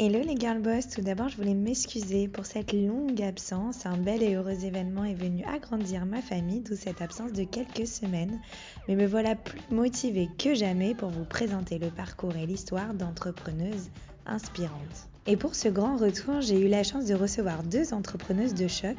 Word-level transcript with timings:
Hello 0.00 0.20
les 0.22 0.36
girl 0.36 0.60
boss, 0.60 0.86
tout 0.86 1.00
d'abord 1.00 1.28
je 1.28 1.36
voulais 1.36 1.54
m'excuser 1.54 2.28
pour 2.28 2.46
cette 2.46 2.72
longue 2.72 3.20
absence. 3.20 3.84
Un 3.84 3.96
bel 3.96 4.22
et 4.22 4.36
heureux 4.36 4.64
événement 4.64 5.02
est 5.02 5.14
venu 5.14 5.42
agrandir 5.42 6.06
ma 6.06 6.22
famille, 6.22 6.60
d'où 6.60 6.76
cette 6.76 7.02
absence 7.02 7.32
de 7.32 7.42
quelques 7.42 7.88
semaines. 7.88 8.38
Mais 8.86 8.94
me 8.94 9.08
voilà 9.08 9.34
plus 9.34 9.58
motivée 9.72 10.28
que 10.38 10.54
jamais 10.54 10.94
pour 10.94 11.10
vous 11.10 11.24
présenter 11.24 11.80
le 11.80 11.90
parcours 11.90 12.36
et 12.36 12.46
l'histoire 12.46 12.94
d'entrepreneuses 12.94 13.90
inspirantes. 14.24 15.08
Et 15.26 15.36
pour 15.36 15.56
ce 15.56 15.66
grand 15.66 15.96
retour, 15.96 16.42
j'ai 16.42 16.64
eu 16.64 16.68
la 16.68 16.84
chance 16.84 17.06
de 17.06 17.14
recevoir 17.14 17.64
deux 17.64 17.92
entrepreneuses 17.92 18.54
de 18.54 18.68
choc, 18.68 18.98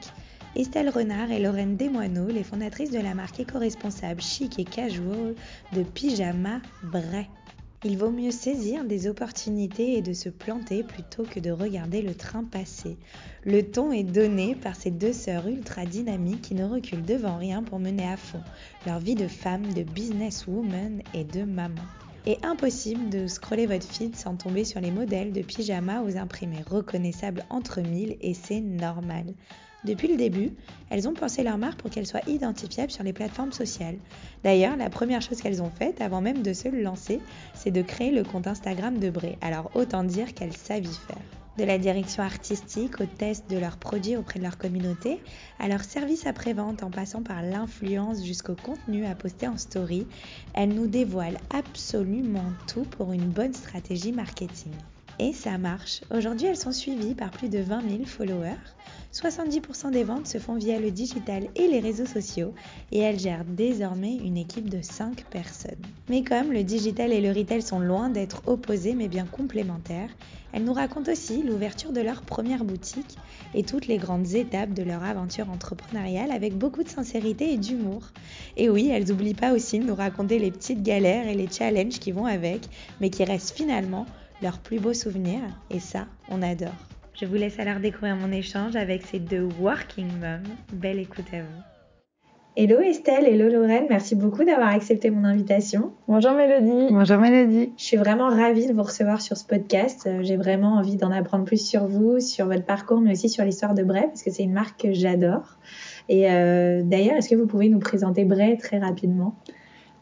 Estelle 0.57 0.89
Renard 0.89 1.31
et 1.31 1.39
Lorraine 1.39 1.77
Desmoineaux, 1.77 2.27
les 2.27 2.43
fondatrices 2.43 2.91
de 2.91 2.99
la 2.99 3.13
marque 3.13 3.39
éco-responsable 3.39 4.19
chic 4.19 4.59
et 4.59 4.65
casual 4.65 5.33
de 5.71 5.83
Pyjama 5.83 6.59
Bray. 6.83 7.29
Il 7.85 7.97
vaut 7.97 8.11
mieux 8.11 8.31
saisir 8.31 8.83
des 8.83 9.07
opportunités 9.07 9.93
et 9.93 10.01
de 10.01 10.11
se 10.11 10.27
planter 10.27 10.83
plutôt 10.83 11.23
que 11.23 11.39
de 11.39 11.49
regarder 11.49 12.01
le 12.01 12.13
train 12.13 12.43
passer. 12.43 12.97
Le 13.45 13.63
ton 13.63 13.93
est 13.93 14.03
donné 14.03 14.53
par 14.53 14.75
ces 14.75 14.91
deux 14.91 15.13
sœurs 15.13 15.47
ultra 15.47 15.85
dynamiques 15.85 16.41
qui 16.41 16.55
ne 16.55 16.65
reculent 16.65 17.05
devant 17.05 17.37
rien 17.37 17.63
pour 17.63 17.79
mener 17.79 18.05
à 18.05 18.17
fond 18.17 18.41
leur 18.85 18.99
vie 18.99 19.15
de 19.15 19.29
femme, 19.29 19.73
de 19.73 19.83
businesswoman 19.83 21.01
et 21.13 21.23
de 21.23 21.43
maman. 21.43 21.81
Et 22.25 22.37
impossible 22.43 23.09
de 23.09 23.27
scroller 23.27 23.65
votre 23.65 23.87
feed 23.87 24.13
sans 24.13 24.35
tomber 24.35 24.65
sur 24.65 24.81
les 24.81 24.91
modèles 24.91 25.31
de 25.31 25.41
pyjama 25.41 26.01
aux 26.01 26.17
imprimés 26.17 26.65
reconnaissables 26.69 27.45
entre 27.49 27.79
mille 27.79 28.17
et 28.19 28.33
c'est 28.33 28.59
normal. 28.59 29.33
Depuis 29.85 30.09
le 30.09 30.17
début, 30.17 30.51
elles 30.89 31.07
ont 31.07 31.13
pensé 31.13 31.41
leur 31.41 31.57
marque 31.57 31.79
pour 31.79 31.89
qu'elle 31.89 32.05
soit 32.05 32.27
identifiable 32.27 32.91
sur 32.91 33.03
les 33.03 33.13
plateformes 33.13 33.53
sociales. 33.53 33.97
D'ailleurs, 34.43 34.75
la 34.75 34.89
première 34.89 35.21
chose 35.21 35.41
qu'elles 35.41 35.61
ont 35.61 35.69
faite 35.69 36.01
avant 36.01 36.19
même 36.19 36.41
de 36.41 36.51
se 36.51 36.67
lancer, 36.67 37.21
c'est 37.53 37.71
de 37.71 37.81
créer 37.81 38.11
le 38.11 38.23
compte 38.23 38.47
Instagram 38.47 38.99
de 38.99 39.09
Bray. 39.09 39.37
Alors 39.39 39.71
autant 39.75 40.03
dire 40.03 40.33
qu'elles 40.33 40.55
savent 40.55 40.85
y 40.85 40.95
faire. 40.95 41.23
De 41.57 41.63
la 41.63 41.77
direction 41.77 42.23
artistique 42.23 43.01
au 43.01 43.05
test 43.05 43.49
de 43.49 43.57
leurs 43.57 43.77
produits 43.77 44.15
auprès 44.15 44.39
de 44.39 44.43
leur 44.43 44.57
communauté, 44.57 45.21
à 45.59 45.67
leur 45.67 45.83
service 45.83 46.25
après-vente 46.25 46.83
en 46.83 46.89
passant 46.89 47.21
par 47.21 47.41
l'influence 47.41 48.23
jusqu'au 48.23 48.55
contenu 48.55 49.05
à 49.05 49.15
poster 49.15 49.47
en 49.47 49.57
story, 49.57 50.07
elles 50.53 50.73
nous 50.73 50.87
dévoilent 50.87 51.39
absolument 51.53 52.51
tout 52.67 52.83
pour 52.83 53.11
une 53.11 53.29
bonne 53.29 53.53
stratégie 53.53 54.11
marketing. 54.11 54.71
Et 55.21 55.33
ça 55.33 55.57
marche. 55.57 55.99
Aujourd'hui, 56.15 56.47
elles 56.47 56.55
sont 56.55 56.71
suivies 56.71 57.13
par 57.13 57.29
plus 57.29 57.49
de 57.49 57.59
20 57.59 57.81
000 57.89 58.05
followers. 58.05 58.55
70% 59.11 59.91
des 59.91 60.05
ventes 60.05 60.27
se 60.27 60.37
font 60.37 60.55
via 60.55 60.79
le 60.79 60.91
digital 60.91 61.49
et 61.57 61.67
les 61.67 61.81
réseaux 61.81 62.05
sociaux 62.05 62.53
et 62.93 62.99
elles 62.99 63.19
gèrent 63.19 63.43
désormais 63.43 64.15
une 64.15 64.37
équipe 64.37 64.69
de 64.69 64.81
5 64.81 65.25
personnes. 65.25 65.81
Mais 66.07 66.23
comme 66.23 66.53
le 66.53 66.63
digital 66.63 67.11
et 67.11 67.19
le 67.19 67.37
retail 67.37 67.61
sont 67.61 67.79
loin 67.79 68.09
d'être 68.09 68.43
opposés 68.47 68.93
mais 68.93 69.09
bien 69.09 69.25
complémentaires, 69.25 70.09
elles 70.53 70.63
nous 70.63 70.73
racontent 70.73 71.11
aussi 71.11 71.43
l'ouverture 71.43 71.91
de 71.91 72.01
leur 72.01 72.21
première 72.21 72.63
boutique 72.63 73.17
et 73.53 73.63
toutes 73.63 73.87
les 73.87 73.97
grandes 73.97 74.35
étapes 74.35 74.73
de 74.73 74.83
leur 74.83 75.03
aventure 75.03 75.49
entrepreneuriale 75.49 76.31
avec 76.31 76.57
beaucoup 76.57 76.83
de 76.83 76.89
sincérité 76.89 77.51
et 77.51 77.57
d'humour. 77.57 78.03
Et 78.55 78.69
oui, 78.69 78.89
elles 78.89 79.09
n'oublient 79.09 79.33
pas 79.33 79.51
aussi 79.51 79.79
de 79.79 79.85
nous 79.85 79.95
raconter 79.95 80.39
les 80.39 80.51
petites 80.51 80.81
galères 80.81 81.27
et 81.27 81.35
les 81.35 81.49
challenges 81.49 81.99
qui 81.99 82.13
vont 82.13 82.25
avec, 82.25 82.61
mais 83.01 83.09
qui 83.09 83.25
restent 83.25 83.55
finalement 83.55 84.05
leurs 84.41 84.59
plus 84.59 84.79
beaux 84.79 84.93
souvenirs 84.93 85.41
et 85.69 85.79
ça, 85.79 86.07
on 86.29 86.41
adore. 86.41 86.69
Je 87.19 87.25
vous 87.25 87.35
laisse 87.35 87.59
alors 87.59 87.79
découvrir 87.79 88.15
mon 88.15 88.31
échange 88.31 88.75
avec 88.75 89.05
ces 89.05 89.19
deux 89.19 89.47
working 89.59 90.07
moms. 90.19 90.49
Belle 90.71 90.99
écoute 90.99 91.25
à 91.33 91.41
vous. 91.41 91.61
Hello 92.55 92.79
Estelle, 92.79 93.25
hello 93.25 93.47
Lorraine, 93.47 93.85
merci 93.89 94.15
beaucoup 94.15 94.43
d'avoir 94.43 94.69
accepté 94.69 95.09
mon 95.11 95.23
invitation. 95.23 95.93
Bonjour 96.07 96.31
Mélodie. 96.31 96.91
Bonjour 96.91 97.17
Mélodie. 97.17 97.71
Je 97.77 97.83
suis 97.83 97.95
vraiment 97.95 98.27
ravie 98.27 98.67
de 98.67 98.73
vous 98.73 98.83
recevoir 98.83 99.21
sur 99.21 99.37
ce 99.37 99.45
podcast. 99.45 100.07
Euh, 100.07 100.23
j'ai 100.23 100.35
vraiment 100.35 100.73
envie 100.73 100.97
d'en 100.97 101.11
apprendre 101.11 101.45
plus 101.45 101.65
sur 101.65 101.87
vous, 101.87 102.19
sur 102.19 102.47
votre 102.47 102.65
parcours, 102.65 102.99
mais 102.99 103.11
aussi 103.11 103.29
sur 103.29 103.45
l'histoire 103.45 103.75
de 103.75 103.83
Bray, 103.83 104.07
parce 104.07 104.23
que 104.23 104.31
c'est 104.31 104.43
une 104.43 104.51
marque 104.51 104.81
que 104.81 104.93
j'adore. 104.93 105.57
Et 106.09 106.29
euh, 106.29 106.81
d'ailleurs, 106.83 107.15
est-ce 107.15 107.29
que 107.29 107.35
vous 107.35 107.47
pouvez 107.47 107.69
nous 107.69 107.79
présenter 107.79 108.25
Bray 108.25 108.57
très 108.57 108.79
rapidement? 108.79 109.35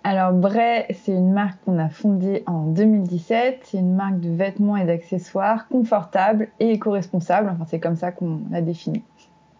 Alors 0.08 0.32
Bray, 0.32 0.86
c'est 1.04 1.12
une 1.12 1.34
marque 1.34 1.62
qu'on 1.66 1.78
a 1.80 1.90
fondée 1.90 2.44
en 2.48 2.64
2017. 2.68 3.60
C'est 3.64 3.78
une 3.78 3.94
marque 3.94 4.22
de 4.22 4.30
vêtements 4.30 4.78
et 4.78 4.86
d'accessoires 4.86 5.68
confortables 5.68 6.48
et 6.62 6.72
éco-responsables. 6.72 7.50
Enfin, 7.50 7.66
c'est 7.68 7.82
comme 7.82 7.98
ça 7.98 8.14
qu'on 8.14 8.40
l'a 8.50 8.62
défini. 8.62 9.04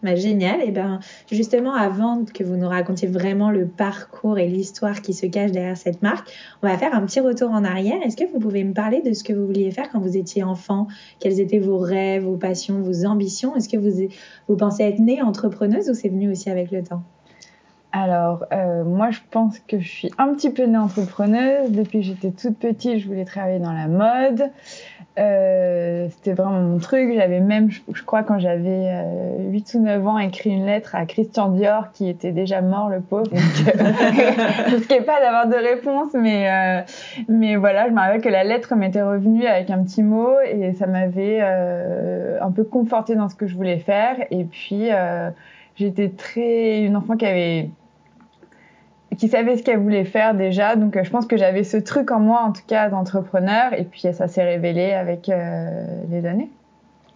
Bah, 0.02 0.14
génial. 0.14 0.62
Et 0.62 0.70
ben 0.70 1.00
justement, 1.30 1.74
avant 1.74 2.24
que 2.24 2.44
vous 2.44 2.56
nous 2.56 2.68
racontiez 2.68 3.08
vraiment 3.08 3.50
le 3.50 3.66
parcours 3.66 4.38
et 4.38 4.48
l'histoire 4.48 5.02
qui 5.02 5.12
se 5.12 5.26
cache 5.26 5.52
derrière 5.52 5.76
cette 5.76 6.00
marque, 6.00 6.32
on 6.62 6.66
va 6.66 6.78
faire 6.78 6.94
un 6.94 7.04
petit 7.04 7.20
retour 7.20 7.50
en 7.50 7.62
arrière. 7.62 8.00
Est-ce 8.02 8.16
que 8.16 8.24
vous 8.32 8.38
pouvez 8.38 8.64
me 8.64 8.72
parler 8.72 9.02
de 9.02 9.12
ce 9.12 9.24
que 9.24 9.34
vous 9.34 9.44
vouliez 9.44 9.70
faire 9.70 9.90
quand 9.90 10.00
vous 10.00 10.16
étiez 10.16 10.44
enfant? 10.44 10.86
Quels 11.20 11.40
étaient 11.40 11.58
vos 11.58 11.78
rêves, 11.78 12.24
vos 12.24 12.38
passions, 12.38 12.80
vos 12.80 13.04
ambitions? 13.04 13.54
Est-ce 13.54 13.68
que 13.68 13.76
vous, 13.76 14.08
vous 14.48 14.56
pensez 14.56 14.84
être 14.84 14.98
née 14.98 15.20
entrepreneuse 15.20 15.90
ou 15.90 15.94
c'est 15.94 16.08
venu 16.08 16.30
aussi 16.30 16.48
avec 16.48 16.70
le 16.70 16.82
temps? 16.82 17.02
Alors, 18.00 18.44
euh, 18.52 18.84
moi, 18.84 19.10
je 19.10 19.18
pense 19.28 19.58
que 19.58 19.80
je 19.80 19.88
suis 19.88 20.10
un 20.18 20.32
petit 20.32 20.50
peu 20.50 20.62
née 20.66 20.78
entrepreneuse. 20.78 21.72
Depuis 21.72 21.98
que 21.98 22.04
j'étais 22.04 22.30
toute 22.30 22.56
petite, 22.56 23.00
je 23.00 23.08
voulais 23.08 23.24
travailler 23.24 23.58
dans 23.58 23.72
la 23.72 23.88
mode. 23.88 24.50
Euh, 25.18 26.06
c'était 26.10 26.32
vraiment 26.32 26.60
mon 26.60 26.78
truc. 26.78 27.12
J'avais 27.16 27.40
même, 27.40 27.70
je, 27.70 28.02
crois, 28.04 28.22
quand 28.22 28.38
j'avais 28.38 29.02
8 29.50 29.72
euh, 29.74 29.78
ou 29.78 29.82
9 29.82 30.06
ans, 30.06 30.18
écrit 30.18 30.50
une 30.50 30.64
lettre 30.64 30.94
à 30.94 31.06
Christian 31.06 31.48
Dior, 31.48 31.90
qui 31.92 32.08
était 32.08 32.30
déjà 32.30 32.60
mort, 32.60 32.88
le 32.88 33.00
pauvre. 33.00 33.24
Donc, 33.24 33.40
je 33.40 34.76
risquais 34.76 35.00
pas 35.00 35.20
d'avoir 35.20 35.48
de 35.48 35.56
réponse, 35.56 36.12
mais, 36.14 36.84
mais 37.28 37.56
voilà, 37.56 37.88
je 37.88 37.92
me 37.92 37.98
rappelle 37.98 38.20
que 38.20 38.28
la 38.28 38.44
lettre 38.44 38.76
m'était 38.76 39.02
revenue 39.02 39.44
avec 39.44 39.70
un 39.70 39.82
petit 39.82 40.04
mot 40.04 40.34
et 40.48 40.72
ça 40.74 40.86
m'avait 40.86 41.40
un 41.40 42.52
peu 42.52 42.62
conforté 42.62 43.16
dans 43.16 43.28
ce 43.28 43.34
que 43.34 43.48
je 43.48 43.56
voulais 43.56 43.78
faire. 43.78 44.18
Et 44.30 44.44
puis, 44.44 44.90
j'étais 45.74 46.10
très 46.10 46.82
une 46.82 46.94
enfant 46.94 47.16
qui 47.16 47.26
avait 47.26 47.70
qui 49.18 49.28
savait 49.28 49.56
ce 49.56 49.62
qu'elle 49.62 49.78
voulait 49.78 50.04
faire 50.04 50.34
déjà. 50.34 50.76
Donc, 50.76 50.96
euh, 50.96 51.04
je 51.04 51.10
pense 51.10 51.26
que 51.26 51.36
j'avais 51.36 51.64
ce 51.64 51.76
truc 51.76 52.10
en 52.10 52.20
moi, 52.20 52.42
en 52.42 52.52
tout 52.52 52.62
cas, 52.66 52.88
d'entrepreneur. 52.88 53.74
Et 53.74 53.84
puis, 53.84 54.00
ça 54.00 54.28
s'est 54.28 54.44
révélé 54.44 54.92
avec 54.92 55.28
euh, 55.28 55.84
les 56.08 56.24
années. 56.24 56.50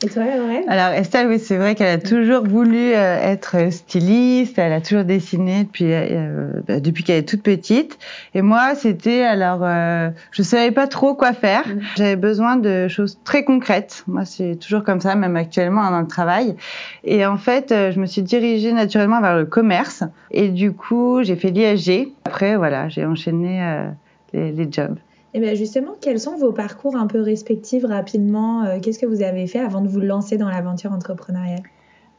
Et 0.05 0.09
toi, 0.09 0.25
Lorraine? 0.25 0.65
Alors, 0.69 0.89
Estelle, 0.99 1.29
oui, 1.29 1.39
c'est 1.39 1.57
vrai 1.57 1.77
qu'elle 1.77 1.95
a 1.95 1.99
toujours 1.99 2.45
voulu 2.45 2.93
euh, 2.93 3.19
être 3.23 3.73
styliste. 3.73 4.59
Elle 4.59 4.73
a 4.73 4.81
toujours 4.81 5.05
dessiné 5.05 5.63
depuis, 5.63 5.93
euh, 5.93 6.49
bah, 6.67 6.81
depuis 6.81 7.05
qu'elle 7.05 7.19
est 7.19 7.29
toute 7.29 7.43
petite. 7.43 7.99
Et 8.35 8.43
moi, 8.43 8.75
c'était 8.75 9.23
alors, 9.23 9.61
euh, 9.63 10.11
je 10.33 10.43
savais 10.43 10.73
pas 10.73 10.89
trop 10.89 11.15
quoi 11.15 11.33
faire. 11.33 11.69
Mm. 11.69 11.81
J'avais 11.97 12.17
besoin 12.17 12.57
de 12.57 12.89
choses 12.89 13.19
très 13.23 13.45
concrètes. 13.45 14.03
Moi, 14.09 14.25
c'est 14.25 14.57
toujours 14.57 14.83
comme 14.83 15.01
ça, 15.01 15.15
même 15.15 15.37
actuellement 15.37 15.89
dans 15.89 16.01
le 16.01 16.09
travail. 16.09 16.57
Et 17.05 17.25
en 17.25 17.37
fait, 17.37 17.69
je 17.71 18.01
me 18.01 18.07
suis 18.07 18.23
dirigée 18.23 18.73
naturellement 18.73 19.21
vers 19.21 19.37
le 19.37 19.45
commerce. 19.45 20.03
Et 20.33 20.49
du 20.49 20.73
coup, 20.73 21.23
j'ai 21.23 21.37
fait 21.37 21.51
l'ISG. 21.51 22.09
Après, 22.25 22.57
voilà, 22.57 22.89
j'ai 22.89 23.05
enchaîné 23.05 23.85
les, 24.33 24.51
les 24.51 24.69
jobs. 24.71 24.97
Et 25.35 25.39
eh 25.39 25.41
bien 25.41 25.55
justement, 25.55 25.93
quels 25.99 26.21
sont 26.21 26.37
vos 26.37 26.53
parcours 26.53 26.95
un 26.95 27.07
peu 27.07 27.23
respectifs 27.23 27.87
rapidement 27.87 28.65
euh, 28.65 28.81
Qu'est-ce 28.81 28.99
que 28.99 29.07
vous 29.07 29.23
avez 29.23 29.47
fait 29.47 29.61
avant 29.61 29.81
de 29.81 29.89
vous 29.89 30.01
lancer 30.01 30.37
dans 30.37 30.51
l'aventure 30.51 30.93
entrepreneuriale? 30.93 31.63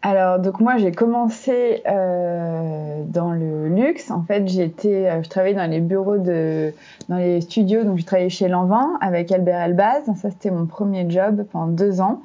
Alors 0.02 0.40
donc 0.40 0.60
moi 0.60 0.78
j'ai 0.78 0.92
commencé 0.92 1.84
euh, 1.88 3.04
dans 3.06 3.32
le 3.32 3.70
luxe. 3.70 4.10
En 4.10 4.24
fait 4.24 4.48
j'étais, 4.48 5.08
euh, 5.08 5.22
je 5.22 5.30
travaillais 5.30 5.56
dans 5.56 5.70
les 5.70 5.80
bureaux 5.80 6.18
de, 6.18 6.74
dans 7.08 7.18
les 7.18 7.40
studios. 7.42 7.84
Donc 7.84 8.00
j'ai 8.00 8.04
travaillé 8.04 8.30
chez 8.30 8.48
Lanvin 8.48 8.98
avec 9.00 9.32
Albert 9.32 9.62
Elbaz. 9.62 10.04
Ça 10.16 10.32
c'était 10.32 10.50
mon 10.50 10.66
premier 10.66 11.08
job 11.08 11.46
pendant 11.52 11.68
deux 11.68 12.02
ans. 12.02 12.22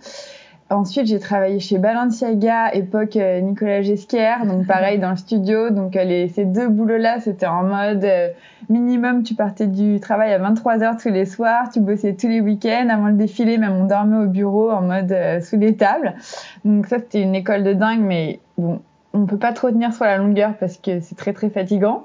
Ensuite, 0.71 1.07
j'ai 1.07 1.19
travaillé 1.19 1.61
chez 1.61 1.79
Balenciaga, 1.79 2.75
époque 2.75 3.17
euh, 3.17 3.41
Nicolas 3.41 3.81
Gesquière, 3.81 4.45
donc 4.45 4.67
pareil 4.67 4.99
dans 4.99 5.09
le 5.09 5.17
studio. 5.17 5.71
Donc 5.71 5.97
euh, 5.97 6.27
ces 6.35 6.45
deux 6.45 6.69
boulots-là, 6.69 7.21
c'était 7.21 7.47
en 7.47 7.63
mode 7.63 8.05
euh, 8.05 8.29
minimum, 8.69 9.23
tu 9.23 9.35
partais 9.35 9.67
du 9.67 9.99
travail 9.99 10.31
à 10.35 10.39
23 10.39 10.83
heures 10.83 10.97
tous 10.99 11.09
les 11.09 11.25
soirs, 11.25 11.71
tu 11.73 11.81
bossais 11.81 12.13
tous 12.13 12.29
les 12.29 12.43
week-ends. 12.43 12.89
Avant 12.91 13.07
le 13.07 13.15
défilé, 13.15 13.57
même 13.57 13.73
on 13.73 13.85
dormait 13.85 14.27
au 14.27 14.29
bureau 14.29 14.71
en 14.71 14.83
mode 14.83 15.17
sous 15.43 15.57
les 15.57 15.75
tables. 15.75 16.15
Donc 16.67 16.87
ça, 16.87 16.99
c'était 16.99 17.23
une 17.23 17.35
école 17.35 17.65
de 17.65 17.73
dingue, 17.73 18.01
mais 18.03 18.41
bon, 18.59 18.83
on 19.15 19.25
peut 19.25 19.39
pas 19.39 19.55
trop 19.55 19.71
tenir 19.71 19.95
sur 19.95 20.05
la 20.05 20.19
longueur 20.19 20.53
parce 20.61 20.77
que 20.77 21.01
c'est 21.01 21.17
très 21.17 21.33
très 21.33 21.49
fatigant. 21.49 22.05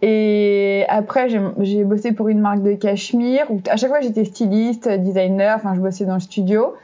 Et 0.00 0.86
après, 0.88 1.28
j'ai 1.28 1.84
bossé 1.84 2.12
pour 2.12 2.28
une 2.28 2.40
marque 2.40 2.62
de 2.62 2.72
cachemire 2.72 3.44
où 3.50 3.60
à 3.70 3.76
chaque 3.76 3.90
fois 3.90 4.00
j'étais 4.00 4.24
styliste, 4.24 4.88
designer, 4.88 5.56
enfin 5.56 5.74
je 5.74 5.80
bossais 5.80 6.06
dans 6.06 6.14
le 6.14 6.20
studio. 6.20 6.74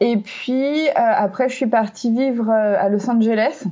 Et 0.00 0.16
puis 0.16 0.88
après, 0.94 1.48
je 1.48 1.54
suis 1.54 1.66
partie 1.66 2.10
vivre 2.10 2.50
à 2.50 2.88
Los 2.88 3.08
Angeles 3.08 3.64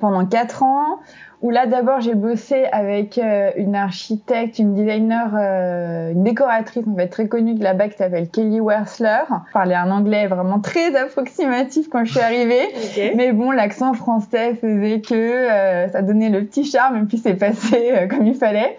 pendant 0.00 0.26
quatre 0.26 0.62
ans 0.62 1.00
où 1.42 1.50
là 1.50 1.66
d'abord 1.66 2.00
j'ai 2.00 2.14
bossé 2.14 2.66
avec 2.70 3.16
euh, 3.16 3.50
une 3.56 3.74
architecte, 3.74 4.58
une 4.58 4.74
designer, 4.74 5.30
euh, 5.34 6.12
une 6.12 6.22
décoratrice 6.22 6.84
en 6.86 6.94
fait 6.94 7.08
très 7.08 7.28
connue 7.28 7.54
de 7.54 7.62
là-bas 7.62 7.88
qui 7.88 7.96
s'appelle 7.96 8.28
Kelly 8.28 8.60
Wersler. 8.60 9.22
Je 9.48 9.52
parlais 9.52 9.74
un 9.74 9.90
anglais 9.90 10.26
vraiment 10.26 10.60
très 10.60 10.94
approximatif 10.94 11.88
quand 11.88 12.04
je 12.04 12.12
suis 12.12 12.20
arrivée, 12.20 12.68
mais 13.16 13.32
bon 13.32 13.50
l'accent 13.50 13.94
français 13.94 14.54
faisait 14.54 15.00
que 15.00 15.14
euh, 15.14 15.88
ça 15.88 16.02
donnait 16.02 16.28
le 16.28 16.44
petit 16.44 16.64
charme 16.64 16.96
et 16.98 17.04
puis 17.06 17.18
c'est 17.18 17.34
passé 17.34 18.06
comme 18.10 18.26
il 18.26 18.34
fallait. 18.34 18.76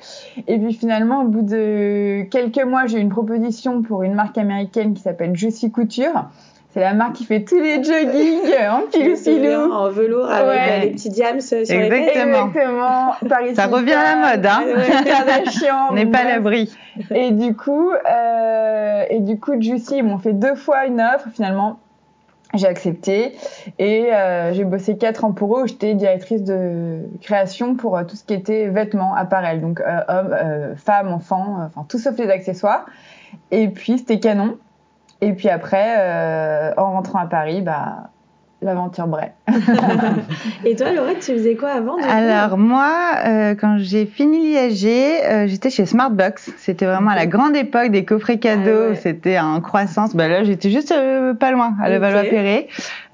Et 0.48 0.60
puis 0.60 0.74
finalement 0.74 1.22
au 1.22 1.28
bout 1.28 1.42
de 1.42 2.24
quelques 2.30 2.64
mois 2.64 2.86
j'ai 2.86 3.00
eu 3.00 3.02
une 3.02 3.10
proposition 3.10 3.82
pour 3.82 4.04
une 4.04 4.14
marque 4.14 4.38
américaine 4.38 4.94
qui 4.94 5.02
s'appelle 5.02 5.36
Juicy 5.36 5.72
Couture 5.72 6.30
c'est 6.74 6.80
la 6.80 6.94
marque 6.94 7.14
qui 7.14 7.26
fait 7.26 7.44
tous 7.44 7.60
les 7.60 7.84
joggings 7.84 8.40
en 8.70 8.82
pilou 8.90 9.72
En 9.74 9.90
velours 9.90 10.30
avec 10.30 10.60
ouais. 10.60 10.80
les 10.82 10.92
petits 10.92 11.10
diams 11.10 11.42
sur 11.42 11.58
Exactement. 11.58 11.90
les. 11.90 11.98
Exactement. 11.98 13.12
Paris 13.28 13.56
Ça 13.56 13.68
revient 13.68 13.94
à 13.94 14.16
la 14.16 14.32
mode, 14.32 14.46
hein. 14.46 14.64
On 15.90 15.94
n'est 15.96 16.06
pas 16.06 16.20
à 16.20 16.24
l'abri. 16.24 16.74
Et 17.14 17.32
du 17.32 17.56
coup, 17.56 17.92
euh, 17.92 19.04
et 19.10 19.20
du 19.20 19.40
coup, 19.40 19.60
Juicy, 19.62 19.98
ils 19.98 20.04
m'ont 20.04 20.18
fait 20.20 20.34
deux 20.34 20.56
fois 20.56 20.86
une 20.86 21.02
offre 21.02 21.28
finalement. 21.34 21.80
J'ai 22.54 22.68
accepté 22.68 23.34
et 23.80 24.14
euh, 24.14 24.52
j'ai 24.52 24.66
bossé 24.66 24.98
quatre 24.98 25.24
ans 25.24 25.32
pour 25.32 25.58
eux 25.58 25.64
où 25.64 25.68
j'étais 25.68 25.94
directrice 25.94 26.44
de 26.44 27.00
création 27.22 27.76
pour 27.76 27.98
euh, 27.98 28.04
tout 28.04 28.18
ce 28.18 28.26
qui 28.26 28.34
était 28.34 28.68
vêtements, 28.68 29.16
appareils, 29.16 29.60
donc 29.60 29.80
euh, 29.80 30.00
hommes, 30.10 30.34
euh, 30.38 30.76
femmes, 30.76 31.14
enfants, 31.14 31.60
euh, 31.62 31.66
enfin 31.68 31.86
tout 31.88 31.98
sauf 31.98 32.18
les 32.18 32.30
accessoires. 32.30 32.86
Et 33.52 33.70
puis 33.70 34.00
c'était 34.00 34.20
canon. 34.20 34.58
Et 35.22 35.34
puis 35.34 35.50
après, 35.50 35.96
euh, 36.00 36.72
en 36.78 36.94
rentrant 36.94 37.20
à 37.20 37.28
Paris, 37.28 37.62
bah, 37.62 38.10
l'aventure 38.62 39.08
Bray. 39.08 39.32
et 40.66 40.76
toi, 40.76 40.92
Laurette, 40.92 41.20
tu 41.20 41.34
faisais 41.34 41.56
quoi 41.56 41.72
avant 41.72 41.98
Alors 41.98 42.58
moi, 42.58 42.92
euh, 43.26 43.56
quand 43.56 43.78
j'ai 43.80 44.06
fini 44.06 44.40
l'IAG, 44.40 44.86
euh, 44.86 45.48
j'étais 45.48 45.70
chez 45.70 45.86
Smartbox. 45.86 46.52
C'était 46.58 46.86
vraiment 46.86 47.12
à 47.12 47.16
la 47.16 47.26
grande 47.26 47.56
époque 47.56 47.90
des 47.90 48.06
coffrets 48.06 48.38
cadeaux. 48.38 48.86
Ah 48.86 48.90
ouais. 48.90 48.96
C'était 48.96 49.40
en 49.40 49.60
croissance. 49.62 50.16
Bah 50.16 50.28
là, 50.28 50.44
j'étais 50.44 50.70
juste 50.70 50.92
euh, 50.92 51.34
pas 51.34 51.52
loin, 51.52 51.76
à 51.82 51.90
Levallois-Perret. 51.90 52.68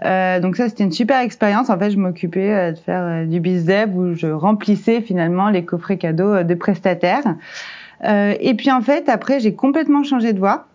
Euh, 0.04 0.40
donc 0.40 0.58
ça, 0.58 0.68
c'était 0.68 0.84
une 0.84 0.92
super 0.92 1.20
expérience. 1.20 1.70
En 1.70 1.80
fait, 1.80 1.92
je 1.92 1.98
m'occupais 1.98 2.54
euh, 2.54 2.72
de 2.74 2.78
faire 2.78 3.26
du 3.26 3.40
bizdev 3.40 3.96
où 3.96 4.16
je 4.16 4.28
remplissais 4.28 5.02
finalement 5.02 5.50
les 5.50 5.64
coffrets 5.64 5.98
cadeaux 5.98 6.44
de 6.44 6.54
prestataires. 6.56 7.36
et 8.04 8.54
puis 8.58 8.72
en 8.72 8.82
fait, 8.82 9.08
après, 9.08 9.40
j'ai 9.40 9.56
complètement 9.56 10.04
changé 10.04 10.34
de 10.34 10.40
voie. 10.40 10.66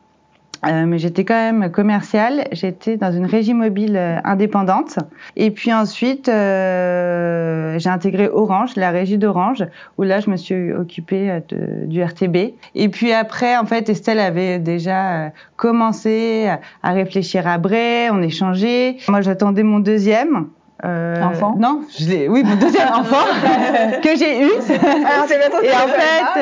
Euh, 0.64 0.84
mais 0.86 0.98
j'étais 0.98 1.24
quand 1.24 1.34
même 1.34 1.70
commerciale. 1.70 2.46
J'étais 2.52 2.96
dans 2.96 3.10
une 3.10 3.26
régie 3.26 3.54
mobile 3.54 3.96
euh, 3.96 4.18
indépendante. 4.24 4.98
Et 5.36 5.50
puis 5.50 5.72
ensuite, 5.72 6.28
euh, 6.28 7.78
j'ai 7.78 7.90
intégré 7.90 8.28
Orange, 8.28 8.76
la 8.76 8.90
régie 8.90 9.18
d'Orange, 9.18 9.64
où 9.98 10.04
là, 10.04 10.20
je 10.20 10.30
me 10.30 10.36
suis 10.36 10.72
occupée 10.72 11.30
euh, 11.30 11.40
de, 11.48 11.86
du 11.86 12.02
RTB. 12.02 12.54
Et 12.76 12.88
puis 12.88 13.12
après, 13.12 13.56
en 13.56 13.66
fait, 13.66 13.88
Estelle 13.88 14.20
avait 14.20 14.60
déjà 14.60 15.32
commencé 15.56 16.48
à 16.82 16.92
réfléchir 16.92 17.48
à 17.48 17.58
Bray. 17.58 18.10
On 18.10 18.22
échangeait. 18.22 18.98
Moi, 19.08 19.20
j'attendais 19.20 19.64
mon 19.64 19.80
deuxième. 19.80 20.46
Euh, 20.84 21.22
enfant? 21.22 21.54
Non, 21.58 21.82
je 21.96 22.08
l'ai. 22.08 22.28
Oui, 22.28 22.42
mon 22.42 22.56
deuxième 22.56 22.88
enfant 22.92 23.24
que 24.02 24.16
j'ai 24.16 24.42
eu. 24.42 24.50
Alors, 24.68 25.62
et 25.62 25.70
en 25.70 25.88
fait, 25.88 26.40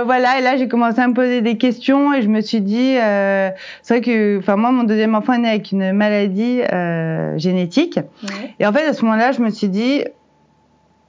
euh, 0.00 0.04
voilà, 0.04 0.38
et 0.38 0.42
là 0.42 0.56
j'ai 0.56 0.68
commencé 0.68 1.00
à 1.00 1.08
me 1.08 1.14
poser 1.14 1.40
des 1.40 1.56
questions 1.56 2.12
et 2.12 2.22
je 2.22 2.28
me 2.28 2.40
suis 2.40 2.60
dit, 2.60 2.96
euh, 2.98 3.50
c'est 3.82 3.94
vrai 3.94 4.00
que, 4.00 4.38
enfin 4.38 4.56
moi, 4.56 4.72
mon 4.72 4.84
deuxième 4.84 5.14
enfant 5.14 5.34
est 5.34 5.38
né 5.38 5.48
avec 5.48 5.72
une 5.72 5.92
maladie 5.92 6.62
euh, 6.72 7.36
génétique. 7.38 7.98
Ouais. 8.22 8.54
Et 8.58 8.66
en 8.66 8.72
fait, 8.72 8.86
à 8.86 8.92
ce 8.92 9.04
moment-là, 9.04 9.32
je 9.32 9.40
me 9.40 9.50
suis 9.50 9.68
dit, 9.68 10.04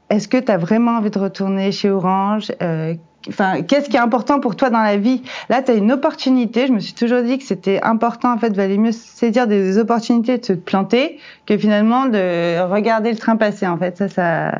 est-ce 0.09 0.27
que 0.27 0.37
tu 0.37 0.51
as 0.51 0.57
vraiment 0.57 0.97
envie 0.97 1.09
de 1.09 1.19
retourner 1.19 1.71
chez 1.71 1.89
Orange 1.89 2.51
euh, 2.61 2.95
Enfin, 3.29 3.61
qu'est-ce 3.61 3.87
qui 3.87 3.97
est 3.97 3.99
important 3.99 4.39
pour 4.39 4.55
toi 4.55 4.71
dans 4.71 4.81
la 4.81 4.97
vie? 4.97 5.21
Là, 5.49 5.61
tu 5.61 5.69
as 5.69 5.75
une 5.75 5.91
opportunité. 5.91 6.65
Je 6.65 6.73
me 6.73 6.79
suis 6.79 6.93
toujours 6.93 7.21
dit 7.21 7.37
que 7.37 7.43
c'était 7.43 7.79
important, 7.83 8.33
en 8.33 8.39
fait, 8.39 8.51
valait 8.55 8.79
mieux 8.79 8.91
saisir 8.91 9.45
des 9.45 9.77
opportunités 9.77 10.39
de 10.39 10.45
se 10.45 10.53
planter 10.53 11.19
que 11.45 11.55
finalement 11.55 12.07
de 12.07 12.59
regarder 12.61 13.11
le 13.11 13.17
train 13.17 13.35
passer. 13.35 13.67
En 13.67 13.77
fait, 13.77 13.95
ça, 13.95 14.09
ça, 14.09 14.51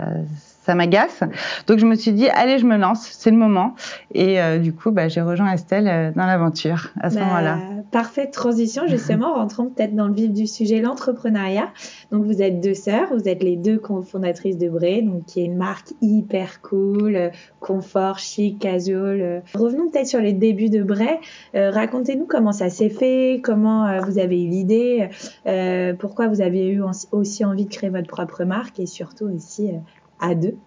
ça 0.62 0.76
m'agace. 0.76 1.22
Donc, 1.68 1.80
je 1.80 1.86
me 1.86 1.96
suis 1.96 2.12
dit, 2.12 2.30
allez, 2.30 2.60
je 2.60 2.66
me 2.66 2.78
lance, 2.78 3.10
c'est 3.12 3.32
le 3.32 3.38
moment. 3.38 3.76
Et 4.14 4.42
euh, 4.42 4.58
du 4.58 4.74
coup, 4.74 4.92
bah, 4.92 5.08
j'ai 5.08 5.22
rejoint 5.22 5.52
Estelle 5.52 5.88
euh, 5.88 6.12
dans 6.16 6.26
l'aventure 6.26 6.90
à 7.00 7.10
ce 7.10 7.16
bah, 7.16 7.26
moment-là. 7.26 7.58
Parfaite 7.92 8.32
transition, 8.32 8.84
justement. 8.88 9.34
Rentrons 9.36 9.70
peut-être 9.70 9.96
dans 9.96 10.08
le 10.08 10.14
vif 10.14 10.32
du 10.32 10.48
sujet, 10.48 10.82
l'entrepreneuriat. 10.82 11.70
Donc, 12.12 12.26
vous 12.26 12.42
êtes 12.42 12.62
deux 12.62 12.74
sœurs, 12.76 13.08
vous 13.12 13.28
êtes 13.28 13.44
les 13.44 13.56
deux 13.56 13.78
cofondatrices 13.78 14.58
de 14.58 14.70
Bray, 14.70 15.04
donc 15.04 15.26
qui 15.26 15.42
est 15.42 15.46
une 15.46 15.58
marque 15.58 15.94
hyper 16.02 16.62
cool, 16.62 17.16
euh, 17.16 17.30
confort, 17.60 18.20
chic, 18.20 18.60
casual. 18.60 19.44
Revenons 19.54 19.90
peut-être 19.90 20.08
sur 20.08 20.20
les 20.20 20.34
débuts 20.34 20.70
de 20.70 20.84
Bray. 20.84 21.20
Euh, 21.56 21.72
Racontez-nous 21.72 22.26
comment 22.26 22.52
ça 22.52 22.70
s'est 22.70 22.90
fait, 22.90 23.42
comment 23.44 23.86
euh, 23.86 24.00
vous 24.02 24.20
avez 24.20 24.44
eu 24.44 24.48
l'idée, 24.48 25.10
euh, 25.48 25.94
pourquoi 25.94 26.28
vous 26.28 26.42
avez 26.42 26.68
eu 26.68 26.82
aussi 27.12 27.46
envie 27.46 27.66
de 27.66 27.70
créer 27.70 27.90
votre 27.90 28.08
propre 28.08 28.44
marque 28.44 28.80
et 28.80 28.86
surtout 28.86 29.26
aussi 29.26 29.72
à 30.22 30.36
deux 30.36 30.58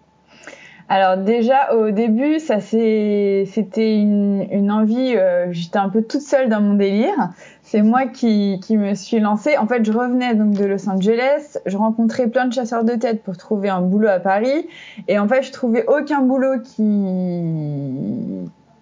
alors 0.87 1.17
déjà 1.17 1.73
au 1.73 1.89
début, 1.89 2.39
ça 2.39 2.59
c'était 2.59 3.99
une, 3.99 4.71
envie. 4.71 5.15
Euh, 5.15 5.47
J'étais 5.49 5.79
un 5.79 5.89
peu 5.89 6.03
toute 6.03 6.21
seule 6.21 6.47
dans 6.47 6.61
mon 6.61 6.75
délire. 6.75 7.31
C'est 7.63 7.81
moi 7.81 8.05
qui, 8.05 8.59
qui 8.63 8.77
me 8.77 8.93
suis 8.93 9.19
lancée. 9.19 9.57
En 9.57 9.65
fait, 9.65 9.83
je 9.83 9.91
revenais 9.91 10.35
donc 10.35 10.53
de 10.53 10.63
Los 10.65 10.87
Angeles. 10.87 11.57
Je 11.65 11.75
rencontrais 11.75 12.27
plein 12.27 12.45
de 12.45 12.53
chasseurs 12.53 12.83
de 12.83 12.93
tête 12.93 13.23
pour 13.23 13.35
trouver 13.35 13.69
un 13.69 13.81
boulot 13.81 14.09
à 14.09 14.19
Paris. 14.19 14.67
Et 15.07 15.17
en 15.17 15.27
fait, 15.27 15.41
je 15.41 15.51
trouvais 15.51 15.85
aucun 15.87 16.21
boulot 16.21 16.59
qui 16.63 16.91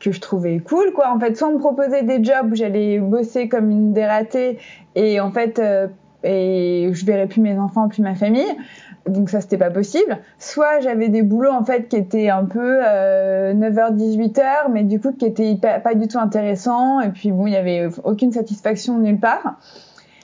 que 0.01 0.11
je 0.11 0.19
trouvais 0.19 0.59
cool 0.59 0.91
quoi 0.91 1.13
en 1.13 1.17
fait 1.17 1.37
soit 1.37 1.47
on 1.47 1.53
me 1.53 1.59
proposait 1.59 2.03
des 2.03 2.21
jobs 2.21 2.51
où 2.51 2.55
j'allais 2.55 2.99
bosser 2.99 3.47
comme 3.47 3.71
une 3.71 3.93
dératée 3.93 4.57
et 4.95 5.21
en 5.21 5.31
fait 5.31 5.59
euh, 5.59 5.87
et 6.25 6.89
je 6.91 7.05
verrais 7.05 7.27
plus 7.27 7.39
mes 7.39 7.57
enfants 7.57 7.87
plus 7.87 8.01
ma 8.01 8.13
famille 8.13 8.53
donc 9.07 9.29
ça 9.29 9.41
c'était 9.41 9.57
pas 9.57 9.69
possible. 9.69 10.19
Soit 10.39 10.79
j'avais 10.79 11.09
des 11.09 11.21
boulots 11.21 11.51
en 11.51 11.63
fait 11.63 11.87
qui 11.87 11.97
étaient 11.97 12.29
un 12.29 12.45
peu 12.45 12.79
euh, 12.85 13.53
9h 13.53 13.95
18h 13.95 14.71
mais 14.71 14.83
du 14.83 14.99
coup 14.99 15.11
qui 15.11 15.25
étaient 15.25 15.55
pas, 15.55 15.95
du 15.95 16.07
tout 16.07 16.19
intéressants 16.19 17.01
et 17.01 17.09
puis 17.09 17.31
bon 17.31 17.47
il 17.47 17.53
y 17.53 17.57
avait 17.57 17.89
aucune 18.03 18.31
satisfaction 18.31 18.97
nulle 18.97 19.19
part. 19.19 19.59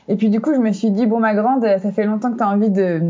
Et 0.07 0.15
puis 0.15 0.29
du 0.29 0.41
coup 0.41 0.53
je 0.53 0.59
me 0.59 0.71
suis 0.71 0.91
dit 0.91 1.05
bon 1.05 1.19
ma 1.19 1.35
grande 1.35 1.63
ça 1.63 1.91
fait 1.91 2.05
longtemps 2.05 2.31
que 2.31 2.37
tu 2.37 2.43
as 2.43 2.49
envie 2.49 2.69
de 2.69 3.01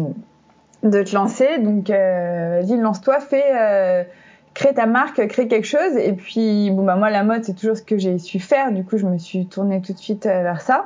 te 0.82 1.14
lancer 1.14 1.60
donc 1.60 1.90
euh, 1.90 2.62
vas-y 2.62 2.78
lance-toi 2.78 3.20
fais 3.20 3.44
euh, 3.56 4.04
crée 4.54 4.74
ta 4.74 4.86
marque, 4.86 5.26
crée 5.28 5.48
quelque 5.48 5.68
chose 5.68 5.96
et 5.98 6.14
puis 6.14 6.72
bon 6.72 6.84
bah 6.84 6.96
moi 6.96 7.10
la 7.10 7.24
mode 7.24 7.44
c'est 7.44 7.54
toujours 7.54 7.78
ce 7.78 7.84
que 7.84 7.98
j'ai 7.98 8.18
su 8.18 8.40
faire 8.40 8.72
du 8.72 8.84
coup 8.84 8.98
je 8.98 9.06
me 9.06 9.18
suis 9.18 9.46
tournée 9.46 9.82
tout 9.82 9.94
de 9.94 9.98
suite 9.98 10.26
euh, 10.26 10.44
vers 10.44 10.62
ça. 10.62 10.86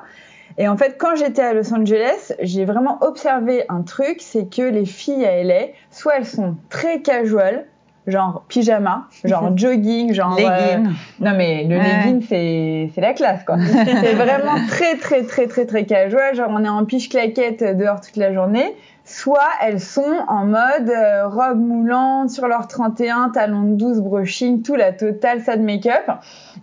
Et 0.57 0.67
en 0.67 0.77
fait, 0.77 0.97
quand 0.97 1.15
j'étais 1.15 1.41
à 1.41 1.53
Los 1.53 1.73
Angeles, 1.73 2.33
j'ai 2.41 2.65
vraiment 2.65 2.97
observé 3.01 3.65
un 3.69 3.81
truc, 3.81 4.17
c'est 4.19 4.49
que 4.49 4.61
les 4.61 4.85
filles 4.85 5.25
à 5.25 5.43
LA, 5.43 5.67
soit 5.91 6.17
elles 6.17 6.25
sont 6.25 6.55
très 6.69 7.01
casual, 7.01 7.65
genre 8.07 8.43
pyjama, 8.47 9.07
genre 9.23 9.51
jogging, 9.57 10.13
genre 10.13 10.35
legging. 10.35 10.87
Euh... 10.87 10.89
non 11.19 11.31
mais 11.35 11.63
le 11.63 11.77
ouais. 11.77 11.83
legging 11.83 12.21
c'est 12.27 12.91
c'est 12.93 13.01
la 13.01 13.13
classe 13.13 13.43
quoi. 13.45 13.57
c'est 14.01 14.13
vraiment 14.13 14.55
très 14.67 14.97
très 14.97 15.23
très 15.23 15.47
très 15.47 15.65
très 15.65 15.85
casual, 15.85 16.35
genre 16.35 16.49
on 16.51 16.63
est 16.63 16.69
en 16.69 16.85
piche 16.85 17.09
claquette 17.09 17.63
dehors 17.77 18.01
toute 18.01 18.17
la 18.17 18.33
journée. 18.33 18.75
Soit 19.05 19.49
elles 19.61 19.81
sont 19.81 20.15
en 20.29 20.45
mode 20.45 20.89
euh, 20.89 21.27
robe 21.27 21.59
moulante 21.59 22.29
sur 22.29 22.47
leur 22.47 22.69
31, 22.69 23.31
talons 23.33 23.63
de 23.63 23.75
12, 23.75 23.99
brushing, 24.01 24.63
tout 24.63 24.75
la 24.75 24.93
totale, 24.93 25.41
ça 25.41 25.57
de 25.57 25.61
make-up. 25.61 26.09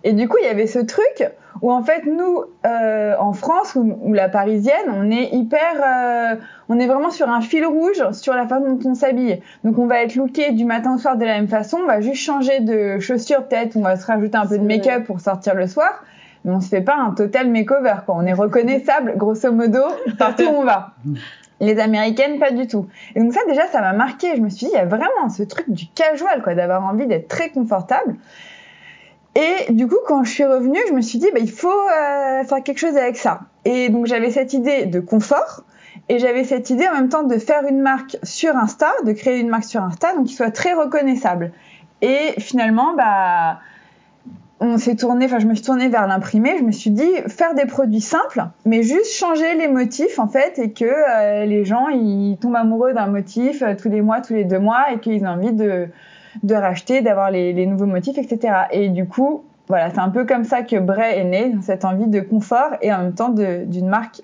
Et 0.03 0.13
du 0.13 0.27
coup, 0.27 0.37
il 0.41 0.47
y 0.47 0.49
avait 0.49 0.65
ce 0.65 0.79
truc 0.79 1.31
où 1.61 1.71
en 1.71 1.83
fait 1.83 2.05
nous 2.05 2.43
euh, 2.65 3.15
en 3.19 3.33
France 3.33 3.75
ou, 3.75 3.97
ou, 4.01 4.13
la 4.13 4.29
parisienne 4.29 4.87
on 4.93 5.11
est 5.11 5.29
hyper 5.33 5.81
euh, 5.83 6.35
on 6.71 6.79
est 6.79 6.87
vraiment 6.87 7.11
sur 7.11 7.29
un 7.29 7.41
fil 7.41 7.65
rouge 7.65 8.01
sur 8.13 8.33
la 8.33 8.47
façon 8.47 8.75
dont 8.75 8.89
on 8.89 8.93
s'habille. 8.93 9.41
Donc 9.65 9.77
on 9.77 9.87
va 9.87 10.03
être 10.03 10.15
looké 10.15 10.53
du 10.53 10.63
matin 10.63 10.95
au 10.95 10.97
soir 10.97 11.17
de 11.17 11.25
la 11.25 11.33
même 11.33 11.49
façon. 11.49 11.79
On 11.83 11.85
va 11.85 11.99
juste 11.99 12.21
changer 12.21 12.61
de 12.61 12.97
chaussures 12.99 13.45
peut-être. 13.45 13.75
On 13.75 13.81
va 13.81 13.97
se 13.97 14.05
rajouter 14.05 14.37
un 14.37 14.45
peu 14.45 14.57
de 14.57 14.63
make-up 14.63 15.03
pour 15.03 15.19
sortir 15.19 15.53
le 15.53 15.67
soir. 15.67 16.03
Mais 16.45 16.51
on 16.53 16.61
se 16.61 16.69
fait 16.69 16.81
pas 16.81 16.95
un 16.95 17.11
total 17.11 17.51
makeover 17.51 17.95
quoi. 18.05 18.15
On 18.17 18.25
est 18.25 18.33
reconnaissable 18.33 19.15
grosso 19.17 19.51
modo 19.51 19.81
partout 20.17 20.43
où 20.43 20.55
on 20.59 20.63
va. 20.63 20.93
Les 21.59 21.77
américaines 21.77 22.39
pas 22.39 22.51
du 22.51 22.67
tout. 22.67 22.87
Et 23.15 23.19
donc 23.19 23.33
ça 23.33 23.41
déjà 23.47 23.67
ça 23.67 23.81
m'a 23.81 23.91
marqué. 23.91 24.37
Je 24.37 24.41
me 24.41 24.47
suis 24.47 24.67
dit 24.67 24.71
il 24.73 24.77
y 24.77 24.79
a 24.79 24.85
vraiment 24.85 25.27
ce 25.29 25.43
truc 25.43 25.69
du 25.69 25.87
casual 25.87 26.41
quoi 26.41 26.55
d'avoir 26.55 26.85
envie 26.85 27.05
d'être 27.05 27.27
très 27.27 27.49
confortable 27.49 28.15
et 29.35 29.71
du 29.71 29.87
coup, 29.87 29.97
quand 30.07 30.23
je 30.23 30.31
suis 30.31 30.45
revenue, 30.45 30.79
je 30.89 30.93
me 30.93 31.01
suis 31.01 31.19
dit, 31.19 31.27
bah, 31.33 31.39
il 31.39 31.51
faut 31.51 31.69
euh, 31.69 32.43
faire 32.43 32.63
quelque 32.63 32.79
chose 32.79 32.97
avec 32.97 33.15
ça. 33.15 33.41
Et 33.63 33.89
donc, 33.89 34.05
j'avais 34.05 34.31
cette 34.31 34.53
idée 34.53 34.85
de 34.85 34.99
confort. 34.99 35.63
Et 36.09 36.19
j'avais 36.19 36.43
cette 36.43 36.69
idée 36.69 36.87
en 36.87 36.95
même 36.95 37.09
temps 37.09 37.23
de 37.23 37.37
faire 37.37 37.65
une 37.67 37.79
marque 37.79 38.17
sur 38.23 38.55
Insta, 38.57 38.91
de 39.05 39.11
créer 39.13 39.39
une 39.39 39.49
marque 39.49 39.63
sur 39.63 39.81
Insta, 39.81 40.13
donc 40.15 40.25
qui 40.25 40.33
soit 40.33 40.51
très 40.51 40.73
reconnaissable. 40.73 41.51
Et 42.01 42.33
finalement, 42.39 42.93
bah, 42.95 43.59
on 44.59 44.77
s'est 44.77 44.95
tourné, 44.95 45.25
enfin 45.25 45.39
je 45.39 45.47
me 45.47 45.55
suis 45.55 45.63
tournée 45.63 45.89
vers 45.89 46.07
l'imprimé. 46.07 46.55
Je 46.59 46.63
me 46.63 46.71
suis 46.71 46.91
dit 46.91 47.09
faire 47.27 47.55
des 47.55 47.65
produits 47.65 48.01
simples, 48.01 48.43
mais 48.65 48.83
juste 48.83 49.11
changer 49.13 49.55
les 49.55 49.67
motifs 49.67 50.19
en 50.19 50.27
fait, 50.27 50.59
et 50.59 50.71
que 50.71 50.85
euh, 50.85 51.45
les 51.45 51.65
gens 51.65 51.87
ils 51.87 52.37
tombent 52.39 52.55
amoureux 52.55 52.93
d'un 52.93 53.07
motif 53.07 53.61
euh, 53.61 53.75
tous 53.75 53.89
les 53.89 54.01
mois, 54.01 54.21
tous 54.21 54.33
les 54.33 54.45
deux 54.45 54.59
mois, 54.59 54.91
et 54.93 54.99
qu'ils 54.99 55.23
ont 55.23 55.29
envie 55.29 55.53
de 55.53 55.87
de 56.43 56.55
racheter, 56.55 57.01
d'avoir 57.01 57.31
les, 57.31 57.53
les 57.53 57.65
nouveaux 57.65 57.85
motifs, 57.85 58.17
etc. 58.17 58.53
Et 58.71 58.89
du 58.89 59.05
coup, 59.07 59.43
voilà, 59.67 59.89
c'est 59.89 59.99
un 59.99 60.09
peu 60.09 60.25
comme 60.25 60.43
ça 60.43 60.63
que 60.63 60.77
Bray 60.77 61.19
est 61.19 61.23
né, 61.23 61.55
cette 61.61 61.85
envie 61.85 62.07
de 62.07 62.19
confort 62.19 62.71
et 62.81 62.91
en 62.93 62.99
même 62.99 63.13
temps 63.13 63.29
d'une 63.29 63.87
marque 63.87 64.21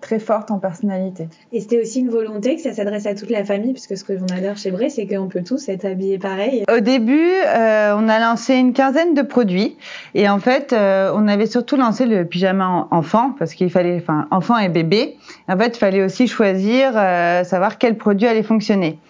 très 0.00 0.20
forte 0.20 0.52
en 0.52 0.58
personnalité. 0.58 1.28
Et 1.52 1.60
c'était 1.60 1.80
aussi 1.80 1.98
une 1.98 2.08
volonté 2.10 2.54
que 2.54 2.62
ça 2.62 2.72
s'adresse 2.72 3.04
à 3.06 3.16
toute 3.16 3.30
la 3.30 3.44
famille, 3.44 3.72
puisque 3.72 3.96
ce 3.96 4.04
que 4.04 4.12
on 4.12 4.32
adore 4.36 4.56
chez 4.56 4.70
Bray, 4.70 4.90
c'est 4.92 5.08
qu'on 5.08 5.26
peut 5.26 5.42
tous 5.42 5.68
être 5.68 5.84
habillés 5.86 6.18
pareil. 6.20 6.62
Au 6.72 6.78
début, 6.78 7.18
euh, 7.46 7.94
on 7.98 8.08
a 8.08 8.20
lancé 8.20 8.54
une 8.54 8.72
quinzaine 8.72 9.14
de 9.14 9.22
produits 9.22 9.76
et 10.14 10.28
en 10.28 10.38
fait, 10.38 10.72
euh, 10.72 11.10
on 11.16 11.26
avait 11.26 11.46
surtout 11.46 11.74
lancé 11.76 12.06
le 12.06 12.24
pyjama 12.24 12.68
en- 12.68 12.96
enfant 12.96 13.32
parce 13.40 13.54
qu'il 13.54 13.70
fallait, 13.70 13.96
enfin, 13.96 14.28
enfant 14.30 14.56
et 14.58 14.68
bébé. 14.68 15.16
En 15.48 15.58
fait, 15.58 15.74
il 15.76 15.78
fallait 15.78 16.04
aussi 16.04 16.28
choisir, 16.28 16.92
euh, 16.94 17.42
savoir 17.42 17.76
quel 17.78 17.96
produit 17.96 18.28
allait 18.28 18.44
fonctionner. 18.44 19.00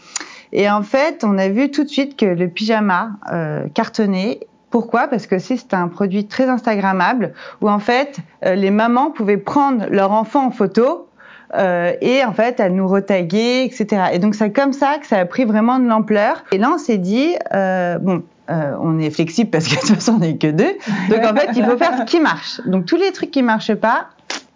Et 0.52 0.70
en 0.70 0.82
fait, 0.82 1.24
on 1.24 1.38
a 1.38 1.48
vu 1.48 1.70
tout 1.70 1.84
de 1.84 1.88
suite 1.88 2.16
que 2.16 2.26
le 2.26 2.48
pyjama 2.48 3.10
euh, 3.32 3.66
cartonnait. 3.74 4.40
Pourquoi? 4.70 5.08
Parce 5.08 5.26
que 5.26 5.38
c'est 5.38 5.72
un 5.72 5.88
produit 5.88 6.26
très 6.26 6.48
instagrammable 6.48 7.32
où 7.62 7.70
en 7.70 7.78
fait 7.78 8.18
euh, 8.44 8.54
les 8.54 8.70
mamans 8.70 9.10
pouvaient 9.10 9.38
prendre 9.38 9.86
leur 9.90 10.12
enfant 10.12 10.46
en 10.46 10.50
photo 10.50 11.08
euh, 11.54 11.92
et 12.02 12.22
en 12.22 12.34
fait 12.34 12.60
à 12.60 12.68
nous 12.68 12.86
retaguer, 12.86 13.64
etc. 13.64 14.08
Et 14.12 14.18
donc 14.18 14.34
c'est 14.34 14.52
comme 14.52 14.74
ça 14.74 14.98
que 15.00 15.06
ça 15.06 15.16
a 15.16 15.24
pris 15.24 15.46
vraiment 15.46 15.78
de 15.78 15.86
l'ampleur. 15.88 16.44
Et 16.52 16.58
là 16.58 16.70
on 16.74 16.78
s'est 16.78 16.98
dit 16.98 17.34
euh, 17.54 17.98
bon. 17.98 18.22
euh, 18.50 18.74
on 18.82 18.98
est 18.98 19.08
flexible 19.10 19.48
parce 19.50 19.66
que 19.68 19.74
de 19.76 19.80
toute 19.80 19.94
façon 19.94 20.16
on 20.16 20.18
n'est 20.18 20.36
que 20.36 20.48
deux. 20.48 20.76
Donc 21.08 21.24
en 21.24 21.34
fait 21.34 21.48
il 21.56 21.64
faut 21.64 21.78
faire 21.78 21.96
ce 21.98 22.04
qui 22.04 22.20
marche. 22.20 22.60
Donc 22.66 22.84
tous 22.84 22.96
les 22.96 23.12
trucs 23.12 23.30
qui 23.30 23.42
marchent 23.42 23.74
pas, 23.74 24.08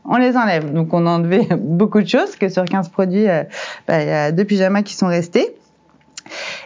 on 0.04 0.16
les 0.16 0.37
enlève. 0.37 0.70
Donc 0.75 0.92
on 0.92 1.06
a 1.06 1.11
enlevé 1.11 1.49
beaucoup 1.58 2.02
de 2.02 2.08
choses 2.08 2.37
que 2.37 2.50
sur 2.50 2.66
15 2.66 2.90
produits, 2.90 3.28
euh, 3.30 3.44
bah, 3.88 4.02
il 4.02 4.08
y 4.08 4.12
a 4.12 4.30
deux 4.30 4.44
pyjamas 4.44 4.82
qui 4.82 4.94
sont 4.94 5.06
restés. 5.06 5.56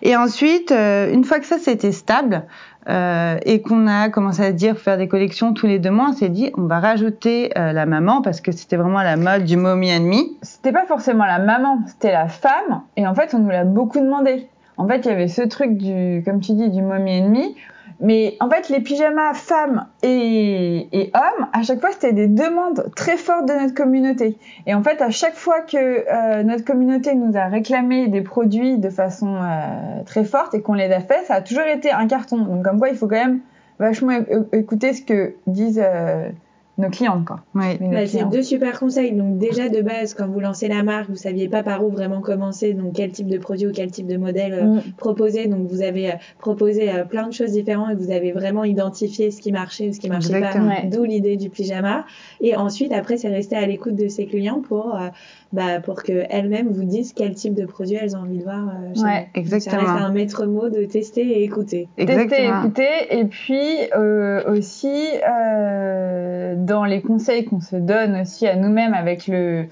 Et 0.02 0.16
ensuite, 0.16 0.72
euh, 0.72 1.12
une 1.12 1.24
fois 1.24 1.38
que 1.40 1.46
ça 1.46 1.58
c'était 1.58 1.92
stable 1.92 2.44
euh, 2.88 3.36
et 3.44 3.62
qu'on 3.62 3.86
a 3.86 4.08
commencé 4.10 4.42
à 4.42 4.52
dire 4.52 4.78
faire 4.78 4.96
des 4.96 5.08
collections 5.08 5.52
tous 5.54 5.66
les 5.66 5.78
deux 5.78 5.90
mois, 5.90 6.08
on 6.10 6.12
s'est 6.12 6.28
dit 6.28 6.52
on 6.56 6.62
va 6.62 6.80
rajouter 6.80 7.56
euh, 7.58 7.72
la 7.72 7.86
maman 7.86 8.22
parce 8.22 8.40
que 8.40 8.52
c'était 8.52 8.76
vraiment 8.76 9.02
la 9.02 9.16
mode 9.16 9.44
du 9.44 9.56
mommy 9.56 9.92
and 9.92 10.02
me. 10.02 10.36
C'était 10.42 10.72
pas 10.72 10.86
forcément 10.86 11.24
la 11.24 11.38
maman, 11.38 11.80
c'était 11.86 12.12
la 12.12 12.28
femme. 12.28 12.82
Et 12.96 13.06
en 13.06 13.14
fait, 13.14 13.34
on 13.34 13.38
nous 13.40 13.50
l'a 13.50 13.64
beaucoup 13.64 14.00
demandé. 14.00 14.48
En 14.78 14.86
fait, 14.86 14.98
il 14.98 15.06
y 15.06 15.10
avait 15.10 15.28
ce 15.28 15.42
truc 15.42 15.76
du, 15.76 16.22
comme 16.24 16.40
tu 16.40 16.52
dis, 16.52 16.68
du 16.68 16.82
mommy 16.82 17.18
ennemi. 17.18 17.56
Mais 18.00 18.36
en 18.40 18.50
fait, 18.50 18.68
les 18.68 18.80
pyjamas 18.80 19.34
femmes 19.34 19.86
et, 20.02 21.10
hommes, 21.14 21.46
à 21.52 21.62
chaque 21.62 21.80
fois, 21.80 21.90
c'était 21.92 22.12
des 22.12 22.26
demandes 22.26 22.90
très 22.94 23.16
fortes 23.16 23.48
de 23.48 23.54
notre 23.54 23.74
communauté. 23.74 24.36
Et 24.66 24.74
en 24.74 24.82
fait, 24.82 25.00
à 25.00 25.10
chaque 25.10 25.34
fois 25.34 25.60
que 25.60 25.76
euh, 25.76 26.42
notre 26.42 26.64
communauté 26.64 27.14
nous 27.14 27.36
a 27.36 27.46
réclamé 27.46 28.08
des 28.08 28.20
produits 28.20 28.78
de 28.78 28.90
façon 28.90 29.36
euh, 29.36 30.02
très 30.04 30.24
forte 30.24 30.54
et 30.54 30.60
qu'on 30.60 30.74
les 30.74 30.92
a 30.92 31.00
fait, 31.00 31.24
ça 31.26 31.34
a 31.34 31.40
toujours 31.40 31.64
été 31.64 31.90
un 31.90 32.06
carton. 32.06 32.38
Donc, 32.38 32.64
comme 32.64 32.78
quoi, 32.78 32.90
il 32.90 32.96
faut 32.96 33.08
quand 33.08 33.16
même 33.16 33.40
vachement 33.78 34.12
écouter 34.52 34.92
ce 34.92 35.02
que 35.02 35.34
disent 35.46 35.82
euh, 35.82 36.28
nos 36.78 36.90
clientes, 36.90 37.24
quoi. 37.24 37.40
Oui. 37.54 37.78
Nos 37.80 37.90
Bah, 37.90 37.96
c'est 38.06 38.18
clients. 38.18 38.28
deux 38.28 38.42
super 38.42 38.78
conseils. 38.78 39.12
Donc 39.12 39.38
déjà 39.38 39.68
de 39.68 39.80
base, 39.80 40.12
quand 40.14 40.26
vous 40.28 40.40
lancez 40.40 40.68
la 40.68 40.82
marque, 40.82 41.08
vous 41.08 41.16
saviez 41.16 41.48
pas 41.48 41.62
par 41.62 41.84
où 41.84 41.90
vraiment 41.90 42.20
commencer, 42.20 42.74
donc 42.74 42.92
quel 42.94 43.12
type 43.12 43.28
de 43.28 43.38
produit 43.38 43.66
ou 43.66 43.72
quel 43.72 43.90
type 43.90 44.06
de 44.06 44.16
modèle 44.16 44.52
euh, 44.52 44.64
Mm. 44.66 44.80
proposer. 44.98 45.46
Donc 45.46 45.66
vous 45.68 45.80
avez 45.82 46.10
euh, 46.10 46.14
proposé 46.38 46.90
euh, 46.92 47.04
plein 47.04 47.26
de 47.28 47.32
choses 47.32 47.52
différentes 47.52 47.90
et 47.92 47.94
vous 47.94 48.10
avez 48.10 48.32
vraiment 48.32 48.64
identifié 48.64 49.30
ce 49.30 49.40
qui 49.40 49.52
marchait 49.52 49.88
ou 49.88 49.92
ce 49.94 50.00
qui 50.00 50.08
marchait 50.10 50.34
Exactement. 50.36 50.68
pas. 50.68 50.82
Ouais. 50.82 50.88
D'où 50.88 51.04
l'idée 51.04 51.36
du 51.36 51.48
pyjama. 51.50 52.04
Et 52.40 52.56
ensuite, 52.56 52.92
après, 52.92 53.16
c'est 53.16 53.28
rester 53.28 53.56
à 53.56 53.66
l'écoute 53.66 53.94
de 53.96 54.08
ses 54.08 54.26
clients 54.26 54.60
pour 54.60 54.96
euh, 54.96 55.08
bah, 55.56 55.80
pour 55.82 56.02
que 56.04 56.24
elles-mêmes 56.30 56.68
vous 56.68 56.84
disent 56.84 57.12
quel 57.12 57.34
type 57.34 57.54
de 57.54 57.66
produit 57.66 57.96
elles 58.00 58.14
ont 58.14 58.20
envie 58.20 58.38
de 58.38 58.44
voir. 58.44 58.68
euh, 58.68 58.94
chez 58.94 59.02
Ouais, 59.02 59.28
vous. 59.34 59.42
Donc, 59.42 59.50
Ça 59.50 59.56
exactement. 59.56 59.92
reste 59.94 60.04
un 60.04 60.12
maître 60.12 60.46
mot 60.46 60.68
de 60.68 60.84
tester 60.84 61.22
et 61.22 61.42
écouter. 61.42 61.88
Tester, 61.96 62.12
Exactement. 62.22 62.60
écouter, 62.62 62.88
et 63.10 63.24
puis 63.24 63.62
euh, 63.96 64.42
aussi 64.52 64.94
euh, 65.28 66.54
dans 66.56 66.84
les 66.84 67.00
conseils 67.02 67.44
qu'on 67.44 67.60
se 67.60 67.76
donne 67.76 68.20
aussi 68.20 68.46
à 68.46 68.56
nous-mêmes 68.56 68.94
avec 68.94 69.26
le 69.26 69.64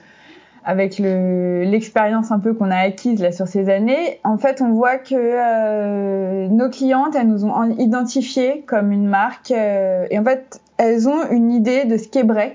avec 0.67 0.99
le 0.99 1.65
l'expérience 1.65 2.33
un 2.33 2.39
peu 2.39 2.55
qu'on 2.55 2.71
a 2.71 2.79
acquise 2.79 3.21
là 3.21 3.33
sur 3.33 3.47
ces 3.47 3.69
années, 3.69 4.19
en 4.25 4.39
fait, 4.39 4.63
on 4.63 4.73
voit 4.73 4.97
que 4.97 5.15
euh, 5.15 6.49
nos 6.49 6.71
clientes, 6.71 7.15
elles 7.15 7.29
nous 7.29 7.45
ont 7.45 7.53
en- 7.53 7.71
identifié 7.77 8.63
comme 8.67 8.91
une 8.91 9.07
marque 9.07 9.51
euh, 9.51 10.07
et 10.11 10.19
en 10.19 10.25
fait, 10.25 10.61
elles 10.79 11.07
ont 11.07 11.31
une 11.31 11.51
idée 11.53 11.85
de 11.85 11.99
ce 11.99 12.09
qu'est 12.09 12.25
Bray 12.25 12.53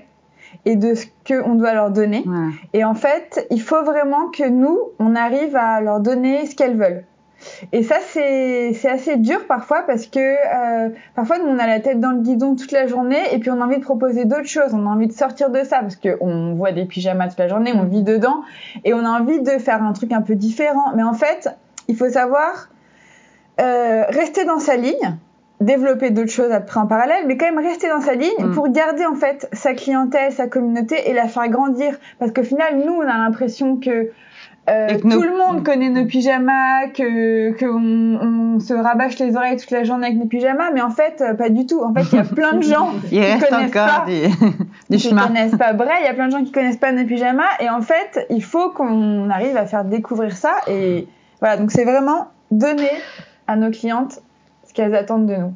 et 0.64 0.76
de 0.76 0.94
ce 0.94 1.06
qu'on 1.26 1.54
doit 1.54 1.74
leur 1.74 1.90
donner. 1.90 2.24
Et 2.72 2.84
en 2.84 2.94
fait, 2.94 3.46
il 3.50 3.60
faut 3.60 3.82
vraiment 3.82 4.28
que 4.28 4.48
nous, 4.48 4.78
on 4.98 5.14
arrive 5.14 5.56
à 5.56 5.80
leur 5.80 6.00
donner 6.00 6.46
ce 6.46 6.54
qu'elles 6.54 6.76
veulent. 6.76 7.04
Et 7.72 7.82
ça, 7.82 7.96
c'est 8.12 8.88
assez 8.88 9.16
dur 9.16 9.46
parfois 9.46 9.82
parce 9.86 10.06
que 10.06 10.18
euh, 10.18 10.90
parfois, 11.14 11.38
nous, 11.38 11.46
on 11.46 11.58
a 11.58 11.66
la 11.66 11.80
tête 11.80 12.00
dans 12.00 12.10
le 12.10 12.20
guidon 12.20 12.54
toute 12.54 12.72
la 12.72 12.86
journée 12.86 13.32
et 13.32 13.38
puis 13.38 13.50
on 13.50 13.60
a 13.60 13.64
envie 13.64 13.78
de 13.78 13.82
proposer 13.82 14.24
d'autres 14.24 14.48
choses. 14.48 14.74
On 14.74 14.86
a 14.86 14.90
envie 14.90 15.06
de 15.06 15.12
sortir 15.12 15.50
de 15.50 15.62
ça 15.64 15.80
parce 15.80 15.96
que 15.96 16.16
on 16.20 16.54
voit 16.54 16.72
des 16.72 16.84
pyjamas 16.84 17.28
toute 17.28 17.38
la 17.38 17.48
journée, 17.48 17.72
on 17.74 17.84
vit 17.84 18.02
dedans 18.02 18.42
et 18.84 18.92
on 18.92 19.04
a 19.04 19.08
envie 19.08 19.40
de 19.40 19.50
faire 19.52 19.82
un 19.82 19.92
truc 19.92 20.12
un 20.12 20.22
peu 20.22 20.34
différent. 20.34 20.92
Mais 20.94 21.02
en 21.02 21.14
fait, 21.14 21.48
il 21.88 21.96
faut 21.96 22.10
savoir 22.10 22.68
euh, 23.60 24.04
rester 24.08 24.44
dans 24.44 24.58
sa 24.58 24.76
ligne 24.76 25.16
développer 25.60 26.10
d'autres 26.10 26.30
choses 26.30 26.50
après 26.52 26.80
en 26.80 26.86
parallèle, 26.86 27.24
mais 27.26 27.36
quand 27.36 27.46
même 27.52 27.64
rester 27.64 27.88
dans 27.88 28.00
sa 28.00 28.14
ligne 28.14 28.30
Mm. 28.38 28.52
pour 28.54 28.68
garder 28.70 29.04
en 29.06 29.14
fait 29.14 29.48
sa 29.52 29.74
clientèle, 29.74 30.32
sa 30.32 30.46
communauté 30.46 30.96
et 31.10 31.12
la 31.12 31.28
faire 31.28 31.48
grandir. 31.48 31.94
Parce 32.18 32.32
qu'au 32.32 32.42
final, 32.42 32.76
nous, 32.84 32.92
on 32.94 33.02
a 33.02 33.18
l'impression 33.18 33.76
que 33.76 34.10
euh, 34.68 34.98
tout 35.00 35.08
nos- 35.08 35.22
le 35.22 35.36
monde 35.36 35.64
connaît 35.64 35.88
nos 35.88 36.04
pyjamas, 36.06 36.86
que 36.94 37.58
qu'on 37.58 38.54
on 38.56 38.60
se 38.60 38.72
rabâche 38.72 39.18
les 39.18 39.34
oreilles 39.34 39.56
toute 39.56 39.70
la 39.70 39.84
journée 39.84 40.06
avec 40.06 40.18
nos 40.18 40.26
pyjamas, 40.26 40.70
mais 40.72 40.80
en 40.82 40.90
fait, 40.90 41.20
euh, 41.22 41.34
pas 41.34 41.48
du 41.48 41.66
tout. 41.66 41.80
En 41.82 41.92
fait, 41.92 42.02
il 42.12 42.16
y 42.16 42.18
a 42.20 42.24
plein 42.24 42.52
de 42.52 42.62
gens 42.62 42.90
qui 43.08 43.16
connaissent 43.18 43.70
pas 43.72 44.04
du, 44.06 44.12
du 44.90 44.96
qui 44.96 45.08
chemin. 45.08 45.26
connaissent 45.26 45.56
pas 45.56 45.72
il 45.72 46.04
y 46.04 46.08
a 46.08 46.14
plein 46.14 46.26
de 46.26 46.32
gens 46.32 46.44
qui 46.44 46.52
connaissent 46.52 46.76
pas 46.76 46.92
nos 46.92 47.04
pyjamas 47.04 47.42
et 47.60 47.68
en 47.68 47.80
fait, 47.80 48.26
il 48.30 48.44
faut 48.44 48.70
qu'on 48.70 49.28
arrive 49.30 49.56
à 49.56 49.66
faire 49.66 49.84
découvrir 49.84 50.36
ça 50.36 50.52
et 50.68 51.06
voilà, 51.40 51.56
donc 51.56 51.70
c'est 51.72 51.84
vraiment 51.84 52.28
donner 52.50 52.90
à 53.46 53.56
nos 53.56 53.70
clientes 53.70 54.20
ce 54.70 54.74
qu'elles 54.74 54.94
attendent 54.94 55.26
de 55.26 55.34
nous. 55.34 55.54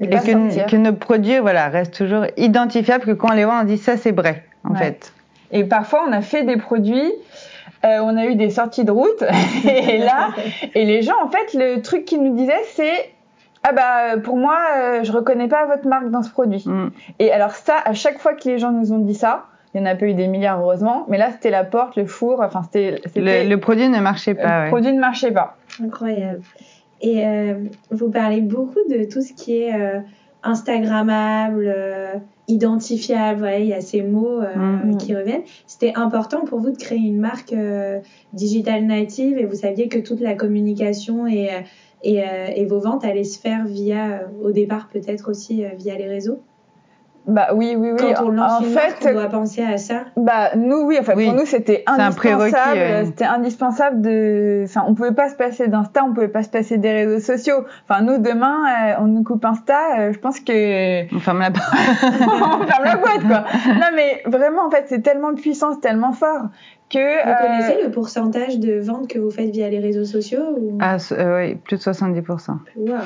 Et, 0.00 0.08
que, 0.08 0.76
nos 0.76 0.92
produits 0.92 1.38
voilà, 1.38 1.68
restent 1.68 1.94
toujours 1.96 2.24
identifiables, 2.36 3.04
que 3.04 3.10
quand 3.12 3.30
on 3.30 3.34
les 3.34 3.44
voit, 3.44 3.58
on 3.60 3.64
dit 3.64 3.78
ça 3.78 3.96
c'est 3.96 4.12
vrai, 4.12 4.44
en 4.64 4.70
Ouais. 4.72 4.78
fait. 4.78 5.12
Et 5.50 5.64
parfois, 5.64 6.04
on 6.08 6.12
a 6.12 6.20
fait 6.20 6.42
des 6.44 6.56
produits, 6.56 7.12
euh, 7.84 7.98
on 8.02 8.16
a 8.16 8.26
eu 8.26 8.34
des 8.36 8.50
sorties 8.50 8.84
de 8.84 8.90
route 8.92 9.22
et 9.64 9.98
là, 10.10 10.28
et 10.74 10.84
les 10.84 11.02
gens, 11.02 11.14
en 11.22 11.28
fait, 11.28 11.54
le 11.54 11.80
truc 11.82 12.04
qu'ils 12.04 12.22
nous 12.22 12.34
disaient, 12.36 12.62
c'est 12.74 13.10
ah 13.66 13.72
bah 13.72 14.20
pour 14.22 14.36
moi, 14.36 14.58
euh, 14.76 15.04
je 15.04 15.10
reconnais 15.12 15.48
pas 15.48 15.64
votre 15.66 15.86
marque 15.88 16.10
dans 16.10 16.22
ce 16.22 16.30
produit. 16.30 16.62
Mm. 16.66 16.90
Et 17.18 17.32
alors 17.32 17.52
ça, 17.52 17.74
à 17.84 17.94
chaque 17.94 18.18
fois 18.18 18.34
que 18.34 18.46
les 18.48 18.58
gens 18.58 18.72
nous 18.72 18.92
ont 18.92 18.98
dit 18.98 19.14
ça, 19.14 19.46
il 19.74 19.80
y 19.80 19.82
en 19.82 19.86
a 19.86 19.94
pas 19.94 20.04
eu 20.06 20.14
des 20.14 20.26
milliards 20.28 20.60
heureusement, 20.60 21.06
mais 21.08 21.18
là 21.18 21.30
c'était 21.32 21.50
la 21.50 21.64
porte, 21.64 21.96
le 21.96 22.04
four, 22.06 22.40
enfin 22.42 22.62
c'était 22.62 23.00
Le, 23.16 23.48
le 23.48 23.58
produit 23.58 23.88
ne 23.88 24.00
marchait 24.00 24.32
le 24.32 24.36
pas. 24.42 24.62
ouais. 24.64 24.68
produit 24.68 24.92
ne 24.92 25.00
marchait 25.00 25.32
pas. 25.32 25.56
Incroyable. 25.82 26.42
Et 27.00 27.26
euh, 27.26 27.54
vous 27.90 28.10
parlez 28.10 28.40
beaucoup 28.40 28.78
de 28.90 29.04
tout 29.04 29.20
ce 29.20 29.32
qui 29.32 29.58
est 29.58 29.74
euh, 29.74 30.00
Instagrammable, 30.42 31.66
euh, 31.66 32.14
identifiable. 32.48 33.38
Voilà, 33.40 33.58
il 33.58 33.66
y 33.66 33.72
a 33.72 33.80
ces 33.80 34.02
mots 34.02 34.40
euh, 34.40 34.54
Mhm. 34.56 34.96
qui 34.98 35.14
reviennent. 35.14 35.42
C'était 35.66 35.92
important 35.94 36.44
pour 36.44 36.60
vous 36.60 36.70
de 36.70 36.76
créer 36.76 36.98
une 36.98 37.18
marque 37.20 37.52
euh, 37.52 38.00
digital 38.32 38.84
native 38.86 39.38
et 39.38 39.44
vous 39.44 39.54
saviez 39.54 39.88
que 39.88 39.98
toute 39.98 40.20
la 40.20 40.34
communication 40.34 41.26
et, 41.26 41.48
euh, 41.50 41.60
et, 42.02 42.22
euh, 42.22 42.48
et 42.54 42.64
vos 42.66 42.80
ventes 42.80 43.04
allaient 43.04 43.24
se 43.24 43.38
faire 43.40 43.64
via, 43.66 44.30
au 44.42 44.50
départ 44.52 44.88
peut-être 44.92 45.30
aussi 45.30 45.64
via 45.76 45.96
les 45.96 46.06
réseaux? 46.06 46.40
Bah 47.26 47.48
oui, 47.54 47.74
oui, 47.76 47.92
oui. 47.92 48.12
Quand 48.14 48.26
on 48.26 48.30
lance 48.30 48.60
en 48.60 48.64
une 48.64 48.70
fait, 48.70 48.88
marque, 48.90 49.06
on 49.06 49.12
doit 49.12 49.28
penser 49.28 49.62
à 49.62 49.78
ça. 49.78 50.04
Bah 50.16 50.54
nous 50.56 50.82
oui, 50.82 50.98
enfin 51.00 51.14
Oui. 51.16 51.26
pour 51.26 51.34
nous 51.34 51.46
c'était 51.46 51.82
un 51.86 51.98
indispensable. 51.98 52.50
prérequis, 52.50 52.78
ouais. 52.78 53.04
C'était 53.06 53.24
indispensable 53.24 54.02
de, 54.02 54.64
enfin 54.64 54.84
on 54.86 54.94
pouvait 54.94 55.12
pas 55.14 55.30
se 55.30 55.34
passer 55.34 55.68
d'Insta, 55.68 56.04
on 56.04 56.12
pouvait 56.12 56.28
pas 56.28 56.42
se 56.42 56.50
passer 56.50 56.76
des 56.76 56.92
réseaux 56.92 57.20
sociaux. 57.20 57.64
Enfin 57.88 58.02
nous 58.02 58.18
demain 58.18 58.64
euh, 58.66 58.94
on 59.00 59.06
nous 59.06 59.22
coupe 59.22 59.44
Insta, 59.44 59.98
euh, 59.98 60.12
je 60.12 60.18
pense 60.18 60.40
que 60.40 61.14
On 61.14 61.20
ferme 61.20 61.40
la 61.40 61.50
porte. 61.50 61.72
on 61.72 62.66
ferme 62.66 62.84
la 62.84 62.96
boîte 62.96 63.26
quoi. 63.26 63.44
Non 63.74 63.88
mais 63.94 64.22
vraiment 64.26 64.66
en 64.66 64.70
fait 64.70 64.84
c'est 64.88 65.00
tellement 65.00 65.34
puissant, 65.34 65.72
c'est 65.72 65.80
tellement 65.80 66.12
fort 66.12 66.48
que. 66.90 66.98
Vous 67.24 67.30
euh, 67.30 67.34
connaissez 67.46 67.82
le 67.82 67.90
pourcentage 67.90 68.58
de 68.58 68.78
ventes 68.80 69.08
que 69.08 69.18
vous 69.18 69.30
faites 69.30 69.50
via 69.50 69.68
les 69.68 69.78
réseaux 69.78 70.04
sociaux 70.04 70.44
ou... 70.58 70.78
Ah, 70.80 70.96
euh, 71.12 71.38
oui, 71.38 71.54
plus 71.54 71.76
de 71.76 71.82
70%. 71.82 72.58
Waouh. 72.76 72.98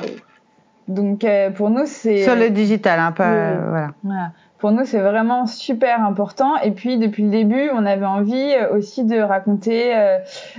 Donc 0.89 1.23
euh, 1.23 1.49
pour 1.51 1.69
nous 1.69 1.85
c'est. 1.85 2.23
Sur 2.23 2.35
le 2.35 2.49
digital, 2.49 2.99
hein, 2.99 3.13
pas. 3.13 3.29
Oui. 3.29 3.37
euh, 3.37 3.55
voilà. 3.69 3.87
Voilà. 4.03 4.31
Pour 4.57 4.71
nous, 4.71 4.83
c'est 4.83 4.99
vraiment 4.99 5.45
super 5.45 6.03
important. 6.03 6.57
Et 6.57 6.71
puis, 6.71 6.97
depuis 6.97 7.23
le 7.23 7.29
début, 7.29 7.69
on 7.73 7.85
avait 7.85 8.05
envie 8.05 8.53
aussi 8.73 9.05
de 9.05 9.17
raconter 9.17 9.95
euh, 9.95 10.17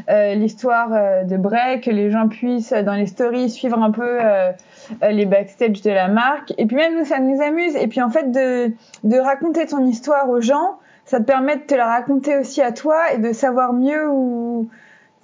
euh, 0.09 0.35
l'histoire 0.37 0.89
euh, 0.95 1.25
de 1.25 1.37
Bray, 1.37 1.83
que 1.83 1.91
les 1.91 2.11
gens 2.11 2.27
puissent, 2.27 2.73
dans 2.73 2.95
les 2.95 3.05
stories, 3.05 3.51
suivre 3.51 3.79
un 3.83 3.91
peu 3.91 4.19
euh, 4.23 4.53
les 5.11 5.27
backstage 5.27 5.83
de 5.83 5.91
la 5.91 6.09
marque. 6.09 6.55
Et 6.57 6.65
puis 6.65 6.77
même 6.77 6.97
nous, 6.99 7.05
ça 7.05 7.19
nous 7.19 7.43
amuse. 7.43 7.77
Et 7.77 7.89
puis 7.89 8.01
en 8.01 8.09
fait, 8.09 8.33
de, 8.33 8.73
de 9.05 9.19
raconter 9.19 9.67
ton 9.67 9.85
histoire 9.85 10.31
aux 10.31 10.41
gens, 10.41 10.79
ça 11.05 11.19
te 11.19 11.25
permet 11.25 11.57
de 11.57 11.63
te 11.65 11.75
la 11.75 11.85
raconter 11.85 12.39
aussi 12.39 12.63
à 12.63 12.73
toi 12.73 12.97
et 13.13 13.19
de 13.19 13.35
savoir 13.35 13.75
mieux 13.75 14.09
où 14.11 14.67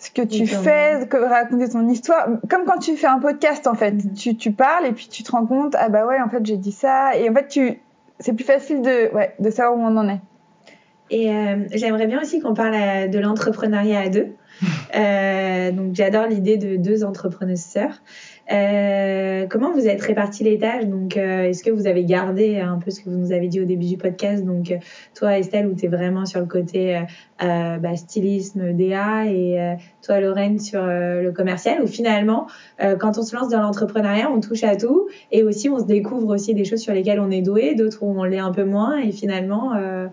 ce 0.07 0.11
que 0.11 0.23
tu 0.23 0.47
fais, 0.47 1.07
que 1.09 1.17
raconter 1.17 1.69
ton 1.69 1.89
histoire. 1.89 2.29
Comme 2.49 2.65
quand 2.65 2.79
tu 2.79 2.97
fais 2.97 3.07
un 3.07 3.19
podcast, 3.19 3.67
en 3.67 3.75
fait. 3.75 3.93
Mhm. 3.93 4.15
Tu, 4.15 4.37
tu 4.37 4.53
parles 4.53 4.87
et 4.87 4.93
puis 4.93 5.09
tu 5.09 5.23
te 5.23 5.33
rends 5.33 5.47
compte, 5.47 5.75
ah 5.79 5.89
bah 5.89 6.07
ouais, 6.07 6.21
en 6.21 6.29
fait, 6.29 6.45
j'ai 6.45 6.57
dit 6.57 6.73
ça. 6.73 7.17
Et 7.17 7.29
en 7.29 7.35
fait, 7.35 7.49
tu, 7.49 7.81
c'est 8.21 8.33
plus 8.33 8.45
facile 8.45 8.83
de, 8.83 9.15
ouais, 9.15 9.35
de 9.39 9.51
savoir 9.51 9.77
où 9.77 9.83
on 9.83 9.97
en 9.97 10.09
est. 10.09 10.21
Et 11.11 11.31
euh, 11.31 11.65
j'aimerais 11.73 12.07
bien 12.07 12.21
aussi 12.21 12.41
qu'on 12.41 12.55
parle 12.55 12.75
euh, 12.75 13.07
de 13.09 13.19
l'entrepreneuriat 13.19 14.01
à 14.01 14.09
deux. 14.09 14.29
Euh, 14.95 15.71
donc 15.73 15.95
j'adore 15.95 16.27
l'idée 16.27 16.57
de 16.57 16.77
deux 16.77 17.05
entrepreneuses 17.05 17.61
sœurs. 17.61 18.01
Euh, 18.53 19.47
comment 19.49 19.73
vous 19.73 19.89
êtes 19.89 20.01
réparti 20.01 20.45
les 20.45 20.59
tâches? 20.59 20.87
Donc 20.87 21.17
euh, 21.17 21.45
est-ce 21.45 21.65
que 21.65 21.71
vous 21.71 21.87
avez 21.87 22.05
gardé 22.05 22.61
un 22.61 22.79
peu 22.79 22.91
ce 22.91 23.01
que 23.01 23.11
vous 23.11 23.17
nous 23.17 23.33
avez 23.33 23.49
dit 23.49 23.61
au 23.61 23.65
début 23.65 23.87
du 23.87 23.97
podcast? 23.97 24.45
Donc 24.45 24.71
euh, 24.71 24.77
toi 25.15 25.39
Estelle 25.39 25.67
où 25.67 25.75
tu 25.75 25.87
es 25.87 25.89
vraiment 25.89 26.27
sur 26.27 26.41
le 26.41 26.47
côté 26.47 26.97
euh, 26.97 27.01
euh, 27.43 27.79
bah, 27.79 27.97
stylisme, 27.97 28.73
DA 28.73 29.27
et 29.27 29.61
euh, 29.61 29.75
toi 30.03 30.21
Lorraine 30.21 30.59
sur 30.59 30.81
euh, 30.83 31.23
le 31.23 31.33
commercial 31.33 31.83
ou 31.83 31.87
finalement 31.87 32.47
euh, 32.83 32.97
quand 32.97 33.19
on 33.19 33.23
se 33.23 33.35
lance 33.35 33.49
dans 33.49 33.61
l'entrepreneuriat 33.61 34.31
on 34.31 34.41
touche 34.41 34.65
à 34.65 34.77
tout 34.77 35.09
et 35.33 35.43
aussi 35.43 35.69
on 35.69 35.79
se 35.79 35.85
découvre 35.85 36.33
aussi 36.33 36.55
des 36.55 36.65
choses 36.65 36.81
sur 36.81 36.95
lesquelles 36.95 37.21
on 37.21 37.31
est 37.31 37.43
doué, 37.43 37.75
d'autres 37.75 38.03
où 38.03 38.19
on 38.19 38.25
l'est 38.25 38.39
un 38.39 38.53
peu 38.53 38.65
moins 38.65 38.99
et 38.99 39.11
finalement 39.11 39.75
euh, 39.75 40.07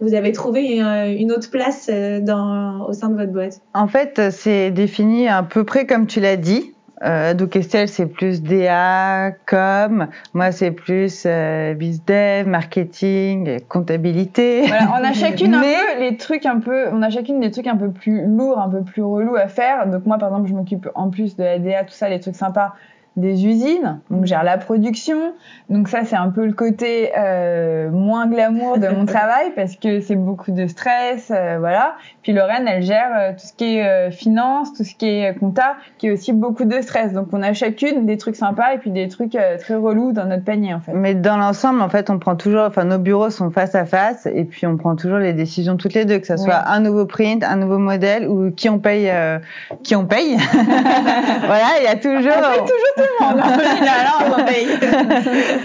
vous 0.00 0.14
avez 0.14 0.32
trouvé 0.32 0.78
une, 0.78 1.32
autre 1.32 1.50
place 1.50 1.88
euh, 1.90 2.20
dans, 2.20 2.86
au 2.88 2.92
sein 2.92 3.08
de 3.08 3.14
votre 3.14 3.32
boîte. 3.32 3.60
En 3.74 3.86
fait, 3.86 4.20
c'est 4.30 4.70
défini 4.70 5.28
à 5.28 5.42
peu 5.42 5.64
près 5.64 5.86
comme 5.86 6.06
tu 6.06 6.20
l'as 6.20 6.36
dit. 6.36 6.73
Euh, 7.04 7.34
donc 7.34 7.54
Estelle, 7.56 7.88
c'est 7.88 8.06
plus 8.06 8.42
DA, 8.42 9.32
com. 9.46 10.08
Moi, 10.32 10.52
c'est 10.52 10.70
plus 10.70 11.24
euh, 11.26 11.74
bizdev, 11.74 12.46
marketing, 12.48 13.60
comptabilité. 13.68 14.62
Voilà, 14.66 14.90
on 14.98 15.04
a 15.04 15.12
chacune 15.14 15.54
un 15.54 15.60
Mais- 15.60 15.74
peu 15.96 16.00
les 16.00 16.16
trucs 16.16 16.46
un 16.46 16.60
peu, 16.60 16.86
on 16.92 17.02
a 17.02 17.10
chacune 17.10 17.40
des 17.40 17.50
trucs 17.50 17.66
un 17.66 17.76
peu 17.76 17.90
plus 17.90 18.24
lourds, 18.26 18.58
un 18.58 18.68
peu 18.70 18.82
plus 18.82 19.02
relous 19.02 19.36
à 19.36 19.48
faire. 19.48 19.86
Donc 19.86 20.06
moi, 20.06 20.18
par 20.18 20.30
exemple, 20.30 20.48
je 20.48 20.54
m'occupe 20.54 20.88
en 20.94 21.10
plus 21.10 21.36
de 21.36 21.44
la 21.44 21.58
DA, 21.58 21.84
tout 21.84 21.92
ça, 21.92 22.08
les 22.08 22.20
trucs 22.20 22.36
sympas 22.36 22.72
des 23.16 23.46
usines. 23.46 24.00
Donc 24.10 24.22
je 24.22 24.28
gère 24.28 24.44
la 24.44 24.58
production. 24.58 25.34
Donc 25.70 25.88
ça, 25.88 26.04
c'est 26.04 26.16
un 26.16 26.30
peu 26.30 26.46
le 26.46 26.52
côté 26.52 27.12
euh, 27.16 27.90
moins 27.90 28.26
glamour 28.26 28.78
de 28.78 28.88
mon 28.88 29.06
travail 29.06 29.52
parce 29.54 29.76
que 29.76 30.00
c'est 30.00 30.16
beaucoup 30.16 30.50
de 30.50 30.66
stress, 30.66 31.30
euh, 31.30 31.56
voilà. 31.58 31.94
Puis 32.22 32.32
Lorraine, 32.32 32.66
elle 32.66 32.82
gère 32.82 33.10
euh, 33.16 33.32
tout 33.32 33.46
ce 33.46 33.52
qui 33.52 33.76
est 33.76 33.86
euh, 33.86 34.10
finance, 34.10 34.72
tout 34.74 34.84
ce 34.84 34.94
qui 34.94 35.06
est 35.06 35.30
euh, 35.30 35.38
compta, 35.38 35.76
qui 35.98 36.08
est 36.08 36.10
aussi 36.10 36.32
beaucoup 36.32 36.64
de 36.64 36.80
stress. 36.80 37.12
Donc 37.12 37.28
on 37.32 37.42
a 37.42 37.52
chacune 37.52 38.06
des 38.06 38.16
trucs 38.16 38.36
sympas 38.36 38.74
et 38.74 38.78
puis 38.78 38.90
des 38.90 39.08
trucs 39.08 39.34
euh, 39.34 39.58
très 39.58 39.74
relous 39.74 40.12
dans 40.12 40.26
notre 40.26 40.44
panier 40.44 40.74
en 40.74 40.80
fait. 40.80 40.92
Mais 40.92 41.14
dans 41.14 41.36
l'ensemble, 41.36 41.80
en 41.80 41.88
fait, 41.88 42.10
on 42.10 42.18
prend 42.18 42.36
toujours, 42.36 42.62
enfin, 42.62 42.84
nos 42.84 42.98
bureaux 42.98 43.30
sont 43.30 43.50
face 43.50 43.74
à 43.74 43.84
face 43.84 44.26
et 44.26 44.44
puis 44.44 44.66
on 44.66 44.76
prend 44.76 44.96
toujours 44.96 45.18
les 45.18 45.32
décisions 45.32 45.76
toutes 45.76 45.94
les 45.94 46.04
deux, 46.04 46.18
que 46.18 46.26
ça 46.26 46.36
soit 46.36 46.68
un 46.68 46.80
nouveau 46.80 47.06
print, 47.06 47.44
un 47.44 47.56
nouveau 47.56 47.78
modèle 47.78 48.28
ou 48.28 48.50
qui 48.50 48.68
on 48.68 48.78
paye, 48.78 49.08
euh, 49.10 49.38
qui 49.82 49.94
on 49.96 50.06
paye. 50.06 50.36
voilà, 50.52 51.66
il 51.80 51.84
y 51.84 51.88
a 51.88 51.96
toujours. 51.96 52.32
On 52.36 52.64
toujours 52.64 52.94
on 53.20 54.44
paye. 54.44 54.66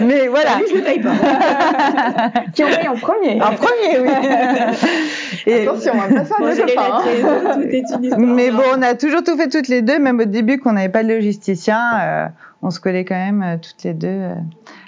Mais 0.00 0.28
voilà. 0.28 0.56
Lui, 0.58 0.66
je 0.70 0.76
le 0.76 0.82
paye 0.82 1.00
pas. 1.00 1.10
qui 2.54 2.64
on 2.64 2.68
paye 2.68 2.88
en 2.88 2.96
premier. 2.96 3.40
En 3.42 3.54
premier, 3.54 3.98
oui. 4.00 4.10
Et- 5.46 5.62
Attention, 5.62 5.92
on 5.94 5.98
va 5.98 6.20
pas 6.20 6.24
faire 6.24 6.40
de 6.40 6.44
hein. 6.46 6.64
lettres, 6.66 7.54
tout 7.54 7.60
est 7.62 7.84
une 7.96 8.04
histoire. 8.04 8.20
Mais 8.20 8.50
bon, 8.50 8.62
on 8.76 8.82
a 8.82 8.94
toujours 8.94 9.22
tout 9.22 9.36
fait 9.36 9.48
toutes 9.48 9.68
les 9.68 9.82
deux, 9.82 9.98
même 9.98 10.20
au 10.20 10.24
début 10.24 10.58
qu'on 10.58 10.72
n'avait 10.72 10.88
pas 10.88 11.02
de 11.02 11.08
logisticien, 11.08 11.80
euh, 12.02 12.26
on 12.62 12.70
se 12.70 12.80
collait 12.80 13.04
quand 13.04 13.14
même 13.14 13.42
euh, 13.42 13.56
toutes 13.56 13.82
les 13.84 13.94
deux 13.94 14.08
euh, 14.08 14.34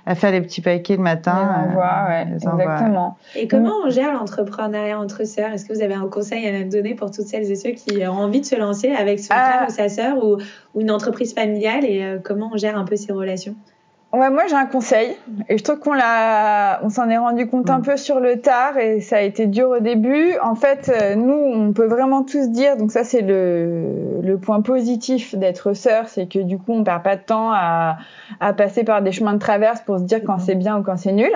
à 0.06 0.14
faire 0.14 0.32
les 0.32 0.40
petits 0.40 0.60
paquets 0.60 0.96
le 0.96 1.02
matin. 1.02 1.48
Les 1.64 1.68
envois, 1.70 2.04
ouais, 2.08 2.24
les 2.24 2.46
envois. 2.46 2.62
exactement. 2.64 3.16
Et 3.36 3.46
comment 3.48 3.72
on 3.86 3.90
gère 3.90 4.12
l'entrepreneuriat 4.12 4.98
entre 4.98 5.24
sœurs? 5.26 5.52
Est-ce 5.52 5.64
que 5.64 5.72
vous 5.72 5.82
avez 5.82 5.94
un 5.94 6.08
conseil 6.08 6.46
à 6.48 6.64
nous 6.64 6.70
donner 6.70 6.94
pour 6.94 7.10
toutes 7.10 7.26
celles 7.26 7.50
et 7.50 7.54
ceux 7.56 7.70
qui 7.70 8.04
ont 8.06 8.12
envie 8.12 8.40
de 8.40 8.46
se 8.46 8.56
lancer 8.56 8.90
avec 8.90 9.20
son 9.20 9.28
Ah. 9.30 9.48
frère 9.50 9.66
ou 9.68 9.72
sa 9.72 9.88
sœur 9.88 10.24
ou, 10.24 10.38
ou 10.74 10.80
une 10.80 10.90
entreprise 10.90 11.34
familiale? 11.34 11.84
Et 11.84 12.02
euh, 12.02 12.18
comment 12.22 12.50
on 12.52 12.56
gère 12.56 12.76
un 12.76 12.84
peu 12.84 12.96
ces 12.96 13.12
relations? 13.12 13.54
Ouais, 14.12 14.28
moi 14.28 14.42
j'ai 14.46 14.56
un 14.56 14.66
conseil 14.66 15.16
et 15.48 15.56
je 15.56 15.64
trouve 15.64 15.78
qu'on 15.78 15.94
l'a, 15.94 16.80
on 16.82 16.90
s'en 16.90 17.08
est 17.08 17.16
rendu 17.16 17.46
compte 17.46 17.70
un 17.70 17.78
Mm. 17.78 17.82
peu 17.82 17.96
sur 17.96 18.20
le 18.20 18.40
tard 18.40 18.76
et 18.76 19.00
ça 19.00 19.16
a 19.16 19.20
été 19.22 19.46
dur 19.46 19.70
au 19.70 19.80
début. 19.80 20.34
En 20.42 20.54
fait, 20.54 20.92
euh, 20.94 21.14
nous, 21.14 21.32
on 21.32 21.72
peut 21.72 21.86
vraiment 21.86 22.22
tous 22.22 22.50
dire, 22.50 22.76
donc 22.76 22.92
ça 22.92 23.04
c'est 23.04 23.22
le, 23.22 24.20
le 24.22 24.36
point 24.36 24.60
positif 24.60 25.34
d'être 25.34 25.72
sœur, 25.72 26.08
c'est 26.08 26.26
que 26.26 26.40
du 26.40 26.58
coup 26.58 26.72
on 26.74 26.84
perd 26.84 27.02
pas 27.02 27.16
de 27.16 27.22
temps 27.22 27.50
à, 27.52 27.96
à 28.40 28.52
passer 28.52 28.84
par 28.84 29.00
des 29.00 29.12
chemins 29.12 29.32
de 29.32 29.38
traverse 29.38 29.80
pour 29.80 29.98
se 29.98 30.04
dire 30.04 30.20
quand 30.26 30.38
c'est 30.38 30.56
bien 30.56 30.78
ou 30.78 30.82
quand 30.82 30.98
c'est 30.98 31.12
nul. 31.12 31.32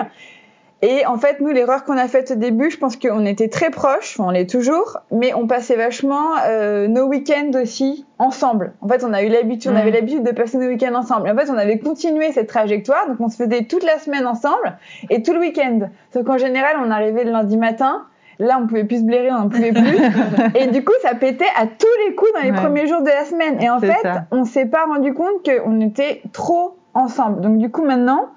Et 0.83 1.07
en 1.07 1.17
fait, 1.17 1.39
nous, 1.39 1.47
l'erreur 1.47 1.83
qu'on 1.85 1.97
a 1.97 2.07
faite 2.07 2.31
au 2.31 2.35
début, 2.35 2.69
je 2.69 2.77
pense 2.77 2.97
qu'on 2.97 3.25
était 3.25 3.47
très 3.47 3.71
proches, 3.71 4.19
on 4.19 4.29
l'est 4.29 4.47
toujours, 4.47 4.97
mais 5.11 5.33
on 5.33 5.47
passait 5.47 5.75
vachement 5.75 6.35
euh, 6.45 6.87
nos 6.87 7.05
week-ends 7.07 7.49
aussi 7.59 8.05
ensemble. 8.19 8.73
En 8.81 8.87
fait, 8.87 9.03
on 9.03 9.11
a 9.11 9.23
eu 9.23 9.27
l'habitude, 9.29 9.71
on 9.71 9.73
Mm. 9.73 9.77
avait 9.77 9.91
l'habitude 9.91 10.23
de 10.23 10.31
passer 10.31 10.57
nos 10.59 10.67
week-ends 10.67 10.93
ensemble. 10.93 11.27
Et 11.27 11.31
en 11.31 11.35
fait, 11.35 11.49
on 11.49 11.57
avait 11.57 11.79
continué 11.79 12.31
cette 12.31 12.47
trajectoire, 12.47 13.07
donc 13.07 13.17
on 13.19 13.27
se 13.29 13.37
faisait 13.37 13.63
toute 13.63 13.83
la 13.83 13.97
semaine 13.97 14.27
ensemble 14.27 14.77
et 15.09 15.23
tout 15.23 15.33
le 15.33 15.39
week-end. 15.39 15.79
Sauf 16.13 16.23
qu'en 16.25 16.37
général, 16.37 16.75
on 16.85 16.91
arrivait 16.91 17.23
le 17.23 17.31
lundi 17.31 17.57
matin. 17.57 18.03
Là, 18.37 18.59
on 18.61 18.67
pouvait 18.67 18.83
plus 18.83 18.99
se 18.99 19.03
blairer, 19.03 19.31
on 19.31 19.39
n'en 19.39 19.49
pouvait 19.49 19.71
plus. 19.71 19.97
et 20.55 20.67
du 20.67 20.85
coup, 20.85 20.93
ça 21.01 21.15
pétait 21.15 21.47
à 21.59 21.65
tous 21.65 21.87
les 22.07 22.13
coups 22.13 22.31
dans 22.35 22.41
les 22.41 22.51
Ouais. 22.51 22.55
premiers 22.57 22.85
jours 22.85 23.01
de 23.01 23.09
la 23.09 23.25
semaine. 23.25 23.59
Et 23.63 23.67
en 23.71 23.79
fait, 23.79 23.95
ça. 24.03 24.25
on 24.29 24.45
s'est 24.45 24.67
pas 24.67 24.83
rendu 24.85 25.15
compte 25.15 25.43
qu'on 25.43 25.79
était 25.81 26.21
trop 26.33 26.75
ensemble. 26.93 27.41
Donc 27.41 27.57
du 27.57 27.71
coup, 27.71 27.83
maintenant, 27.83 28.27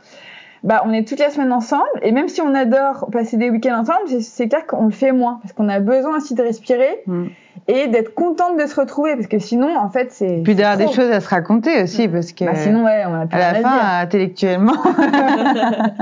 bah, 0.63 0.83
on 0.87 0.93
est 0.93 1.07
toute 1.09 1.19
la 1.21 1.31
semaine 1.31 1.53
ensemble, 1.53 1.85
et 2.03 2.13
même 2.13 2.29
si 2.29 2.41
on 2.41 2.55
adore 2.55 3.09
passer 3.11 3.37
des 3.37 3.51
week-ends 3.51 3.81
ensemble, 3.81 4.21
c'est- 4.23 4.49
clair 4.49 4.67
qu'on 4.67 4.85
le 4.87 4.91
fait 4.91 5.13
moins, 5.13 5.39
parce 5.43 5.53
qu'on 5.53 5.69
a 5.69 5.81
besoin 5.81 6.17
aussi 6.19 6.35
de 6.35 6.43
respirer 6.43 7.03
Mm. 7.07 7.27
et 7.69 7.87
d'être 7.89 8.15
contente 8.15 8.59
de 8.59 8.67
se 8.67 8.79
retrouver, 8.79 9.15
parce 9.15 9.27
que 9.27 9.39
sinon, 9.39 9.77
en 9.79 9.89
fait, 9.91 10.13
c'est. 10.13 10.41
Puis 10.45 10.55
d'avoir 10.55 10.77
des 10.77 10.93
choses 10.93 11.11
à 11.11 11.21
se 11.21 11.29
raconter 11.29 11.83
aussi, 11.83 12.09
parce 12.09 12.33
que 12.33 12.45
Bah, 12.45 12.55
sinon, 12.55 12.85
ouais, 12.85 13.05
on 13.07 13.15
a 13.15 13.27
plus 13.27 13.39
à 13.39 13.53
la 13.53 13.61
fin, 13.61 13.75
dire. 13.77 13.85
intellectuellement, 14.03 14.73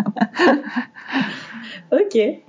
Ok. 1.90 2.16
Et 2.16 2.42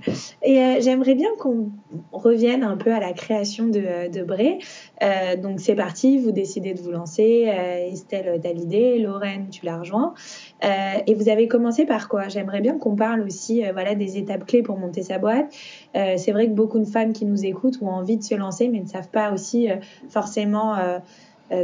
euh, 0.44 0.76
j'aimerais 0.82 1.16
bien 1.16 1.30
qu'on 1.40 1.70
revienne 2.12 2.62
un 2.64 2.76
peu 2.76 2.92
à 2.94 3.00
la 3.00 3.14
création 3.14 3.68
de, 3.68 4.12
de 4.12 4.22
Bray. 4.22 4.60
Euh, 5.02 5.38
donc 5.38 5.62
c'est 5.62 5.76
parti, 5.76 6.18
vous 6.20 6.32
décidez 6.32 6.74
de 6.74 6.82
vous 6.82 6.92
lancer. 6.92 7.46
Euh, 7.48 7.90
Estelle, 7.90 8.38
t'as 8.44 8.52
l'idée. 8.52 9.00
Lorraine, 9.00 9.48
tu 9.50 9.66
la 9.66 9.78
rejoins. 9.78 10.14
Euh, 10.64 10.94
et 11.08 11.14
vous 11.14 11.30
avez 11.30 11.48
commencé 11.48 11.86
par 11.86 12.10
quoi? 12.10 12.28
J'aimerais 12.28 12.62
bien 12.62 12.78
qu'on 12.78 12.96
parle 12.96 13.22
aussi 13.22 13.66
euh, 13.66 13.72
voilà, 13.72 13.96
des 13.96 14.18
étapes 14.18 14.46
clés 14.46 14.62
pour 14.62 14.78
monter 14.78 15.04
sa 15.04 15.18
boîte. 15.18 15.54
Euh, 15.96 16.16
c'est 16.18 16.32
vrai 16.32 16.48
que 16.48 16.54
beaucoup 16.54 16.80
de 16.80 16.86
femmes 16.86 17.14
qui 17.14 17.26
nous 17.26 17.46
écoutent 17.46 17.82
ont 17.82 17.90
envie 17.90 18.18
de 18.18 18.24
se 18.24 18.36
lancer, 18.36 18.68
mais 18.68 18.80
ne 18.80 18.88
savent 18.88 19.10
pas 19.10 19.32
aussi 19.32 19.70
forcément 20.10 20.76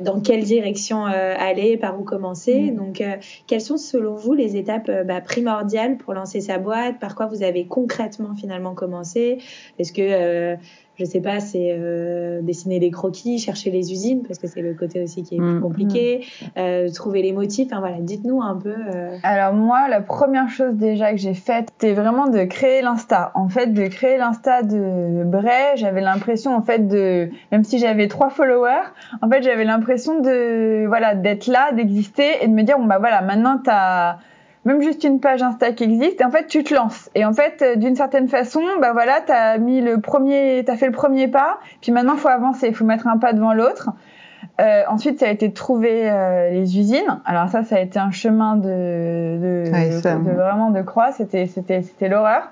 dans 0.01 0.19
quelle 0.19 0.43
direction 0.43 1.05
aller, 1.05 1.77
par 1.77 1.99
où 1.99 2.03
commencer. 2.03 2.71
Mm. 2.71 2.75
Donc, 2.75 3.03
quelles 3.47 3.61
sont 3.61 3.77
selon 3.77 4.15
vous 4.15 4.33
les 4.33 4.55
étapes 4.55 4.89
bah, 5.05 5.21
primordiales 5.21 5.97
pour 5.97 6.13
lancer 6.13 6.41
sa 6.41 6.57
boîte? 6.57 6.99
Par 6.99 7.15
quoi 7.15 7.27
vous 7.27 7.43
avez 7.43 7.65
concrètement 7.65 8.33
finalement 8.35 8.73
commencé? 8.73 9.37
Est-ce 9.77 9.93
que, 9.93 10.57
je 10.97 11.05
sais 11.05 11.19
pas, 11.21 11.39
c'est 11.39 11.75
euh, 11.77 12.41
dessiner 12.41 12.79
les 12.79 12.91
croquis, 12.91 13.37
chercher 13.39 13.71
les 13.71 13.91
usines, 13.91 14.23
parce 14.27 14.39
que 14.39 14.47
c'est 14.47 14.61
le 14.61 14.73
côté 14.73 15.03
aussi 15.03 15.23
qui 15.23 15.35
est 15.35 15.39
plus 15.39 15.45
Mm. 15.55 15.61
compliqué, 15.61 16.25
euh, 16.57 16.89
trouver 16.89 17.21
les 17.21 17.31
motifs. 17.33 17.67
Enfin 17.71 17.79
voilà, 17.79 17.97
dites-nous 17.99 18.41
un 18.41 18.55
peu. 18.55 18.73
euh, 18.93 19.17
Alors 19.23 19.53
moi, 19.53 19.87
la 19.89 20.01
première 20.01 20.49
chose 20.49 20.73
déjà 20.75 21.11
que 21.11 21.17
j'ai 21.17 21.33
faite, 21.33 21.69
c'était 21.73 21.93
vraiment 21.93 22.27
de 22.27 22.43
créer 22.43 22.81
l'Insta. 22.81 23.31
En 23.35 23.49
fait, 23.49 23.67
de 23.73 23.87
créer 23.87 24.17
l'Insta 24.17 24.63
de 24.63 25.23
Bray, 25.25 25.75
j'avais 25.75 26.01
l'impression 26.01 26.55
en 26.55 26.61
fait 26.61 26.87
de, 26.87 27.29
même 27.51 27.63
si 27.63 27.77
j'avais 27.79 28.07
trois 28.07 28.29
followers, 28.29 28.85
en 29.21 29.29
fait 29.29 29.43
j'avais 29.43 29.65
l'impression 29.65 30.19
de, 30.21 30.85
voilà, 30.87 31.15
d'être 31.15 31.47
là, 31.47 31.71
d'exister 31.73 32.43
et 32.43 32.47
de 32.47 32.53
me 32.53 32.63
dire 32.63 32.77
bon 32.79 32.85
bah 32.85 32.99
voilà, 32.99 33.21
maintenant 33.21 33.59
t'as 33.63 34.17
même 34.65 34.81
juste 34.81 35.03
une 35.03 35.19
page 35.19 35.41
Insta 35.41 35.71
qui 35.71 35.83
existe 35.85 36.19
et 36.19 36.25
en 36.25 36.31
fait 36.31 36.47
tu 36.47 36.63
te 36.63 36.73
lances. 36.73 37.09
Et 37.15 37.23
en 37.23 37.33
fait, 37.33 37.61
euh, 37.61 37.75
d'une 37.75 37.95
certaine 37.95 38.27
façon, 38.27 38.61
bah 38.81 38.91
voilà, 38.93 39.21
t'as 39.25 39.57
mis 39.57 39.79
le 39.81 39.99
premier, 40.01 40.63
t'as 40.65 40.75
fait 40.75 40.87
le 40.87 40.91
premier 40.91 41.27
pas, 41.27 41.59
puis 41.81 41.91
maintenant 41.91 42.17
faut 42.17 42.27
avancer, 42.27 42.71
faut 42.73 42.85
mettre 42.85 43.07
un 43.07 43.17
pas 43.17 43.33
devant 43.33 43.53
l'autre. 43.53 43.91
Euh, 44.61 44.83
ensuite, 44.87 45.19
ça 45.19 45.25
a 45.27 45.29
été 45.31 45.49
de 45.49 45.53
trouver 45.53 46.09
euh, 46.09 46.49
les 46.51 46.79
usines. 46.79 47.19
Alors 47.25 47.49
ça, 47.49 47.63
ça 47.63 47.75
a 47.75 47.79
été 47.79 47.99
un 47.99 48.11
chemin 48.11 48.55
de, 48.55 48.61
de, 48.61 49.63
Ouais, 49.71 49.89
de- 49.89 50.23
de 50.29 50.31
vraiment 50.31 50.69
de 50.71 50.81
croix. 50.81 51.11
C'était, 51.11 51.45
c'était, 51.47 51.81
c'était 51.81 52.07
l'horreur. 52.07 52.51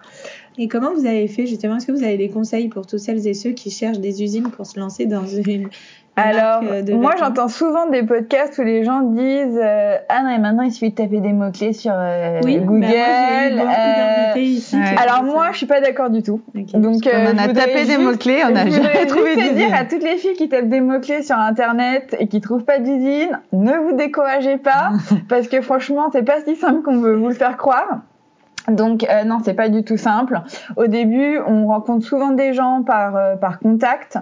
Et 0.58 0.68
comment 0.68 0.92
vous 0.94 1.06
avez 1.06 1.28
fait 1.30 1.46
justement? 1.46 1.78
Est-ce 1.78 1.88
que 1.88 1.94
vous 1.94 2.04
avez 2.04 2.18
des 2.18 2.30
conseils 2.30 2.68
pour 2.68 2.86
tous 2.86 2.98
celles 2.98 3.26
et 3.26 3.34
ceux 3.34 3.52
qui 3.52 3.72
cherchent 3.72 4.00
des 4.00 4.22
usines 4.22 4.50
pour 4.50 4.66
se 4.66 4.78
lancer 4.80 5.06
dans 5.06 5.26
une 5.26 5.70
alors, 6.16 6.62
de 6.62 6.94
moi 6.94 7.14
j'entends 7.18 7.48
souvent 7.48 7.88
des 7.90 8.04
podcasts 8.04 8.58
où 8.60 8.62
les 8.64 8.84
gens 8.84 9.02
disent 9.02 9.60
euh, 9.60 9.96
Ah 10.10 10.22
non, 10.24 10.30
et 10.30 10.38
maintenant 10.38 10.62
il 10.62 10.72
suffit 10.72 10.92
de 10.92 10.96
taper 10.96 11.20
des 11.22 11.34
mots-clés 11.34 11.74
sur 11.74 11.94
euh, 11.96 12.40
Oui, 12.44 12.60
bah, 12.60 12.66
Google. 12.66 12.86
moi, 12.86 12.88
j'ai 12.88 13.48
eu 13.48 13.58
beaucoup 13.58 13.72
euh, 13.72 14.26
d'invités 14.28 14.44
ici. 14.44 14.76
ouais. 14.76 14.96
Alors 14.98 15.24
moi 15.24 15.46
ça. 15.48 15.52
je 15.54 15.58
suis 15.58 15.66
pas 15.66 15.82
d'accord 15.82 16.10
du 16.12 16.22
tout. 16.22 16.42
Ok. 16.56 16.72
Donc 16.80 17.02
On 17.06 17.10
euh, 17.10 17.34
a 17.38 17.48
tapé 17.54 17.86
des 17.86 17.98
mots-clés, 17.98 18.42
on 18.44 18.50
voudrais 18.50 18.70
jamais 18.70 19.06
trouvé 19.08 19.36
te 19.36 19.40
dire 19.40 19.54
d'usine. 19.54 19.74
à 19.74 19.86
toutes 19.86 20.04
les 20.04 20.18
filles 20.18 20.36
qui 20.36 20.50
tapent 20.50 20.70
des 20.70 20.82
mots-clés 20.82 21.24
sur 21.24 21.38
internet 21.38 22.16
et 22.20 22.28
qui 22.28 22.42
trouvent 22.42 22.66
pas 22.66 22.78
d'usine, 22.78 23.40
ne 23.52 23.74
vous 23.74 23.94
découragez 23.94 24.58
pas 24.58 24.92
parce 25.30 25.48
que 25.48 25.62
franchement 25.62 26.10
c'est 26.12 26.24
pas 26.24 26.42
si 26.46 26.56
simple 26.56 26.84
qu'on 26.84 26.98
veut 27.00 27.16
vous 27.16 27.30
le 27.30 27.34
faire 27.36 27.58
croire. 27.58 28.02
Donc 28.68 29.06
euh, 29.10 29.24
non, 29.24 29.40
c'est 29.44 29.54
pas 29.54 29.70
du 29.70 29.84
tout 29.84 29.98
simple. 29.98 30.40
Au 30.78 30.88
début, 30.88 31.40
on 31.46 31.68
rencontre 31.68 32.06
souvent 32.06 32.32
des 32.32 32.54
gens 32.54 32.84
par 32.84 33.16
euh, 33.16 33.36
par 33.36 33.60
contact 33.60 34.18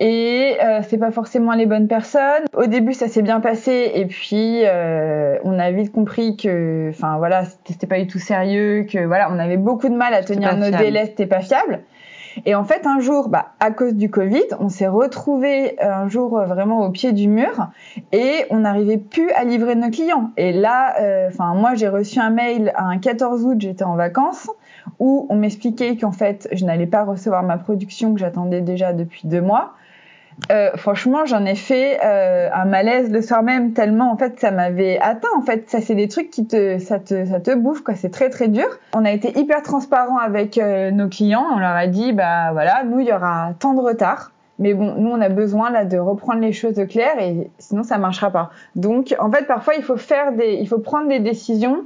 et 0.00 0.56
euh, 0.62 0.80
c'est 0.88 0.98
pas 0.98 1.10
forcément 1.10 1.52
les 1.52 1.66
bonnes 1.66 1.88
personnes. 1.88 2.44
Au 2.54 2.66
début, 2.66 2.94
ça 2.94 3.08
s'est 3.08 3.22
bien 3.22 3.40
passé 3.40 3.92
et 3.94 4.06
puis 4.06 4.62
euh, 4.64 5.36
on 5.44 5.58
a 5.58 5.70
vite 5.70 5.92
compris 5.92 6.36
que, 6.36 6.88
enfin 6.90 7.18
voilà, 7.18 7.44
c'était 7.64 7.86
pas 7.86 7.98
du 7.98 8.06
tout 8.06 8.18
sérieux, 8.18 8.86
que 8.90 9.04
voilà, 9.04 9.28
on 9.30 9.38
avait 9.38 9.58
beaucoup 9.58 9.88
de 9.88 9.96
mal 9.96 10.14
à 10.14 10.22
tenir 10.22 10.56
nos 10.56 10.66
fiable. 10.66 10.82
délais, 10.82 11.06
c'était 11.06 11.26
pas 11.26 11.40
fiable. 11.40 11.80
Et 12.44 12.54
en 12.54 12.64
fait, 12.64 12.86
un 12.86 13.00
jour, 13.00 13.28
bah, 13.28 13.52
à 13.60 13.70
cause 13.70 13.94
du 13.94 14.10
Covid, 14.10 14.44
on 14.60 14.68
s'est 14.68 14.88
retrouvé 14.88 15.80
un 15.80 16.08
jour 16.08 16.38
euh, 16.38 16.44
vraiment 16.44 16.84
au 16.84 16.90
pied 16.90 17.12
du 17.12 17.28
mur 17.28 17.68
et 18.12 18.44
on 18.50 18.58
n'arrivait 18.58 18.98
plus 18.98 19.30
à 19.30 19.44
livrer 19.44 19.74
nos 19.74 19.90
clients. 19.90 20.30
Et 20.36 20.52
là, 20.52 21.00
euh, 21.00 21.28
enfin 21.28 21.54
moi, 21.54 21.74
j'ai 21.74 21.88
reçu 21.88 22.18
un 22.18 22.30
mail 22.30 22.72
un 22.76 22.98
14 22.98 23.44
août, 23.44 23.56
j'étais 23.58 23.84
en 23.84 23.96
vacances, 23.96 24.50
où 24.98 25.26
on 25.30 25.36
m'expliquait 25.36 25.96
qu'en 25.96 26.12
fait, 26.12 26.48
je 26.52 26.64
n'allais 26.64 26.86
pas 26.86 27.04
recevoir 27.04 27.42
ma 27.42 27.56
production 27.56 28.12
que 28.12 28.20
j'attendais 28.20 28.60
déjà 28.60 28.92
depuis 28.92 29.26
deux 29.26 29.40
mois. 29.40 29.72
Euh, 30.52 30.70
franchement, 30.76 31.24
j'en 31.24 31.44
ai 31.44 31.54
fait 31.54 31.98
euh, 32.04 32.48
un 32.52 32.66
malaise 32.66 33.10
le 33.10 33.22
soir 33.22 33.42
même 33.42 33.72
tellement 33.72 34.12
en 34.12 34.16
fait 34.16 34.38
ça 34.38 34.50
m'avait 34.50 34.98
atteint. 34.98 35.28
En 35.36 35.42
fait, 35.42 35.68
ça 35.70 35.80
c'est 35.80 35.94
des 35.94 36.08
trucs 36.08 36.30
qui 36.30 36.46
te 36.46 36.78
ça 36.78 36.98
te 36.98 37.24
ça 37.24 37.40
te 37.40 37.54
bouffe 37.54 37.82
quoi. 37.82 37.94
C'est 37.94 38.10
très 38.10 38.28
très 38.28 38.48
dur. 38.48 38.66
On 38.94 39.04
a 39.04 39.12
été 39.12 39.38
hyper 39.38 39.62
transparent 39.62 40.18
avec 40.18 40.58
euh, 40.58 40.90
nos 40.90 41.08
clients. 41.08 41.46
On 41.54 41.58
leur 41.58 41.74
a 41.74 41.86
dit 41.86 42.12
bah 42.12 42.52
voilà, 42.52 42.84
nous 42.84 43.00
il 43.00 43.06
y 43.06 43.12
aura 43.12 43.54
tant 43.58 43.72
de 43.72 43.80
retard. 43.80 44.32
Mais 44.58 44.72
bon, 44.72 44.94
nous 44.98 45.10
on 45.10 45.20
a 45.20 45.28
besoin 45.28 45.70
là 45.70 45.84
de 45.84 45.98
reprendre 45.98 46.40
les 46.40 46.52
choses 46.52 46.78
au 46.78 46.86
clair 46.86 47.18
et 47.18 47.50
sinon 47.58 47.82
ça 47.82 47.98
marchera 47.98 48.30
pas. 48.30 48.50
Donc 48.74 49.14
en 49.18 49.30
fait 49.30 49.46
parfois 49.46 49.74
il 49.74 49.82
faut 49.82 49.96
faire 49.96 50.32
des 50.32 50.58
il 50.60 50.68
faut 50.68 50.78
prendre 50.78 51.08
des 51.08 51.20
décisions 51.20 51.84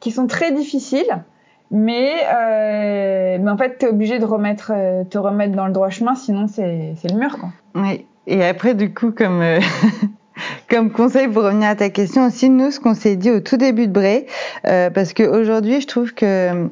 qui 0.00 0.10
sont 0.10 0.26
très 0.26 0.52
difficiles. 0.52 1.22
Mais, 1.72 2.12
euh, 2.32 3.38
mais 3.40 3.50
en 3.50 3.56
fait, 3.56 3.78
t'es 3.78 3.88
obligé 3.88 4.18
de 4.18 4.26
remettre, 4.26 4.72
euh, 4.74 5.04
te 5.04 5.16
remettre 5.16 5.54
dans 5.54 5.66
le 5.66 5.72
droit 5.72 5.88
chemin, 5.88 6.14
sinon 6.14 6.46
c'est 6.46 6.94
le 7.08 7.18
mur, 7.18 7.38
quoi. 7.38 7.48
Oui. 7.74 8.06
Et 8.26 8.44
après, 8.44 8.74
du 8.74 8.92
coup, 8.92 9.10
comme, 9.10 9.40
euh, 9.40 9.58
comme 10.70 10.92
conseil 10.92 11.28
pour 11.28 11.42
revenir 11.42 11.68
à 11.68 11.74
ta 11.74 11.90
question 11.90 12.26
aussi, 12.26 12.50
nous, 12.50 12.70
ce 12.70 12.78
qu'on 12.78 12.94
s'est 12.94 13.16
dit 13.16 13.30
au 13.30 13.40
tout 13.40 13.56
début 13.56 13.86
de 13.88 13.92
Bray, 13.92 14.26
euh, 14.66 14.90
parce 14.90 15.12
qu'aujourd'hui, 15.12 15.80
je 15.80 15.86
trouve 15.86 16.14
que 16.14 16.68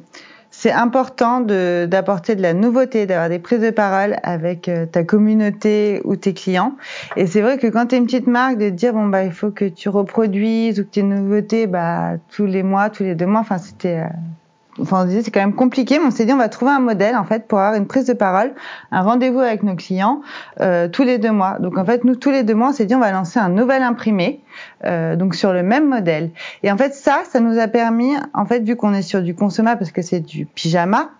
c'est 0.53 0.71
important 0.71 1.39
d'apporter 1.41 2.35
de, 2.35 2.41
la 2.41 2.53
nouveauté, 2.53 3.05
d'avoir 3.05 3.29
des 3.29 3.39
prises 3.39 3.61
de 3.61 3.69
parole 3.69 4.17
avec 4.23 4.69
euh, 4.69 4.85
ta 4.85 5.03
communauté 5.03 6.01
ou 6.03 6.15
tes 6.15 6.33
clients. 6.33 6.75
Et 7.15 7.25
c'est 7.25 7.41
vrai 7.41 7.57
que 7.57 7.67
quand 7.67 7.87
tu 7.87 7.95
es 7.95 7.97
une 7.97 8.05
petite 8.05 8.27
marque, 8.27 8.57
de 8.57 8.69
te 8.69 8.75
dire, 8.75 8.93
bon, 8.93 9.07
bah, 9.07 9.23
il 9.23 9.31
faut 9.31 9.51
que 9.51 9.65
tu 9.65 9.89
reproduises 9.89 10.79
ou 10.79 10.83
que 10.83 10.89
tu 10.91 10.99
aies 10.99 11.03
une 11.03 11.15
nouveauté 11.15 11.67
bah, 11.67 12.13
tous 12.29 12.45
les 12.45 12.63
mois, 12.63 12.89
tous 12.89 13.03
les 13.03 13.15
deux 13.15 13.25
mois, 13.25 13.41
enfin, 13.41 13.57
c'était... 13.57 14.03
Enfin, 14.79 15.03
on 15.03 15.05
disait 15.05 15.21
c'est 15.21 15.31
quand 15.31 15.41
même 15.41 15.53
compliqué, 15.53 15.99
mais 15.99 16.05
on 16.05 16.11
s'est 16.11 16.25
dit 16.25 16.33
on 16.33 16.37
va 16.37 16.49
trouver 16.49 16.71
un 16.71 16.79
modèle 16.79 17.15
en 17.15 17.25
fait 17.25 17.47
pour 17.47 17.59
avoir 17.59 17.75
une 17.75 17.87
prise 17.87 18.05
de 18.05 18.13
parole, 18.13 18.53
un 18.91 19.01
rendez-vous 19.01 19.39
avec 19.39 19.63
nos 19.63 19.75
clients 19.75 20.21
euh, 20.61 20.87
tous 20.87 21.03
les 21.03 21.17
deux 21.17 21.31
mois. 21.31 21.57
Donc 21.59 21.77
en 21.77 21.85
fait 21.85 22.03
nous 22.05 22.15
tous 22.15 22.31
les 22.31 22.43
deux 22.43 22.55
mois 22.55 22.69
on 22.69 22.73
s'est 22.73 22.85
dit 22.85 22.95
on 22.95 22.99
va 22.99 23.11
lancer 23.11 23.39
un 23.39 23.49
nouvel 23.49 23.83
imprimé, 23.83 24.41
euh, 24.85 25.15
donc 25.15 25.35
sur 25.35 25.51
le 25.51 25.63
même 25.63 25.89
modèle. 25.89 26.31
Et 26.63 26.71
en 26.71 26.77
fait 26.77 26.93
ça, 26.93 27.23
ça 27.29 27.39
nous 27.39 27.59
a 27.59 27.67
permis 27.67 28.13
en 28.33 28.45
fait 28.45 28.59
vu 28.61 28.75
qu'on 28.75 28.93
est 28.93 29.01
sur 29.01 29.21
du 29.21 29.35
consommable 29.35 29.79
parce 29.79 29.91
que 29.91 30.01
c'est 30.01 30.21
du 30.21 30.45
pyjama, 30.45 31.11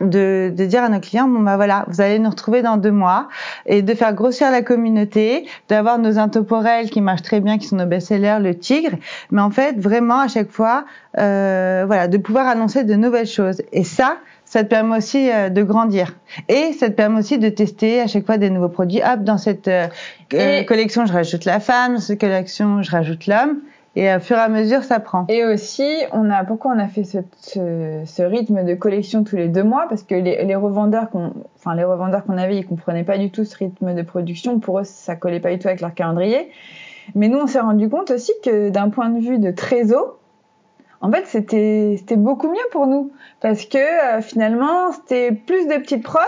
de, 0.00 0.52
de 0.54 0.64
dire 0.64 0.82
à 0.82 0.88
nos 0.88 1.00
clients 1.00 1.28
bon 1.28 1.40
bah 1.40 1.56
voilà 1.56 1.84
vous 1.88 2.00
allez 2.00 2.18
nous 2.18 2.30
retrouver 2.30 2.62
dans 2.62 2.76
deux 2.76 2.90
mois 2.90 3.28
et 3.64 3.82
de 3.82 3.94
faire 3.94 4.12
grossir 4.14 4.50
la 4.50 4.62
communauté 4.62 5.46
d'avoir 5.68 5.98
nos 5.98 6.18
intemporels 6.18 6.90
qui 6.90 7.00
marchent 7.00 7.22
très 7.22 7.40
bien 7.40 7.58
qui 7.58 7.66
sont 7.66 7.76
nos 7.76 7.86
best-sellers 7.86 8.38
le 8.40 8.58
tigre. 8.58 8.96
Mais 9.30 9.40
en 9.40 9.50
fait 9.50 9.78
vraiment 9.78 10.20
à 10.20 10.28
chaque 10.28 10.50
fois 10.50 10.84
euh, 11.18 11.84
voilà 11.86 12.08
de 12.08 12.18
pouvoir 12.18 12.46
annoncer 12.46 12.84
de 12.84 12.94
nouvelles 12.94 13.26
choses. 13.26 13.62
Et 13.72 13.84
ça 13.84 14.18
ça 14.44 14.62
te 14.62 14.68
permet 14.68 14.98
aussi 14.98 15.30
euh, 15.30 15.48
de 15.48 15.62
grandir. 15.62 16.14
Et 16.48 16.72
ça 16.72 16.88
te 16.88 16.94
permet 16.94 17.18
aussi 17.18 17.38
de 17.38 17.48
tester 17.48 18.00
à 18.00 18.06
chaque 18.06 18.26
fois 18.26 18.38
des 18.38 18.50
nouveaux 18.50 18.68
produits. 18.68 19.00
Hop 19.02 19.24
dans 19.24 19.38
cette 19.38 19.68
euh, 19.68 20.64
collection 20.64 21.06
je 21.06 21.12
rajoute 21.12 21.44
la 21.44 21.60
femme 21.60 21.94
dans 21.94 22.00
cette 22.00 22.20
collection 22.20 22.82
je 22.82 22.90
rajoute 22.90 23.26
l'homme 23.26 23.60
et 23.96 24.14
au 24.14 24.20
fur 24.20 24.36
et 24.36 24.40
à 24.40 24.48
mesure 24.48 24.84
ça 24.84 25.00
prend 25.00 25.24
Et 25.28 25.44
aussi, 25.44 25.88
on 26.12 26.30
a 26.30 26.44
pourquoi 26.44 26.72
on 26.72 26.78
a 26.78 26.86
fait 26.86 27.04
ce, 27.04 28.22
rythme 28.22 28.64
de 28.64 28.74
collection 28.74 29.24
tous 29.24 29.36
les 29.36 29.48
deux 29.48 29.64
mois? 29.64 29.86
Parce 29.88 30.02
que 30.02 30.14
les, 30.14 30.54
revendeurs 30.54 31.10
qu'on, 31.10 31.32
enfin 31.56 31.74
les 31.74 31.84
revendeurs 31.84 32.24
qu'on 32.24 32.36
avait, 32.36 32.58
ils 32.58 32.66
comprenaient 32.66 33.04
pas 33.04 33.18
du 33.18 33.30
tout 33.30 33.44
ce 33.44 33.56
rythme 33.56 33.94
de 33.94 34.02
production. 34.02 34.60
Pour 34.60 34.80
eux, 34.80 34.84
ça 34.84 35.16
collait 35.16 35.40
pas 35.40 35.50
du 35.50 35.58
tout 35.58 35.68
avec 35.68 35.80
leur 35.80 35.94
calendrier. 35.94 36.50
Mais 37.14 37.28
nous, 37.28 37.38
on 37.38 37.46
s'est 37.46 37.60
rendu 37.60 37.88
compte 37.88 38.10
aussi 38.10 38.32
que 38.44 38.68
d'un 38.68 38.90
point 38.90 39.08
de 39.08 39.20
vue 39.20 39.38
de 39.38 39.50
trésor, 39.50 40.18
en 41.00 41.10
fait, 41.10 41.26
c'était 41.26 41.96
c'était 41.98 42.16
beaucoup 42.16 42.48
mieux 42.48 42.68
pour 42.72 42.86
nous 42.86 43.12
parce 43.40 43.64
que 43.64 43.78
euh, 43.78 44.20
finalement, 44.20 44.92
c'était 44.92 45.32
plus 45.32 45.66
de 45.68 45.74
petites 45.76 46.02
prods, 46.02 46.20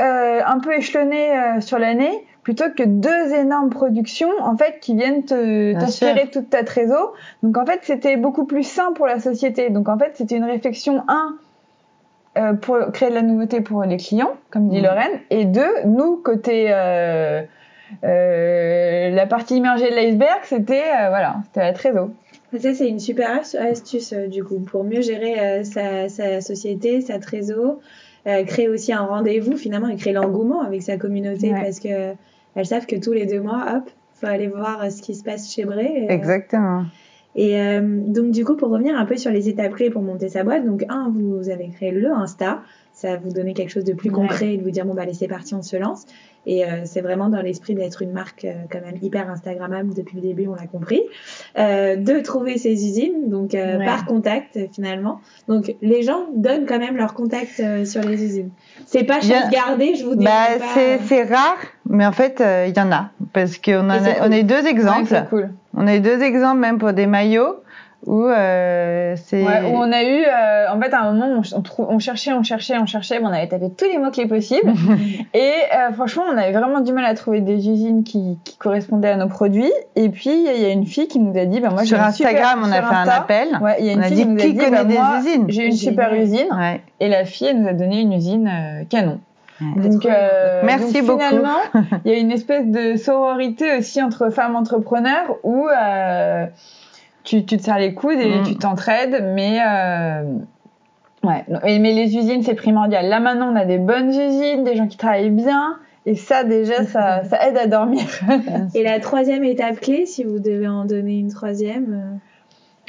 euh, 0.00 0.40
un 0.44 0.58
peu 0.60 0.74
échelonnées 0.74 1.38
euh, 1.38 1.60
sur 1.60 1.78
l'année, 1.78 2.26
plutôt 2.46 2.70
que 2.78 2.84
deux 2.84 3.34
énormes 3.34 3.70
productions 3.70 4.30
en 4.40 4.56
fait 4.56 4.78
qui 4.80 4.94
viennent 4.94 5.24
sûr. 5.90 6.30
toute 6.30 6.48
ta 6.48 6.62
trésor. 6.62 7.12
Donc 7.42 7.56
en 7.56 7.66
fait, 7.66 7.80
c'était 7.82 8.16
beaucoup 8.16 8.44
plus 8.46 8.62
sain 8.62 8.92
pour 8.92 9.06
la 9.08 9.18
société. 9.18 9.68
Donc 9.68 9.88
en 9.88 9.98
fait, 9.98 10.12
c'était 10.14 10.36
une 10.36 10.44
réflexion 10.44 11.02
un 11.08 11.34
euh, 12.38 12.52
pour 12.52 12.76
créer 12.92 13.10
de 13.10 13.14
la 13.14 13.22
nouveauté 13.22 13.62
pour 13.62 13.82
les 13.82 13.96
clients, 13.96 14.34
comme 14.52 14.68
dit 14.68 14.76
Mhm. 14.78 14.84
Lorraine, 14.84 15.18
et 15.30 15.44
deux, 15.44 15.72
nous 15.86 16.18
côté 16.18 16.66
euh, 16.70 17.42
euh, 18.04 19.10
la 19.10 19.26
partie 19.26 19.56
immergée 19.56 19.90
de 19.90 19.96
l'iceberg, 19.96 20.40
c'était 20.44 20.82
euh, 21.00 21.08
voilà, 21.08 21.36
c'était 21.46 21.60
la 21.60 21.72
trésor. 21.72 22.10
Ça, 22.60 22.74
c'est 22.74 22.88
une 22.88 23.00
super 23.00 23.28
as- 23.40 23.56
astuce, 23.56 24.12
euh, 24.12 24.28
du 24.28 24.44
coup, 24.44 24.60
pour 24.60 24.84
mieux 24.84 25.00
gérer 25.02 25.34
euh, 25.40 25.64
sa, 25.64 26.08
sa 26.08 26.40
société, 26.40 27.00
sa 27.00 27.18
trésor, 27.18 27.78
euh, 28.28 28.44
créer 28.44 28.68
aussi 28.68 28.92
un 28.92 29.04
rendez-vous, 29.04 29.56
finalement, 29.56 29.88
et 29.88 29.96
créer 29.96 30.12
l'engouement 30.12 30.62
avec 30.62 30.82
sa 30.82 30.96
communauté, 30.96 31.52
Ouais. 31.52 31.60
parce 31.60 31.80
que 31.80 31.88
euh, 31.88 32.12
elles 32.56 32.66
savent 32.66 32.86
que 32.86 32.96
tous 32.96 33.12
les 33.12 33.26
deux 33.26 33.40
mois, 33.40 33.66
hop, 33.76 33.90
faut 34.14 34.26
aller 34.26 34.48
voir 34.48 34.90
ce 34.90 35.00
qui 35.02 35.14
se 35.14 35.22
passe 35.22 35.52
chez 35.52 35.64
Bray. 35.64 36.06
euh, 36.06 36.12
exactement 36.12 36.86
Et 37.36 37.60
euh, 37.60 37.80
donc, 38.06 38.30
du 38.32 38.44
coup, 38.44 38.56
pour 38.56 38.70
revenir 38.70 38.98
un 38.98 39.04
peu 39.04 39.16
sur 39.16 39.30
les 39.30 39.48
étapes 39.48 39.74
clés 39.74 39.90
pour 39.90 40.02
monter 40.02 40.28
sa 40.30 40.42
boîte, 40.42 40.64
donc, 40.64 40.84
un, 40.88 41.12
vous 41.14 41.50
avez 41.50 41.68
créé 41.68 41.92
le 41.92 42.10
Insta. 42.10 42.62
Ça 42.94 43.10
va 43.10 43.16
vous 43.18 43.30
donner 43.30 43.52
quelque 43.52 43.68
chose 43.68 43.84
de 43.84 43.92
plus 43.92 44.08
Ouais. 44.08 44.16
concret 44.16 44.54
et 44.54 44.56
de 44.56 44.62
vous 44.62 44.70
dire, 44.70 44.86
bon, 44.86 44.94
bah, 44.94 45.02
allez, 45.02 45.12
c'est 45.12 45.28
parti, 45.28 45.54
on 45.54 45.60
se 45.60 45.76
lance. 45.76 46.06
Et 46.46 46.64
euh, 46.64 46.82
c'est 46.84 47.00
vraiment 47.00 47.28
dans 47.28 47.40
l'esprit 47.42 47.74
d'être 47.74 48.02
une 48.02 48.12
marque 48.12 48.44
euh, 48.44 48.52
quand 48.70 48.80
même 48.80 48.96
hyper 49.02 49.28
Instagrammable 49.28 49.94
depuis 49.94 50.16
le 50.16 50.22
début, 50.22 50.46
on 50.46 50.54
l'a 50.54 50.66
compris. 50.66 51.02
Euh, 51.58 51.96
de 51.96 52.20
trouver 52.20 52.56
ses 52.56 52.70
usines, 52.72 53.28
donc 53.28 53.54
euh, 53.54 53.78
Ouais. 53.78 53.84
par 53.84 54.04
contact, 54.04 54.56
euh, 54.56 54.66
finalement. 54.72 55.20
Donc, 55.48 55.74
les 55.82 56.02
gens 56.02 56.26
donnent 56.36 56.66
quand 56.66 56.78
même 56.78 56.96
leur 56.96 57.14
contact 57.14 57.58
euh, 57.60 57.84
sur 57.84 58.00
les 58.02 58.22
usines. 58.22 58.50
C'est 58.86 59.04
pas 59.04 59.18
gardée, 59.50 59.96
je 59.96 60.04
vous 60.04 60.14
dis. 60.14 60.24
Bah, 60.24 60.46
c'est 61.08 61.22
rare, 61.24 61.56
mais 61.88 62.06
en 62.06 62.12
fait, 62.12 62.40
euh, 62.40 62.66
il 62.68 62.76
y 62.76 62.80
en 62.80 62.92
a. 62.92 63.10
Parce 63.32 63.58
qu'on 63.58 63.72
cool. 63.80 64.00
on 64.22 64.30
a 64.32 64.38
eu 64.38 64.44
deux 64.44 64.62
Ouais, 64.62 64.70
exemples. 64.70 65.06
c'est 65.08 65.28
cool. 65.28 65.50
on 65.74 65.86
a 65.86 65.96
eu 65.96 66.00
deux 66.00 66.22
exemples 66.22 66.58
même 66.60 66.78
pour 66.78 66.92
des 66.92 67.06
maillots 67.06 67.56
où 68.06 68.24
euh, 68.24 69.14
c'est. 69.16 69.42
Ouais, 69.42 69.62
où 69.62 69.76
on 69.76 69.92
a 69.92 70.02
eu, 70.02 70.22
euh, 70.22 70.66
en 70.72 70.80
fait, 70.80 70.94
à 70.94 71.02
un 71.02 71.12
moment, 71.12 71.42
on, 71.52 71.84
on, 71.94 71.98
cherchait, 71.98 72.32
on 72.32 72.42
cherchait, 72.42 72.78
on 72.78 72.86
cherchait, 72.86 73.18
mais 73.18 73.26
on 73.26 73.32
avait 73.32 73.48
tapé 73.48 73.70
tous 73.76 73.84
les 73.86 73.98
mots-clés 73.98 74.26
possibles. 74.26 74.72
et 75.34 75.38
euh, 75.74 75.92
franchement, 75.92 76.22
on 76.32 76.38
avait 76.38 76.52
vraiment 76.52 76.80
du 76.80 76.92
mal 76.92 77.04
à 77.04 77.14
trouver 77.14 77.40
des 77.40 77.68
usines 77.68 78.04
qui, 78.04 78.38
qui 78.44 78.56
correspondaient 78.56 79.10
à 79.10 79.16
nos 79.16 79.28
produits. 79.28 79.72
Et 79.96 80.08
puis, 80.08 80.30
il 80.30 80.62
y 80.62 80.64
a 80.64 80.70
une 80.70 80.86
fille 80.86 81.08
qui 81.08 81.18
nous 81.18 81.36
a 81.36 81.44
dit, 81.44 81.60
bah, 81.60 81.70
moi, 81.70 81.84
Sur 81.84 81.96
super- 81.96 82.06
Instagram, 82.06 82.60
on 82.64 82.70
a 82.72 82.82
fait 82.82 82.94
un 82.94 83.08
appel. 83.08 83.48
Ouais, 83.60 83.76
il 83.80 83.86
y 83.86 83.90
a 83.90 83.92
une 83.92 83.98
On 83.98 84.02
a 84.02 84.06
fille 84.06 84.16
dit, 84.16 84.22
qui 84.22 84.28
nous 84.28 84.38
a 84.38 84.42
qui 84.42 84.52
dit, 84.52 84.58
connaît 84.58 84.70
bah, 84.70 84.84
des 84.84 84.94
moi, 84.94 85.18
usines 85.18 85.44
J'ai 85.48 85.66
une 85.66 85.72
super 85.72 86.14
usine. 86.14 86.48
Ouais. 86.52 86.80
Et 87.00 87.08
la 87.08 87.24
fille, 87.24 87.48
elle 87.48 87.60
nous 87.60 87.68
a 87.68 87.72
donné 87.72 88.00
une 88.00 88.12
usine 88.12 88.50
canon. 88.88 89.18
Donc, 89.60 90.04
euh, 90.04 90.60
Merci 90.64 91.00
donc, 91.00 91.06
beaucoup. 91.06 91.24
Finalement, 91.24 91.58
il 92.04 92.12
y 92.12 92.14
a 92.14 92.18
une 92.18 92.30
espèce 92.30 92.66
de 92.66 92.96
sororité 92.96 93.78
aussi 93.78 94.02
entre 94.02 94.30
femmes 94.30 94.56
entrepreneurs 94.56 95.36
où 95.44 95.66
euh, 95.68 96.46
tu, 97.26 97.44
tu 97.44 97.58
te 97.58 97.62
serres 97.62 97.78
les 97.78 97.92
coudes 97.92 98.18
et 98.18 98.38
Mm. 98.40 98.42
tu 98.44 98.56
t'entraides, 98.56 99.32
mais 99.34 99.58
euh, 99.60 100.22
ouais. 101.24 101.44
Mais 101.78 101.92
les 101.92 102.16
usines, 102.16 102.42
c'est 102.42 102.54
primordial. 102.54 103.06
Là 103.08 103.20
maintenant, 103.20 103.52
on 103.52 103.56
a 103.56 103.64
des 103.66 103.78
bonnes 103.78 104.08
usines, 104.08 104.64
des 104.64 104.76
gens 104.76 104.86
qui 104.86 104.96
travaillent 104.96 105.28
bien, 105.30 105.76
et 106.06 106.14
ça 106.14 106.44
déjà, 106.44 106.84
ça, 106.84 107.24
ça 107.24 107.46
aide 107.48 107.58
à 107.58 107.66
dormir. 107.66 108.02
Et 108.74 108.82
la 108.82 109.00
troisième 109.00 109.44
étape 109.44 109.80
clé, 109.80 110.06
si 110.06 110.24
vous 110.24 110.38
devez 110.38 110.68
en 110.68 110.84
donner 110.84 111.18
une 111.18 111.30
troisième. 111.32 112.20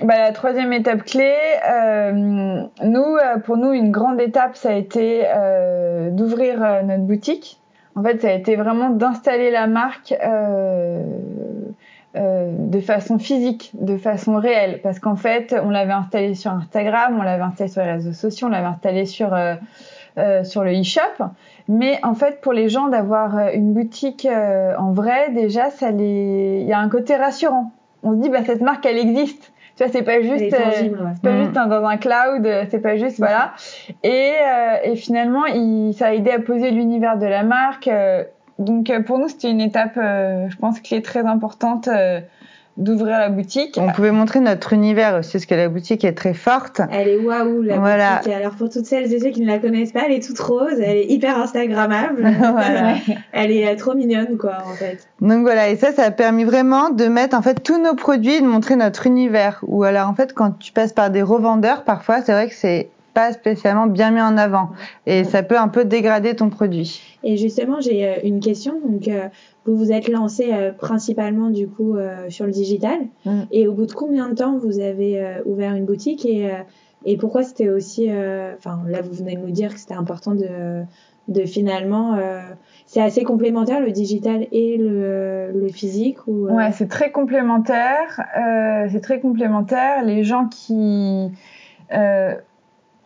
bah, 0.04 0.20
la 0.20 0.32
troisième 0.32 0.72
étape 0.72 1.04
clé, 1.04 1.34
euh, 1.68 2.12
nous, 2.84 3.16
euh, 3.18 3.40
pour 3.44 3.58
nous, 3.58 3.74
une 3.74 3.90
grande 3.92 4.22
étape, 4.22 4.56
ça 4.56 4.70
a 4.70 4.74
été 4.74 5.24
euh, 5.26 6.12
d'ouvrir 6.12 6.64
euh, 6.64 6.84
notre 6.84 7.04
boutique. 7.04 7.60
En 7.96 8.04
fait, 8.04 8.22
ça 8.22 8.28
a 8.28 8.34
été 8.34 8.56
vraiment 8.56 8.92
d'installer 8.92 9.50
la 9.50 9.66
marque 9.66 10.14
euh, 12.18 12.52
de 12.52 12.80
façon 12.80 13.20
physique, 13.20 13.72
de 13.74 13.98
façon 13.98 14.38
réelle, 14.38 14.80
parce 14.82 15.00
qu'en 15.00 15.16
fait, 15.16 15.56
on 15.64 15.70
l'avait 15.70 15.94
installé 15.94 16.34
sur 16.34 16.52
Instagram, 16.52 17.16
on 17.20 17.22
l'avait 17.22 17.44
installé 17.44 17.70
sur 17.70 17.84
les 17.84 17.92
réseaux 17.92 18.14
sociaux, 18.14 18.48
on 18.48 18.50
l'avait 18.50 18.66
installé 18.66 19.06
sur 19.06 19.34
euh, 19.34 19.56
euh, 20.18 20.44
sur 20.44 20.64
le 20.64 20.72
e-shop. 20.72 21.26
Mais 21.68 22.00
en 22.04 22.16
fait, 22.16 22.42
pour 22.42 22.54
les 22.54 22.70
gens, 22.70 22.88
d'avoir 22.88 23.50
une 23.54 23.74
boutique 23.74 24.28
en 24.28 24.92
vrai, 24.94 25.32
déjà, 25.32 25.70
ça 25.70 25.92
les, 25.92 26.60
il 26.62 26.68
y 26.68 26.74
a 26.74 26.80
un 26.80 26.90
côté 26.90 27.16
rassurant. 27.16 27.72
On 28.04 28.14
se 28.14 28.18
dit, 28.18 28.30
bah 28.30 28.44
cette 28.46 28.62
marque, 28.62 28.86
elle 28.86 28.98
existe. 28.98 29.52
Tu 29.76 29.84
vois, 29.84 29.92
c'est 29.92 30.02
pas 30.02 30.22
juste, 30.22 30.50
tangible, 30.50 31.00
ouais. 31.00 31.12
pas 31.22 31.32
Mm. 31.32 31.44
juste 31.44 31.52
dans 31.52 31.86
un 31.86 31.98
cloud, 31.98 32.48
c'est 32.72 32.82
pas 32.82 32.98
juste, 32.98 33.20
voilà. 33.20 33.52
Et, 34.04 34.34
et 34.86 34.96
finalement, 34.96 35.46
il, 35.46 35.94
ça 35.94 36.08
a 36.08 36.14
aidé 36.14 36.32
à 36.32 36.40
poser 36.40 36.72
l'univers 36.72 37.18
de 37.20 37.28
la 37.28 37.44
marque. 37.44 37.90
Donc 38.60 38.90
euh, 38.90 39.02
pour 39.02 39.20
nous, 39.20 39.28
c'était 39.28 39.50
une 39.52 39.62
étape, 39.62 39.98
euh, 39.98 40.48
je 40.50 40.58
pense, 40.58 40.80
clé 40.80 41.02
très 41.02 41.26
importante 41.26 41.88
euh, 41.88 42.20
d'ouvrir 42.78 43.18
la 43.18 43.30
boutique. 43.30 43.80
On 43.82 43.92
pouvait 43.92 44.12
montrer 44.12 44.40
notre 44.40 44.72
univers 44.74 45.16
aussi, 45.18 45.32
parce 45.34 45.46
que 45.48 45.56
la 45.56 45.68
boutique 45.68 46.06
est 46.06 46.14
très 46.14 46.36
forte. 46.36 46.80
Elle 46.92 47.08
est 47.08 47.18
waouh 47.18 47.64
la 47.64 47.80
Voilà. 47.80 48.18
boutique. 48.18 48.34
Alors 48.34 48.52
pour 48.56 48.70
toutes 48.70 48.86
celles 48.86 49.12
et 49.12 49.20
ceux 49.20 49.30
qui 49.30 49.42
ne 49.42 49.48
la 49.48 49.58
connaissent 49.58 49.94
pas, 49.94 50.02
elle 50.06 50.14
est 50.14 50.24
toute 50.24 50.38
rose, 50.40 50.80
elle 50.80 50.98
est 50.98 51.06
hyper 51.08 51.40
instagrammable. 51.40 52.24
Voilà. 52.40 52.94
Elle 53.32 53.52
est 53.52 53.76
trop 53.78 53.96
mignonne 53.96 54.38
quoi 54.38 54.60
en 54.66 54.74
fait. 54.74 55.08
Donc 55.22 55.42
voilà, 55.42 55.70
et 55.70 55.76
ça, 55.76 55.92
ça 55.92 56.04
a 56.04 56.12
permis 56.12 56.44
vraiment 56.44 56.92
de 56.92 57.06
mettre 57.06 57.36
en 57.36 57.42
fait 57.42 57.64
tous 57.64 57.82
nos 57.82 57.96
produits, 57.96 58.42
de 58.42 58.46
montrer 58.48 58.76
notre 58.76 59.08
univers. 59.08 59.60
Ou 59.68 59.84
alors 59.84 60.08
en 60.08 60.14
fait, 60.14 60.34
quand 60.34 60.52
tu 60.60 60.72
passes 60.72 60.94
par 60.94 61.10
des 61.10 61.24
revendeurs, 61.24 61.84
parfois, 61.84 62.22
c'est 62.22 62.32
vrai 62.32 62.48
que 62.48 62.54
c'est 62.56 62.90
pas 63.18 63.34
spécialement 63.34 63.88
bien 63.88 64.12
mis 64.12 64.22
en 64.22 64.38
avant, 64.38 64.70
et 65.08 65.24
ça 65.24 65.42
peut 65.42 65.58
un 65.58 65.70
peu 65.70 65.86
dégrader 65.86 66.36
ton 66.36 66.50
produit. 66.52 67.02
Et 67.24 67.36
justement, 67.36 67.82
j'ai 67.82 68.00
euh, 68.08 68.14
une 68.24 68.40
question. 68.40 68.74
Donc, 68.86 69.08
euh, 69.08 69.28
vous 69.66 69.76
vous 69.76 69.92
êtes 69.92 70.08
lancé 70.08 70.44
euh, 70.54 70.72
principalement 70.72 71.50
du 71.50 71.68
coup 71.68 71.96
sur 72.30 72.46
le 72.46 72.52
digital. 72.52 73.00
Mm. 73.26 73.42
Et 73.52 73.68
au 73.68 73.74
bout 73.74 73.88
de 73.88 73.94
combien 73.94 74.30
de 74.30 74.36
temps 74.36 74.56
vous 74.60 74.80
avez 74.80 75.20
ouvert 75.46 75.74
une 75.74 75.86
boutique 75.86 76.26
et, 76.26 76.52
et 77.06 77.18
pourquoi 77.18 77.42
c'était 77.42 77.70
aussi, 77.70 78.08
enfin 78.58 78.82
là 78.88 79.02
vous 79.02 79.14
venez 79.14 79.36
de 79.36 79.42
nous 79.42 79.52
dire 79.52 79.74
que 79.74 79.80
c'était 79.80 79.96
important 79.96 80.36
de, 80.36 80.84
de 81.28 81.46
finalement, 81.46 82.18
c'est 82.86 83.02
assez 83.02 83.24
complémentaire 83.24 83.82
le 83.82 83.92
digital 83.92 84.48
et 84.52 84.78
le, 84.78 85.52
le 85.54 85.68
physique 85.68 86.20
ou. 86.28 86.48
euh, 86.48 86.52
Ouais, 86.52 86.72
c'est 86.72 86.88
très 86.88 87.12
complémentaire. 87.12 88.22
Euh, 88.38 88.88
c'est 88.92 89.02
très 89.02 89.20
complémentaire. 89.20 90.04
Les 90.06 90.24
gens 90.24 90.48
qui, 90.48 91.30
euh, 91.94 92.34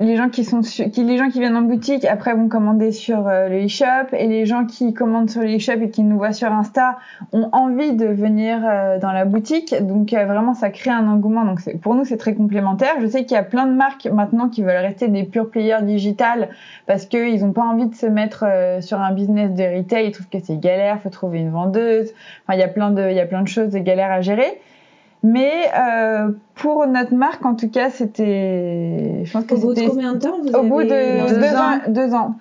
les 0.01 0.17
gens 0.17 0.29
qui 0.29 0.43
sont, 0.43 0.63
su- 0.63 0.89
qui, 0.89 1.03
les 1.03 1.17
gens 1.17 1.29
qui 1.29 1.39
viennent 1.39 1.55
en 1.55 1.61
boutique 1.61 2.05
après 2.05 2.33
vont 2.33 2.49
commander 2.49 2.91
sur 2.91 3.27
euh, 3.27 3.47
le 3.47 3.65
e-shop 3.65 4.13
et 4.13 4.27
les 4.27 4.45
gens 4.45 4.65
qui 4.65 4.93
commandent 4.93 5.29
sur 5.29 5.41
le 5.41 5.55
e-shop 5.55 5.79
et 5.81 5.89
qui 5.89 6.01
nous 6.03 6.17
voient 6.17 6.33
sur 6.33 6.51
Insta 6.51 6.97
ont 7.31 7.49
envie 7.51 7.93
de 7.93 8.07
venir 8.07 8.59
euh, 8.65 8.99
dans 8.99 9.11
la 9.11 9.25
boutique. 9.25 9.75
Donc 9.81 10.11
euh, 10.13 10.25
vraiment, 10.25 10.53
ça 10.55 10.71
crée 10.71 10.89
un 10.89 11.07
engouement. 11.07 11.45
Donc 11.45 11.59
pour 11.81 11.95
nous, 11.95 12.03
c'est 12.03 12.17
très 12.17 12.33
complémentaire. 12.33 12.95
Je 12.99 13.07
sais 13.07 13.25
qu'il 13.25 13.35
y 13.35 13.39
a 13.39 13.43
plein 13.43 13.67
de 13.67 13.73
marques 13.73 14.07
maintenant 14.11 14.49
qui 14.49 14.63
veulent 14.63 14.75
rester 14.77 15.07
des 15.07 15.23
pure 15.23 15.49
players 15.49 15.83
digital 15.83 16.49
parce 16.87 17.05
qu'ils 17.05 17.45
n'ont 17.45 17.53
pas 17.53 17.63
envie 17.63 17.85
de 17.87 17.95
se 17.95 18.07
mettre 18.07 18.45
sur 18.81 18.99
un 18.99 19.13
business 19.13 19.51
de 19.53 19.77
retail. 19.77 20.07
Ils 20.07 20.11
trouvent 20.11 20.29
que 20.29 20.39
c'est 20.43 20.59
galère, 20.59 20.99
faut 21.01 21.09
trouver 21.09 21.39
une 21.39 21.51
vendeuse. 21.51 22.11
Enfin, 22.43 22.57
il 22.57 22.59
y 22.59 22.63
a 22.63 22.67
plein 22.67 22.89
de, 22.91 23.09
il 23.09 23.15
y 23.15 23.19
a 23.19 23.25
plein 23.25 23.43
de 23.43 23.47
choses, 23.47 23.69
de 23.69 23.79
galères 23.79 24.11
à 24.11 24.21
gérer. 24.21 24.59
Mais 25.23 25.69
euh, 25.77 26.31
pour 26.55 26.87
notre 26.87 27.13
marque, 27.13 27.45
en 27.45 27.53
tout 27.55 27.69
cas, 27.69 27.89
c'était, 27.91 29.23
je 29.23 29.31
pense 29.31 29.45
que 29.45 29.53
Au 29.53 29.57
bout 29.59 29.73
de 29.75 29.87
combien 29.87 30.13
de 30.13 30.19
temps 30.19 30.39
vous 30.41 30.49
au 30.49 30.55
avez 30.57 30.69
bout 30.69 30.81
de 30.83 31.29
deux, 31.29 31.39
Deux 31.39 31.55
ans. 31.55 31.59
ans. 31.59 31.79
Deux 31.87 32.13
ans. 32.13 32.35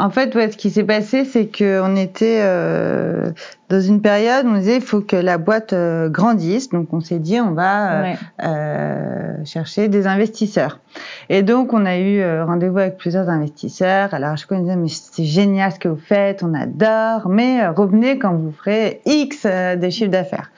En 0.00 0.10
fait, 0.10 0.34
ouais, 0.34 0.50
ce 0.50 0.56
qui 0.56 0.70
s'est 0.70 0.82
passé, 0.82 1.24
c'est 1.24 1.46
qu'on 1.56 1.94
était 1.94 2.40
euh, 2.42 3.30
dans 3.68 3.80
une 3.80 4.02
période 4.02 4.44
où 4.44 4.48
on 4.48 4.54
disait 4.58 4.76
il 4.76 4.82
faut 4.82 5.00
que 5.00 5.14
la 5.14 5.38
boîte 5.38 5.72
euh, 5.72 6.08
grandisse. 6.08 6.68
Donc, 6.70 6.92
on 6.92 7.00
s'est 7.00 7.20
dit 7.20 7.40
on 7.40 7.52
va 7.52 7.92
euh, 7.92 8.02
Ouais. 8.02 8.16
euh, 8.42 9.44
chercher 9.44 9.86
des 9.86 10.08
investisseurs. 10.08 10.80
Et 11.28 11.42
donc, 11.42 11.72
on 11.72 11.86
a 11.86 11.96
eu 11.96 12.18
euh, 12.20 12.44
rendez-vous 12.44 12.78
avec 12.78 12.96
plusieurs 12.96 13.28
investisseurs. 13.28 14.12
Alors, 14.14 14.34
on 14.50 14.58
disait 14.58 14.74
mais 14.74 14.88
c'est 14.88 15.24
génial 15.24 15.70
ce 15.70 15.78
que 15.78 15.88
vous 15.88 15.96
faites, 16.04 16.42
on 16.42 16.54
adore, 16.54 17.28
mais 17.28 17.62
euh, 17.62 17.70
revenez 17.70 18.18
quand 18.18 18.34
vous 18.34 18.50
ferez 18.50 19.00
X 19.06 19.46
de 19.46 19.90
chiffre 19.90 20.10
d'affaires. 20.10 20.50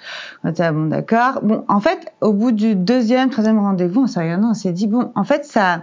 On 0.44 0.49
était 0.49 0.62
ah, 0.62 0.72
bon, 0.72 0.87
d'accord. 0.87 1.40
Bon, 1.42 1.62
en 1.68 1.81
fait, 1.81 2.11
au 2.22 2.33
bout 2.33 2.53
du 2.53 2.75
deuxième, 2.75 3.29
troisième 3.29 3.59
rendez-vous, 3.59 4.05
on 4.05 4.07
s'est 4.07 4.20
regardé, 4.20 4.46
on 4.46 4.55
s'est 4.55 4.72
dit 4.72 4.87
bon, 4.87 5.12
en 5.14 5.25
fait, 5.25 5.44
ça 5.44 5.83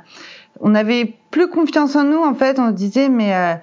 on 0.61 0.75
avait 0.75 1.15
plus 1.31 1.47
confiance 1.47 1.95
en 1.95 2.03
nous 2.03 2.21
en 2.21 2.33
fait 2.33 2.59
on 2.59 2.67
se 2.67 2.73
disait 2.73 3.09
mais 3.09 3.35
euh, 3.35 3.55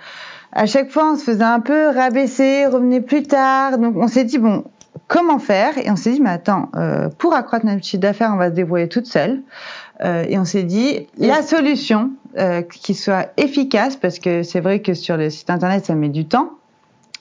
à 0.52 0.66
chaque 0.66 0.90
fois 0.90 1.12
on 1.12 1.16
se 1.16 1.24
faisait 1.24 1.44
un 1.44 1.60
peu 1.60 1.88
rabaisser 1.88 2.66
revenez 2.66 3.00
plus 3.00 3.22
tard 3.22 3.78
donc 3.78 3.96
on 3.96 4.08
s'est 4.08 4.24
dit 4.24 4.38
bon 4.38 4.64
comment 5.06 5.38
faire? 5.38 5.76
Et 5.78 5.90
on 5.90 5.96
s'est 5.96 6.12
dit 6.12 6.20
mais 6.20 6.30
attends 6.30 6.68
euh, 6.76 7.08
pour 7.18 7.34
accroître 7.34 7.66
notre 7.66 7.84
chiffre 7.84 8.00
d'affaires 8.00 8.30
on 8.32 8.38
va 8.38 8.48
se 8.48 8.54
débrouiller 8.54 8.88
toute 8.88 9.06
seule 9.06 9.42
Euh, 10.02 10.24
et 10.30 10.38
on 10.38 10.46
s'est 10.46 10.62
dit 10.62 11.08
la 11.18 11.42
solution 11.42 12.12
euh, 12.38 12.62
qui 12.62 12.94
soit 12.94 13.34
efficace 13.36 13.96
parce 13.96 14.18
que 14.18 14.42
c'est 14.42 14.60
vrai 14.60 14.80
que 14.80 14.94
sur 14.94 15.18
le 15.18 15.28
site 15.28 15.50
internet 15.50 15.84
ça 15.84 15.94
met 15.94 16.08
du 16.08 16.24
temps 16.24 16.52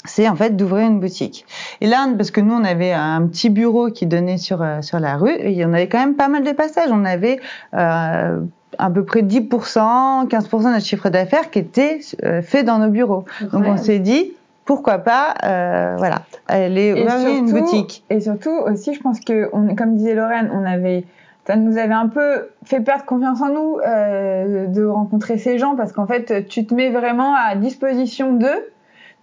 c'est 0.05 0.27
en 0.29 0.35
fait 0.35 0.55
d'ouvrir 0.55 0.87
une 0.87 0.99
boutique. 0.99 1.45
Et 1.81 1.87
là, 1.87 2.07
parce 2.17 2.31
que 2.31 2.41
nous, 2.41 2.53
on 2.53 2.63
avait 2.63 2.93
un 2.93 3.27
petit 3.27 3.49
bureau 3.49 3.91
qui 3.91 4.05
donnait 4.05 4.37
sur, 4.37 4.61
euh, 4.61 4.81
sur 4.81 4.99
la 4.99 5.17
rue, 5.17 5.31
et 5.31 5.51
il 5.51 5.57
y 5.57 5.65
en 5.65 5.73
avait 5.73 5.89
quand 5.89 5.99
même 5.99 6.15
pas 6.15 6.29
mal 6.29 6.43
de 6.43 6.51
passages. 6.51 6.89
On 6.91 7.05
avait 7.05 7.39
euh, 7.73 8.39
à 8.79 8.89
peu 8.89 9.03
près 9.03 9.21
10%, 9.21 10.27
15% 10.27 10.57
de 10.59 10.63
notre 10.69 10.85
chiffre 10.85 11.09
d'affaires 11.09 11.51
qui 11.51 11.59
était 11.59 11.99
euh, 12.23 12.41
fait 12.41 12.63
dans 12.63 12.79
nos 12.79 12.89
bureaux. 12.89 13.25
Donc 13.51 13.65
on 13.67 13.77
s'est 13.77 13.99
dit, 13.99 14.31
pourquoi 14.65 14.99
pas, 14.99 15.35
euh, 15.43 15.95
voilà, 15.97 16.21
aller 16.47 16.93
ouvrir 16.93 17.37
une 17.37 17.51
boutique. 17.51 18.03
Et 18.09 18.21
surtout 18.21 18.55
aussi, 18.65 18.93
je 18.93 19.01
pense 19.01 19.19
que, 19.19 19.49
on, 19.51 19.75
comme 19.75 19.97
disait 19.97 20.15
Lorraine, 20.15 20.49
on 20.53 20.65
avait, 20.65 21.03
ça 21.45 21.57
nous 21.57 21.77
avait 21.77 21.93
un 21.93 22.07
peu 22.07 22.49
fait 22.63 22.79
perdre 22.79 23.03
confiance 23.03 23.41
en 23.41 23.49
nous 23.49 23.79
euh, 23.85 24.67
de 24.67 24.85
rencontrer 24.85 25.37
ces 25.37 25.57
gens 25.57 25.75
parce 25.75 25.91
qu'en 25.91 26.07
fait, 26.07 26.47
tu 26.47 26.65
te 26.65 26.73
mets 26.73 26.89
vraiment 26.89 27.35
à 27.35 27.55
disposition 27.55 28.33
d'eux. 28.33 28.65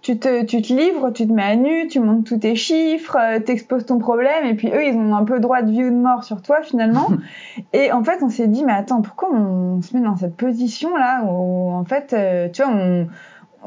Tu 0.01 0.17
te, 0.17 0.43
tu 0.43 0.61
te 0.61 0.71
livres, 0.71 1.09
tu 1.09 1.27
te 1.27 1.33
mets 1.33 1.43
à 1.43 1.55
nu, 1.55 1.87
tu 1.87 1.99
montes 1.99 2.25
tous 2.25 2.37
tes 2.37 2.55
chiffres, 2.55 3.17
euh, 3.19 3.39
t'exposes 3.39 3.85
ton 3.85 3.97
problème, 3.97 4.45
et 4.45 4.53
puis 4.53 4.69
eux, 4.69 4.85
ils 4.85 4.95
ont 4.95 5.15
un 5.15 5.25
peu 5.25 5.39
droit 5.39 5.63
de 5.63 5.71
vie 5.71 5.83
ou 5.83 5.89
de 5.89 5.95
mort 5.95 6.23
sur 6.23 6.41
toi 6.41 6.61
finalement. 6.61 7.07
et 7.73 7.91
en 7.91 8.03
fait, 8.03 8.19
on 8.21 8.29
s'est 8.29 8.47
dit, 8.47 8.63
mais 8.63 8.73
attends, 8.73 9.01
pourquoi 9.01 9.33
on 9.33 9.81
se 9.81 9.97
met 9.97 10.03
dans 10.03 10.15
cette 10.15 10.37
position-là 10.37 11.23
où 11.25 11.71
en 11.71 11.83
fait, 11.83 12.13
euh, 12.13 12.47
tu 12.47 12.61
vois, 12.61 12.71
on, 12.71 13.07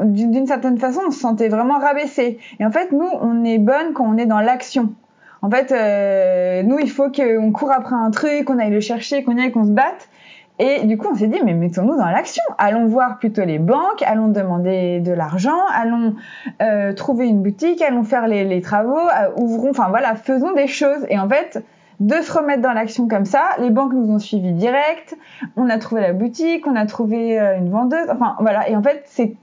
d'une 0.04 0.46
certaine 0.46 0.78
façon, 0.78 1.00
on 1.08 1.10
se 1.10 1.20
sentait 1.20 1.48
vraiment 1.48 1.78
rabaissé. 1.78 2.38
Et 2.58 2.64
en 2.64 2.70
fait, 2.70 2.92
nous, 2.92 3.08
on 3.20 3.44
est 3.44 3.58
bonne 3.58 3.92
quand 3.92 4.06
on 4.06 4.16
est 4.16 4.26
dans 4.26 4.40
l'action. 4.40 4.94
En 5.42 5.50
fait, 5.50 5.72
euh, 5.72 6.62
nous, 6.62 6.78
il 6.78 6.90
faut 6.90 7.10
qu'on 7.10 7.50
court 7.52 7.72
après 7.72 7.96
un 7.96 8.10
truc, 8.10 8.44
qu'on 8.44 8.58
aille 8.58 8.70
le 8.70 8.80
chercher, 8.80 9.24
qu'on 9.24 9.36
y 9.36 9.40
aille, 9.40 9.52
qu'on 9.52 9.64
se 9.64 9.70
batte. 9.70 10.08
Et 10.62 10.84
du 10.84 10.98
coup, 10.98 11.08
on 11.10 11.14
s'est 11.14 11.26
dit, 11.26 11.40
mais 11.42 11.54
mettons-nous 11.54 11.96
dans 11.96 12.10
l'action. 12.10 12.42
Allons 12.58 12.84
voir 12.86 13.18
plutôt 13.18 13.42
les 13.46 13.58
banques, 13.58 14.02
allons 14.04 14.28
demander 14.28 15.00
de 15.00 15.10
l'argent, 15.10 15.58
allons 15.74 16.16
euh, 16.60 16.92
trouver 16.92 17.28
une 17.28 17.42
boutique, 17.42 17.80
allons 17.80 18.04
faire 18.04 18.28
les, 18.28 18.44
les 18.44 18.60
travaux, 18.60 18.98
euh, 18.98 19.30
ouvrons, 19.38 19.70
enfin 19.70 19.88
voilà, 19.88 20.14
faisons 20.16 20.52
des 20.52 20.66
choses. 20.66 21.06
Et 21.08 21.18
en 21.18 21.26
fait, 21.26 21.64
de 22.00 22.14
se 22.16 22.30
remettre 22.30 22.60
dans 22.60 22.74
l'action 22.74 23.08
comme 23.08 23.24
ça, 23.24 23.42
les 23.58 23.70
banques 23.70 23.94
nous 23.94 24.10
ont 24.12 24.18
suivis 24.18 24.52
direct, 24.52 25.16
on 25.56 25.70
a 25.70 25.78
trouvé 25.78 26.02
la 26.02 26.12
boutique, 26.12 26.66
on 26.66 26.76
a 26.76 26.84
trouvé 26.84 27.40
euh, 27.40 27.56
une 27.56 27.70
vendeuse, 27.70 28.10
enfin 28.10 28.36
voilà. 28.40 28.68
Et 28.68 28.76
en 28.76 28.82
fait, 28.82 29.02
c'est, 29.06 29.34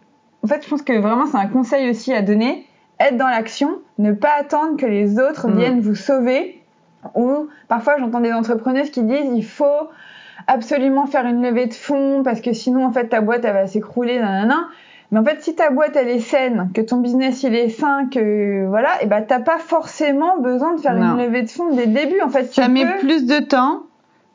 en 0.44 0.48
fait, 0.48 0.64
je 0.64 0.70
pense 0.70 0.84
que 0.84 0.94
vraiment 1.00 1.26
c'est 1.26 1.38
un 1.38 1.48
conseil 1.48 1.90
aussi 1.90 2.14
à 2.14 2.22
donner, 2.22 2.68
être 3.00 3.18
dans 3.18 3.28
l'action, 3.28 3.70
ne 3.98 4.12
pas 4.12 4.34
attendre 4.40 4.78
que 4.78 4.86
les 4.86 5.18
autres 5.20 5.48
Mm. 5.48 5.58
viennent 5.58 5.80
vous 5.80 5.96
sauver. 5.96 6.62
Ou 7.16 7.48
parfois, 7.68 7.98
j'entends 7.98 8.20
des 8.20 8.34
entrepreneuses 8.34 8.92
qui 8.92 9.02
disent, 9.02 9.32
il 9.34 9.46
faut 9.46 9.90
absolument 10.46 11.06
faire 11.08 11.26
une 11.26 11.42
levée 11.42 11.66
de 11.66 11.74
fonds 11.74 12.22
parce 12.24 12.42
que 12.42 12.54
sinon 12.54 12.86
en 12.86 12.92
fait 12.92 13.08
ta 13.08 13.22
boîte 13.22 13.44
elle 13.46 13.54
va 13.54 13.68
s'écrouler 13.68 14.20
nanana 14.20 14.68
mais 15.12 15.20
en 15.20 15.24
fait 15.24 15.42
si 15.42 15.56
ta 15.56 15.70
boîte 15.72 15.96
elle 15.96 16.10
est 16.10 16.20
saine 16.20 16.70
que 16.74 16.82
ton 16.82 16.98
business 16.98 17.44
il 17.44 17.56
est 17.56 17.70
sain 17.70 18.08
que 18.14 18.68
voilà 18.68 18.90
et 19.02 19.06
ben 19.08 19.24
t'as 19.28 19.40
pas 19.40 19.58
forcément 19.58 20.38
besoin 20.40 20.76
de 20.76 20.82
faire 20.82 20.96
Non. 20.96 21.14
une 21.18 21.26
levée 21.26 21.42
de 21.44 21.50
fonds 21.50 21.74
dès 21.74 21.86
le 21.86 21.94
début 21.94 22.22
en 22.22 22.30
fait 22.30 22.48
tu 22.50 22.62
Ça 22.62 22.68
met 22.68 22.86
peux- 22.86 23.00
plus 23.00 23.26
de 23.26 23.40
temps, 23.40 23.84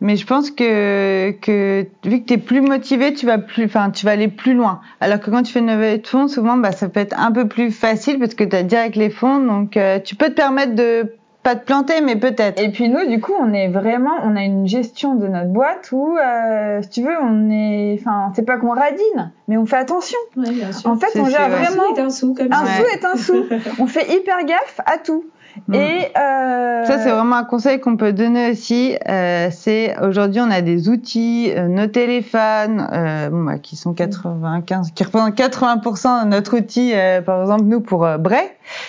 mais 0.00 0.16
je 0.16 0.26
pense 0.26 0.50
que, 0.50 1.30
que 1.40 1.86
vu 2.04 2.20
que 2.22 2.26
tu 2.26 2.32
es 2.34 2.38
plus 2.38 2.60
motivé, 2.60 3.12
tu 3.14 3.24
vas 3.24 3.38
plus, 3.38 3.66
enfin, 3.66 3.90
tu 3.90 4.04
vas 4.04 4.10
aller 4.12 4.26
plus 4.26 4.52
loin. 4.54 4.80
Alors 5.00 5.20
que 5.20 5.30
quand 5.30 5.44
tu 5.44 5.52
fais 5.52 5.60
une 5.60 5.68
levée 5.70 5.98
de 5.98 6.06
fonds, 6.08 6.26
souvent, 6.26 6.56
bah, 6.56 6.72
ça 6.72 6.88
peut 6.88 6.98
être 6.98 7.16
un 7.16 7.30
peu 7.30 7.46
plus 7.46 7.70
facile 7.70 8.18
parce 8.18 8.34
que 8.34 8.42
tu 8.42 8.56
as 8.56 8.64
direct 8.64 8.96
les 8.96 9.10
fonds, 9.10 9.38
donc 9.38 9.76
euh, 9.76 10.00
tu 10.00 10.16
peux 10.16 10.26
te 10.26 10.32
permettre 10.34 10.74
de 10.74 11.14
pas 11.42 11.56
te 11.56 11.64
planter, 11.64 12.00
mais 12.00 12.16
peut-être. 12.16 12.60
et 12.62 12.70
puis 12.70 12.88
nous 12.88 13.04
du 13.08 13.20
coup 13.20 13.32
on 13.38 13.52
est 13.52 13.68
vraiment 13.68 14.12
on 14.22 14.36
a 14.36 14.42
une 14.42 14.66
gestion 14.68 15.14
de 15.16 15.26
notre 15.26 15.48
boîte 15.50 15.90
où 15.92 16.16
euh, 16.16 16.80
si 16.82 16.88
tu 16.90 17.02
veux 17.02 17.16
on 17.20 17.50
est 17.50 17.98
enfin 18.00 18.32
c'est 18.36 18.44
pas 18.46 18.58
qu'on 18.58 18.70
radine 18.74 19.32
mais 19.48 19.56
on 19.56 19.66
fait 19.66 19.76
attention 19.76 20.18
Ouais, 20.36 20.50
bien 20.50 20.70
sûr. 20.72 20.88
en 20.90 20.96
fait 20.96 21.18
on 21.18 21.24
gère 21.26 21.48
vrai. 21.48 21.60
Un 21.62 21.66
sou 21.66 21.72
vraiment 21.76 21.96
est 21.96 22.00
un 22.00 22.10
sou 22.10 22.34
comme 22.34 22.52
un 22.52 22.64
ça. 22.64 22.72
sou 22.80 22.84
est 22.94 23.04
un 23.04 23.16
sou 23.16 23.44
on 23.80 23.86
fait 23.86 24.14
hyper 24.14 24.44
gaffe 24.44 24.80
à 24.86 24.98
tout 24.98 25.24
Mm. 25.68 25.74
Et 25.74 26.12
euh, 26.16 26.84
Ça, 26.84 26.98
c'est 26.98 27.10
vraiment 27.10 27.36
un 27.36 27.44
conseil 27.44 27.80
qu'on 27.80 27.96
peut 27.96 28.12
donner 28.12 28.50
aussi. 28.50 28.96
Euh, 29.08 29.48
c'est 29.50 29.96
aujourd'hui, 30.00 30.40
on 30.40 30.50
a 30.50 30.60
des 30.60 30.88
outils, 30.88 31.52
euh, 31.54 31.68
nos 31.68 31.86
téléphones, 31.86 32.88
euh, 32.92 33.30
bon, 33.30 33.44
bah, 33.44 33.58
qui 33.58 33.76
sont 33.76 33.92
95, 33.92 34.92
qui 34.92 35.04
représentent 35.04 35.36
80% 35.36 36.24
de 36.24 36.28
notre 36.28 36.56
outil, 36.58 36.92
euh, 36.94 37.20
par 37.22 37.40
exemple 37.42 37.64
nous 37.64 37.80
pour 37.80 38.04
euh, 38.04 38.18
Bray. 38.18 38.44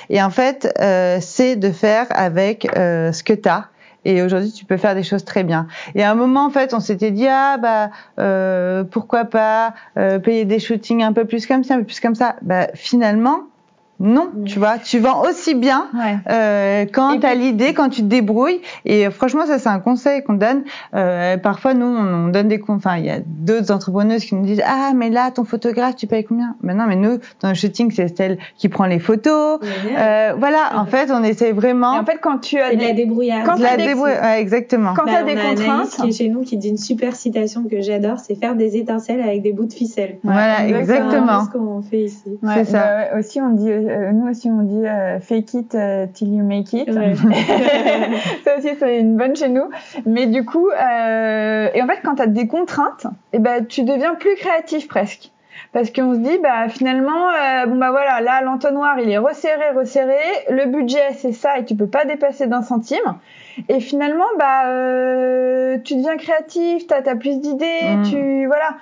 Et 0.10 0.21
en 0.21 0.30
fait, 0.30 0.73
euh, 0.80 1.17
c'est 1.21 1.56
de 1.56 1.71
faire 1.71 2.08
avec 2.10 2.67
euh, 2.78 3.12
ce 3.12 3.23
que 3.23 3.34
tu 3.34 3.49
as. 3.49 3.67
Et 4.06 4.21
aujourd'hui, 4.21 4.52
tu 4.52 4.65
peux 4.65 4.78
faire 4.78 4.95
des 4.95 5.04
choses 5.04 5.23
très 5.23 5.43
bien. 5.43 5.67
Et 5.95 6.04
à 6.04 6.12
un 6.12 6.15
moment, 6.15 6.45
en 6.45 6.49
fait, 6.49 6.73
on 6.73 6.80
s'était 6.80 7.12
dit 7.12 7.28
ah 7.28 7.58
bah 7.58 7.89
euh, 8.19 8.84
pourquoi 8.84 9.26
pas 9.26 9.73
euh, 9.97 10.19
payer 10.19 10.43
des 10.45 10.60
shootings 10.60 11.04
un 11.04 11.13
peu 11.13 11.26
plus 11.26 11.47
comme 11.47 11.63
ça, 11.63 11.76
un 11.76 11.80
peu 11.80 11.86
plus 11.86 12.02
comme 12.02 12.15
ça. 12.15 12.36
Bah 12.41 12.67
finalement, 12.73 13.43
non, 13.99 14.29
tu 14.45 14.60
vois, 14.60 14.79
tu 14.79 14.99
vends 14.99 15.21
aussi 15.21 15.56
bien 15.56 15.88
ouais. 15.93 16.17
euh, 16.29 16.86
quand 16.91 17.19
tu 17.19 17.25
as 17.25 17.36
l'idée, 17.36 17.73
quand 17.73 17.89
tu 17.89 18.01
te 18.01 18.08
débrouilles. 18.08 18.60
Et 18.86 19.08
euh, 19.08 19.12
franchement, 19.12 19.45
ça, 19.45 19.60
c'est 19.60 19.69
un 19.69 19.79
conseil 19.79 20.23
qu'on 20.23 20.34
donne. 20.34 20.63
Euh, 20.93 21.38
parfois, 21.38 21.73
nous, 21.73 21.86
on, 21.86 22.25
on 22.25 22.27
donne 22.27 22.47
des 22.49 22.60
comptes. 22.60 22.77
Enfin, 22.86 22.97
il 22.97 23.06
y 23.06 23.10
a 23.10 23.19
d'autres 23.25 23.71
entrepreneuses 23.71 24.25
qui 24.25 24.36
nous 24.36 24.43
disent 24.45 24.62
Ah, 24.65 24.91
mais 24.95 25.10
là, 25.10 25.32
ton 25.32 25.45
photographe, 25.45 25.95
tu 25.95 26.08
payes 26.08 26.25
combien? 26.25 26.56
Mais 26.62 26.73
non, 26.73 26.86
mais 26.88 26.95
nous, 26.97 27.17
dans 27.41 27.49
le 27.49 27.53
shooting, 27.56 27.91
c'est 27.91 28.17
celle 28.17 28.39
qui 28.58 28.67
prend 28.67 28.86
les 28.86 28.99
photos. 28.99 29.60
Euh, 29.97 30.34
voilà, 30.38 30.71
en 30.75 30.86
fait, 30.86 31.10
on 31.12 31.23
essaie 31.23 31.51
vraiment 31.53 31.95
Et 31.95 31.99
en 31.99 32.06
fait, 32.06 32.17
quand 32.21 32.39
tu 32.39 32.60
as 32.60 32.73
Et 32.73 32.75
de 32.77 32.82
la 32.82 32.88
des, 32.89 32.93
débrouillarde. 33.06 33.45
quand 33.45 33.56
de 33.58 33.62
la 33.62 33.69
t'as 33.69 33.77
des- 33.77 33.86
débrouiller. 33.86 34.15
Ouais, 34.21 34.41
exactement. 34.41 34.93
quand 34.95 35.06
Bah, 35.06 35.12
t'as 35.17 35.23
on 35.23 35.25
des 35.27 35.36
contraintes, 35.36 35.89
qui 35.91 36.10
est 36.10 36.12
chez 36.12 36.29
nous 36.29 36.41
qui 36.41 36.58
dit 36.58 36.69
une 36.69 36.77
super 36.77 37.15
citation 37.15 37.63
que 37.69 37.79
j'adore, 37.82 38.17
c'est 38.19 38.36
faire 38.36 38.56
des 38.56 38.75
étincelles 38.75 39.21
avec 39.21 39.43
des 39.43 39.53
bouts 39.53 39.65
de 39.65 39.73
ficelle. 39.73 40.17
Voilà, 40.23 40.67
exactement. 40.67 41.45
Ce 41.45 41.49
qu'on 41.51 41.82
fait 41.82 42.01
ici. 42.06 42.23
Ouais, 42.41 42.53
C'est 42.56 42.65
ça. 42.71 42.79
bah 42.79 43.15
ouais, 43.15 43.19
aussi 43.19 43.39
on 43.39 43.49
dit, 43.51 43.69
euh, 43.93 44.12
nous 44.12 44.29
aussi 44.29 44.49
on 44.49 44.62
dit 44.63 44.88
euh, 44.88 45.19
fake 45.19 45.53
it 45.53 45.75
euh, 45.75 46.08
till 46.08 46.34
you 46.34 46.43
make 46.43 46.73
it. 46.73 46.89
Ouais. 46.89 47.13
ça 48.43 48.58
aussi 48.58 48.69
c'est 48.79 48.99
une 48.99 49.15
bonne 49.15 49.36
chez 49.36 49.49
nous. 49.49 49.69
Mais 50.06 50.25
du 50.27 50.43
coup, 50.45 50.69
et 50.71 51.82
en 51.82 51.88
fait 51.88 51.99
quand 52.03 52.15
tu 52.15 52.21
as 52.21 52.27
des 52.27 52.47
contraintes, 52.47 53.08
et 53.32 53.39
ben 53.39 53.65
tu 53.65 53.84
deviens 53.84 54.15
plus 54.15 54.36
créatif 54.36 54.88
presque. 54.88 55.29
Parce 55.71 55.89
qu'on 55.91 56.13
se 56.13 56.19
dit, 56.19 56.38
bah 56.41 56.67
finalement, 56.69 57.29
bon 57.67 57.75
bah 57.77 57.89
voilà, 57.91 58.21
là 58.21 58.41
l'entonnoir 58.43 58.99
il 58.99 59.10
est 59.10 59.17
resserré, 59.17 59.71
resserré, 59.75 60.17
le 60.49 60.65
budget 60.65 61.13
c'est 61.17 61.32
ça 61.32 61.58
et 61.58 61.65
tu 61.65 61.75
peux 61.75 61.88
pas 61.88 62.06
dépasser 62.06 62.47
d'un 62.47 62.62
centime. 62.62 63.15
Et 63.69 63.79
finalement, 63.79 64.25
bah 64.38 64.63
tu 65.84 65.95
deviens 65.95 66.17
créatif, 66.17 66.86
t'as 66.88 67.01
as 67.10 67.15
plus 67.15 67.39
d'idées, 67.39 67.65
Mm. 67.97 68.03
tu 68.03 68.45
voilà. 68.47 68.75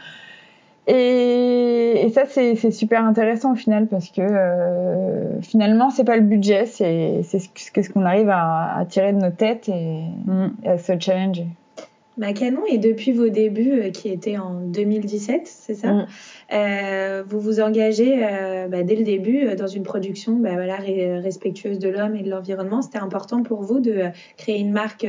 Et, 0.87 2.05
et 2.05 2.09
ça 2.09 2.23
c'est 2.27 2.55
super 2.71 3.03
intéressant 3.05 3.53
au 3.53 3.55
final 3.55 3.87
parce 3.87 4.09
que 4.09 4.21
euh, 4.21 5.39
finalement 5.41 5.89
c'est 5.91 6.03
pas 6.03 6.15
le 6.15 6.23
budget, 6.23 6.65
c'est 6.65 7.21
ce 7.23 7.89
qu'on 7.89 8.03
arrive 8.05 8.29
à, 8.29 8.77
à 8.77 8.85
tirer 8.85 9.13
de 9.13 9.19
nos 9.19 9.29
têtes 9.31 9.69
et, 9.69 10.01
Mm. 10.25 10.47
et 10.63 10.69
à 10.69 10.77
se 10.77 10.93
challenger. 10.99 11.45
Bah, 12.17 12.33
Canon, 12.33 12.61
et 12.69 12.77
depuis 12.77 13.13
vos 13.13 13.29
débuts, 13.29 13.79
euh, 13.83 13.89
qui 13.89 14.09
étaient 14.09 14.37
en 14.37 14.53
2017, 14.65 15.41
c'est 15.45 15.73
ça 15.75 15.93
Mm. 15.93 16.05
Euh, 16.53 17.23
Vous 17.27 17.39
vous 17.39 17.61
engagez 17.61 18.19
euh, 18.23 18.67
bah, 18.67 18.83
dès 18.83 18.95
le 18.97 19.03
début 19.03 19.45
euh, 19.47 19.55
dans 19.55 19.67
une 19.67 19.83
production 19.83 20.33
bah, 20.33 20.51
voilà, 20.53 20.75
ré- 20.75 21.19
respectueuse 21.19 21.79
de 21.79 21.87
l'homme 21.89 22.15
et 22.15 22.21
de 22.23 22.29
l'environnement. 22.29 22.81
C'était 22.81 22.97
important 22.99 23.43
pour 23.43 23.61
vous 23.63 23.79
de 23.79 24.05
créer 24.37 24.59
une 24.59 24.71
marque 24.73 25.07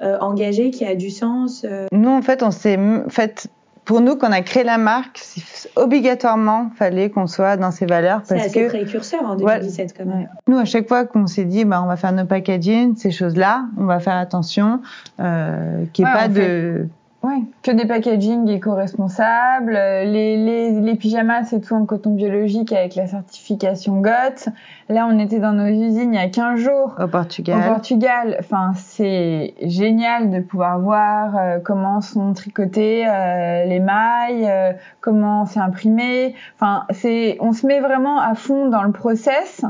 engagée 0.00 0.70
qui 0.70 0.84
a 0.84 0.94
du 0.94 1.10
sens. 1.10 1.64
euh, 1.68 1.86
Nous, 1.92 2.08
en 2.10 2.22
fait, 2.22 2.42
on 2.44 2.50
s'est 2.52 2.76
en 2.78 3.08
fait 3.08 3.48
pour 3.88 4.02
nous, 4.02 4.16
quand 4.16 4.28
on 4.28 4.32
a 4.32 4.42
créé 4.42 4.64
la 4.64 4.76
marque, 4.76 5.18
c'est- 5.22 5.70
obligatoirement, 5.74 6.70
fallait 6.76 7.08
qu'on 7.08 7.26
soit 7.26 7.56
dans 7.56 7.70
ces 7.70 7.86
valeurs 7.86 8.20
C'est 8.24 8.38
assez 8.38 8.64
que 8.64 8.68
précurseur 8.68 9.22
en 9.24 9.34
Ouais. 9.38 9.54
2017 9.60 9.94
quand 9.96 10.04
même. 10.04 10.28
Nous, 10.46 10.58
à 10.58 10.66
chaque 10.66 10.86
fois 10.86 11.06
qu'on 11.06 11.26
s'est 11.26 11.46
dit, 11.46 11.64
bah, 11.64 11.80
on 11.82 11.86
va 11.86 11.96
faire 11.96 12.12
nos 12.12 12.26
packaging, 12.26 12.96
ces 12.96 13.10
choses-là, 13.10 13.64
on 13.78 13.84
va 13.86 13.98
faire 13.98 14.16
attention, 14.16 14.82
euh, 15.20 15.84
qu'il 15.94 16.04
n'y 16.04 16.10
ait 16.10 16.14
Ouais, 16.14 16.20
pas 16.20 16.28
de. 16.28 16.88
Ouais, 17.24 17.42
que 17.64 17.72
des 17.72 17.84
packaging 17.84 18.48
éco-responsables, 18.48 19.74
euh, 19.74 20.04
les, 20.04 20.36
les, 20.36 20.80
les 20.80 20.94
pyjamas 20.94 21.42
c'est 21.44 21.60
tout 21.60 21.74
en 21.74 21.84
coton 21.84 22.14
biologique 22.14 22.72
avec 22.72 22.94
la 22.94 23.08
certification 23.08 24.00
GOTS. 24.00 24.50
Là 24.88 25.08
on 25.10 25.18
était 25.18 25.40
dans 25.40 25.52
nos 25.52 25.66
usines 25.66 26.14
il 26.14 26.16
y 26.16 26.22
a 26.22 26.28
15 26.28 26.60
jours 26.60 26.94
Au 26.96 27.02
au 27.02 27.08
Portugal. 27.08 27.60
Portugal. 27.66 28.36
Enfin 28.38 28.70
c'est 28.76 29.54
génial 29.62 30.30
de 30.30 30.38
pouvoir 30.38 30.78
voir 30.78 31.36
euh, 31.36 31.58
comment 31.58 32.00
sont 32.00 32.34
tricotées 32.34 33.04
euh, 33.08 33.64
les 33.64 33.80
mailles, 33.80 34.46
euh, 34.48 34.72
comment 35.00 35.44
c'est 35.44 35.58
imprimé. 35.58 36.36
Enfin 36.54 36.84
c'est, 36.90 37.36
on 37.40 37.52
se 37.52 37.66
met 37.66 37.80
vraiment 37.80 38.20
à 38.20 38.36
fond 38.36 38.68
dans 38.68 38.84
le 38.84 38.92
process. 38.92 39.64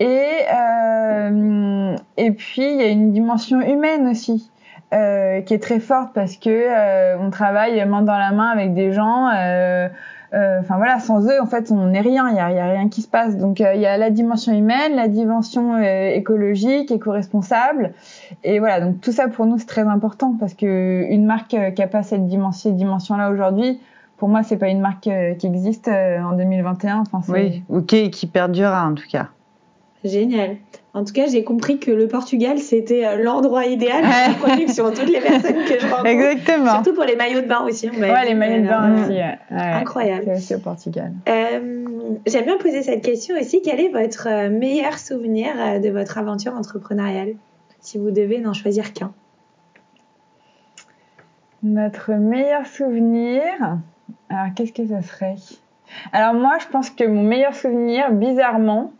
Et, 0.00 0.26
euh, 0.52 1.96
et 2.16 2.32
puis 2.32 2.62
il 2.62 2.76
y 2.80 2.82
a 2.82 2.88
une 2.88 3.12
dimension 3.12 3.60
humaine 3.60 4.08
aussi 4.08 4.49
euh, 4.92 5.40
qui 5.42 5.54
est 5.54 5.62
très 5.62 5.78
forte 5.78 6.12
parce 6.14 6.36
que 6.36 6.50
euh, 6.50 7.16
on 7.20 7.30
travaille 7.30 7.84
main 7.86 8.02
dans 8.02 8.18
la 8.18 8.32
main 8.32 8.48
avec 8.48 8.74
des 8.74 8.92
gens. 8.92 9.28
euh, 9.28 9.88
euh, 10.32 10.60
Enfin 10.60 10.76
voilà, 10.76 11.00
sans 11.00 11.26
eux 11.26 11.40
en 11.40 11.46
fait 11.46 11.70
on 11.70 11.86
n'est 11.86 12.00
rien, 12.00 12.28
il 12.28 12.36
y 12.36 12.40
a, 12.40 12.46
rien 12.46 12.88
qui 12.88 13.02
se 13.02 13.08
passe. 13.08 13.36
Donc 13.36 13.60
euh, 13.60 13.74
il 13.74 13.80
y 13.80 13.86
a 13.86 13.96
la 13.96 14.10
dimension 14.10 14.52
humaine, 14.52 14.94
la 14.94 15.08
dimension 15.08 15.78
écologique, 15.80 16.90
éco-responsable, 16.90 17.92
et 18.44 18.58
voilà. 18.58 18.80
Donc 18.80 19.00
tout 19.00 19.12
ça 19.12 19.28
pour 19.28 19.46
nous 19.46 19.58
c'est 19.58 19.66
très 19.66 19.82
important 19.82 20.36
parce 20.38 20.54
que 20.54 21.06
une 21.10 21.24
marque 21.24 21.56
qui 21.74 21.82
a 21.82 21.88
pas 21.88 22.02
cette 22.02 22.26
dimension, 22.26 23.16
là 23.16 23.30
aujourd'hui, 23.30 23.80
pour 24.18 24.28
moi 24.28 24.42
c'est 24.42 24.56
pas 24.56 24.68
une 24.68 24.80
marque 24.80 25.08
qui 25.38 25.46
existe 25.46 25.88
en 25.88 26.36
2021. 26.36 27.04
Enfin 27.12 27.32
Oui, 27.32 27.62
ok, 27.68 28.10
qui 28.10 28.26
perdurera 28.26 28.86
en 28.86 28.94
tout 28.94 29.08
cas. 29.10 29.28
Génial. 30.04 30.56
En 30.94 31.04
tout 31.04 31.12
cas, 31.12 31.26
j'ai 31.26 31.44
compris 31.44 31.78
que 31.78 31.90
le 31.90 32.08
Portugal, 32.08 32.58
c'était 32.58 33.04
euh, 33.06 33.22
l'endroit 33.22 33.66
idéal 33.66 34.02
pour 34.02 34.10
la 34.10 34.34
production. 34.54 34.90
Toutes 34.90 35.10
les 35.10 35.20
personnes 35.20 35.64
que 35.66 35.78
je 35.78 35.86
rencontre. 35.86 36.06
Exactement. 36.06 36.70
Surtout 36.72 36.94
pour 36.94 37.04
les 37.04 37.16
maillots 37.16 37.42
de 37.42 37.46
bain 37.46 37.60
aussi. 37.66 37.88
on 37.94 38.00
ouais 38.00 38.24
les 38.24 38.34
maillots 38.34 38.62
de 38.64 38.68
bain 38.68 39.02
aussi. 39.02 39.12
ouais. 39.12 39.38
Incroyable. 39.50 40.24
C'est 40.26 40.34
aussi 40.36 40.54
au 40.54 40.58
Portugal. 40.58 41.12
Euh, 41.28 41.84
J'aime 42.26 42.44
bien 42.46 42.56
poser 42.58 42.82
cette 42.82 43.04
question 43.04 43.36
aussi. 43.38 43.62
Quel 43.62 43.78
est 43.78 43.88
votre 43.90 44.26
euh, 44.28 44.48
meilleur 44.50 44.98
souvenir 44.98 45.52
de 45.80 45.90
votre 45.90 46.18
aventure 46.18 46.54
entrepreneuriale? 46.54 47.34
Si 47.80 47.98
vous 47.98 48.10
devez 48.10 48.40
n'en 48.40 48.52
choisir 48.52 48.92
qu'un. 48.92 49.12
Notre 51.62 52.12
meilleur 52.12 52.66
souvenir? 52.66 53.42
Alors, 54.28 54.54
qu'est-ce 54.56 54.72
que 54.72 54.86
ça 54.86 55.02
serait? 55.02 55.34
Alors, 56.12 56.34
moi, 56.34 56.56
je 56.60 56.66
pense 56.68 56.90
que 56.90 57.04
mon 57.04 57.22
meilleur 57.22 57.54
souvenir, 57.54 58.10
bizarrement, 58.12 58.92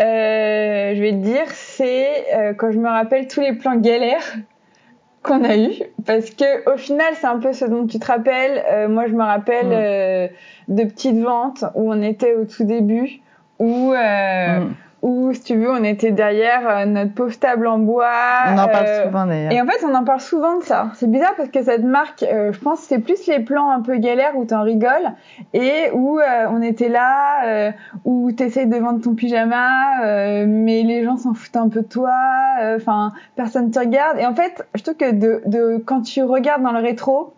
euh, 0.00 0.94
je 0.94 1.00
vais 1.00 1.12
te 1.12 1.16
dire, 1.16 1.44
c'est 1.48 2.34
euh, 2.34 2.54
quand 2.54 2.70
je 2.72 2.78
me 2.78 2.88
rappelle 2.88 3.28
tous 3.28 3.40
les 3.40 3.52
plans 3.52 3.76
galères 3.76 4.36
qu'on 5.22 5.44
a 5.44 5.56
eu. 5.56 5.72
Parce 6.06 6.30
que, 6.30 6.72
au 6.72 6.76
final, 6.76 7.12
c'est 7.14 7.26
un 7.26 7.38
peu 7.38 7.52
ce 7.52 7.64
dont 7.66 7.86
tu 7.86 7.98
te 7.98 8.06
rappelles. 8.06 8.64
Euh, 8.70 8.88
moi, 8.88 9.06
je 9.06 9.12
me 9.12 9.22
rappelle 9.22 10.30
Mm. 10.68 10.74
de 10.74 10.84
petites 10.84 11.18
ventes 11.20 11.64
où 11.74 11.92
on 11.92 12.00
était 12.02 12.34
au 12.34 12.44
tout 12.44 12.64
début, 12.64 13.20
où. 13.58 13.92
Mm. 13.92 14.74
Où, 15.02 15.32
si 15.32 15.42
tu 15.42 15.56
veux, 15.56 15.70
on 15.70 15.82
était 15.82 16.10
derrière 16.10 16.68
euh, 16.68 16.84
notre 16.84 17.14
pauvre 17.14 17.38
table 17.38 17.66
en 17.66 17.78
bois. 17.78 18.10
On 18.48 18.58
en 18.58 18.68
parle 18.68 18.86
euh, 18.86 19.04
souvent 19.06 19.26
d'ailleurs. 19.26 19.52
et 19.52 19.60
en 19.60 19.66
fait, 19.66 19.84
on 19.84 19.94
en 19.94 20.04
parle 20.04 20.20
souvent 20.20 20.58
de 20.58 20.62
ça. 20.62 20.90
C'est 20.94 21.10
bizarre 21.10 21.34
parce 21.36 21.48
que 21.48 21.62
cette 21.62 21.84
marque, 21.84 22.22
euh, 22.22 22.52
je 22.52 22.60
pense, 22.60 22.80
c'est 22.80 22.98
plus 22.98 23.26
les 23.26 23.40
plans 23.40 23.70
un 23.70 23.80
peu 23.80 23.96
galères 23.96 24.36
où 24.36 24.44
t'en 24.44 24.62
rigoles 24.62 25.10
et 25.54 25.90
où 25.94 26.18
euh, 26.18 26.46
on 26.50 26.60
était 26.60 26.88
là, 26.90 27.46
euh, 27.46 27.72
où 28.04 28.30
t'essayes 28.32 28.66
de 28.66 28.76
vendre 28.76 29.00
ton 29.00 29.14
pyjama, 29.14 30.04
euh, 30.04 30.44
mais 30.46 30.82
les 30.82 31.02
gens 31.04 31.16
s'en 31.16 31.32
foutent 31.34 31.56
un 31.56 31.68
peu 31.68 31.80
de 31.80 31.88
toi. 31.88 32.12
euh, 32.60 32.76
Enfin, 32.76 33.12
personne 33.36 33.70
te 33.70 33.78
regarde. 33.78 34.18
Et 34.18 34.26
en 34.26 34.34
fait, 34.34 34.66
je 34.74 34.82
trouve 34.82 34.96
que 34.96 35.12
de, 35.12 35.42
de 35.46 35.82
quand 35.84 36.02
tu 36.02 36.22
regardes 36.22 36.62
dans 36.62 36.72
le 36.72 36.80
rétro, 36.80 37.32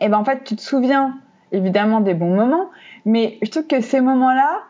et 0.00 0.08
ben 0.08 0.18
en 0.18 0.24
fait, 0.24 0.44
tu 0.44 0.56
te 0.56 0.60
souviens 0.62 1.14
évidemment 1.52 2.00
des 2.00 2.14
bons 2.14 2.34
moments, 2.34 2.66
mais 3.04 3.38
je 3.42 3.50
trouve 3.50 3.66
que 3.66 3.80
ces 3.80 4.00
moments-là, 4.00 4.60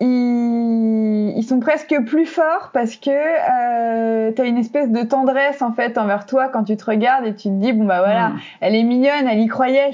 ils, 0.00 1.32
ils 1.36 1.42
sont 1.44 1.60
presque 1.60 1.94
plus 2.06 2.26
forts 2.26 2.70
parce 2.72 2.96
que 2.96 3.10
euh, 3.10 4.32
tu 4.34 4.42
as 4.42 4.44
une 4.44 4.58
espèce 4.58 4.90
de 4.90 5.02
tendresse 5.02 5.62
en 5.62 5.72
fait 5.72 5.98
envers 5.98 6.26
toi 6.26 6.48
quand 6.48 6.64
tu 6.64 6.76
te 6.76 6.84
regardes 6.84 7.26
et 7.26 7.34
tu 7.34 7.48
te 7.48 7.54
dis 7.54 7.72
bon 7.72 7.84
bah 7.84 8.00
voilà 8.00 8.30
Mm. 8.30 8.38
elle 8.60 8.74
est 8.74 8.82
mignonne 8.82 9.28
elle 9.30 9.40
y 9.40 9.46
croyait. 9.46 9.92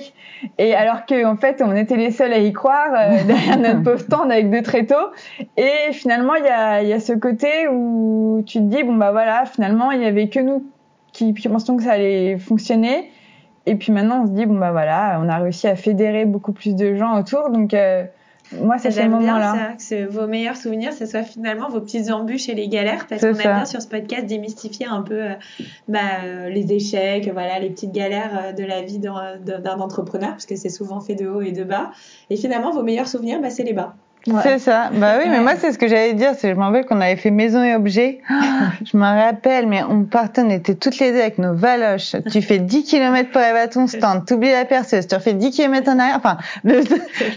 Et 0.59 0.75
alors 0.75 1.07
que 1.07 1.27
en 1.27 1.37
fait 1.37 1.63
on 1.65 1.75
était 1.75 1.97
les 1.97 2.11
seuls 2.11 2.33
à 2.33 2.39
y 2.39 2.53
croire 2.53 2.93
euh, 2.95 3.25
derrière 3.27 3.59
notre 3.59 3.83
pauvre 3.83 3.99
stand 4.01 4.33
avec 4.33 4.51
deux 4.51 4.63
tréteaux. 4.63 4.95
Et 5.57 5.93
finalement 5.93 6.35
il 6.35 6.45
y 6.45 6.49
a, 6.49 6.83
il 6.83 6.89
y 6.89 6.93
a 6.93 7.01
ce 7.01 7.13
côté 7.13 7.69
où 7.69 8.43
tu 8.47 8.59
te 8.59 8.65
dis 8.65 8.83
bon 8.83 8.95
bah 8.95 9.13
voilà 9.13 9.45
finalement 9.45 9.91
il 9.91 10.01
y 10.01 10.07
avait 10.07 10.29
que 10.29 10.41
nous 10.41 10.65
qui, 11.13 11.35
qui 11.35 11.49
pensions 11.49 11.77
que 11.77 11.83
ça 11.83 11.93
allait 11.93 12.39
fonctionner. 12.39 13.11
Et 13.67 13.75
puis 13.77 13.93
maintenant 13.93 14.23
on 14.23 14.27
se 14.27 14.33
dit 14.33 14.47
bon 14.47 14.59
bah 14.59 14.73
voilà 14.73 15.21
on 15.23 15.29
a 15.29 15.37
réussi 15.39 15.69
à 15.69 15.77
fédérer 15.77 16.25
beaucoup 16.25 16.53
plus 16.53 16.75
de 16.75 16.95
gens 16.95 17.19
autour. 17.19 17.51
Donc 17.51 17.75
euh, 17.75 18.05
moi 18.59 18.79
c'est 18.79 18.91
ce 18.91 18.97
J'aime 18.97 19.11
bien 19.11 19.21
moment 19.21 19.39
là 19.39 19.77
ça, 19.79 19.97
que 19.97 20.07
vos 20.07 20.27
meilleurs 20.27 20.57
souvenirs, 20.57 20.93
ce 20.93 21.07
soit 21.07 21.23
finalement 21.23 21.69
vos 21.69 21.81
petites 21.81 22.11
embûches 22.11 22.49
et 22.49 22.55
les 22.55 22.69
galères, 22.69 23.07
parce 23.07 23.21
qu'on 23.21 23.29
aime 23.29 23.37
bien 23.37 23.65
sur 23.65 23.81
ce 23.81 23.89
podcast 23.89 24.27
démystifier 24.27 24.87
un 24.87 25.03
peu 25.03 25.23
euh, 25.23 25.35
bah, 25.89 25.99
euh, 26.25 26.49
les 26.49 26.73
échecs, 26.73 27.29
voilà, 27.33 27.59
les 27.59 27.71
petites 27.71 27.93
galères 27.93 28.47
euh, 28.47 28.53
de 28.53 28.65
la 28.65 28.83
vie 28.83 28.99
d'un 28.99 29.79
entrepreneur, 29.79 30.31
parce 30.31 30.47
que 30.47 30.57
c'est 30.57 30.69
souvent 30.69 31.01
fait 31.01 31.15
de 31.15 31.29
haut 31.29 31.43
et 31.43 31.53
de 31.53 31.65
bas. 31.65 31.91
Et 32.29 32.37
finalement, 32.37 32.71
vos 32.73 32.83
meilleurs 32.83 33.09
souvenirs, 33.09 33.41
bah, 33.41 33.51
c'est 33.51 33.65
les 33.65 33.73
bas. 33.73 33.95
C'est 34.43 34.59
ça. 34.59 34.91
Bah 34.93 35.15
oui, 35.19 35.31
mais 35.31 35.41
moi, 35.41 35.53
c'est 35.59 35.73
ce 35.73 35.79
que 35.79 35.89
j'allais 35.89 36.13
dire. 36.13 36.33
C'est, 36.37 36.51
je 36.51 36.55
m'en 36.55 36.67
rappelle 36.67 36.85
qu'on 36.85 37.01
avait 37.01 37.17
fait 37.17 37.31
maison 37.31 37.63
et 37.63 37.75
objet. 37.75 38.21
je 38.85 38.97
m'en 38.97 39.15
rappelle, 39.19 39.67
mais 39.67 39.83
on 39.83 40.05
partait, 40.05 40.43
on 40.43 40.51
était 40.51 40.75
toutes 40.75 40.99
les 40.99 41.13
deux 41.13 41.21
avec 41.21 41.39
nos 41.39 41.55
valoches. 41.55 42.17
Tu 42.31 42.43
fais 42.43 42.59
10 42.59 42.85
km 42.85 43.31
pour 43.31 43.41
arriver 43.41 43.61
à 43.61 43.69
ton 43.69 43.87
stand. 43.87 44.25
T'oublies 44.27 44.53
la 44.53 44.67
perceuse. 44.67 45.07
Tu 45.07 45.15
refais 45.15 45.33
10 45.33 45.51
km 45.53 45.89
en 45.91 45.99
arrière. 45.99 46.17
Enfin, 46.17 46.37
le, 46.65 46.81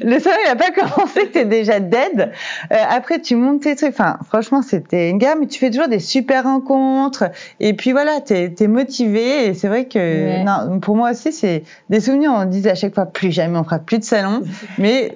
le 0.03 0.19
soleil 0.19 0.45
n'a 0.45 0.55
pas 0.55 0.71
commencé, 0.71 1.29
t'es 1.33 1.45
déjà 1.45 1.79
dead. 1.79 2.31
Euh, 2.71 2.75
après, 2.89 3.19
tu 3.19 3.35
montes 3.35 3.61
tes 3.61 3.75
trucs. 3.75 3.91
Enfin, 3.91 4.17
franchement, 4.27 4.61
c'était 4.61 5.09
une 5.09 5.19
gamme. 5.19 5.39
Mais 5.39 5.47
tu 5.47 5.59
fais 5.59 5.71
toujours 5.71 5.87
des 5.87 5.99
super 5.99 6.43
rencontres. 6.43 7.25
Et 7.61 7.73
puis 7.73 7.93
voilà, 7.93 8.19
t'es, 8.19 8.53
es 8.59 8.67
motivé. 8.67 9.47
Et 9.47 9.53
c'est 9.53 9.69
vrai 9.69 9.85
que, 9.85 10.43
non, 10.43 10.79
pour 10.79 10.97
moi 10.97 11.11
aussi, 11.11 11.31
c'est 11.31 11.63
des 11.89 12.01
souvenirs. 12.01 12.31
On 12.35 12.45
disait 12.45 12.71
à 12.71 12.75
chaque 12.75 12.93
fois, 12.93 13.05
plus 13.05 13.31
jamais 13.31 13.57
on 13.57 13.63
fera 13.63 13.79
plus 13.79 13.99
de 13.99 14.03
salon. 14.03 14.43
Mais 14.77 15.15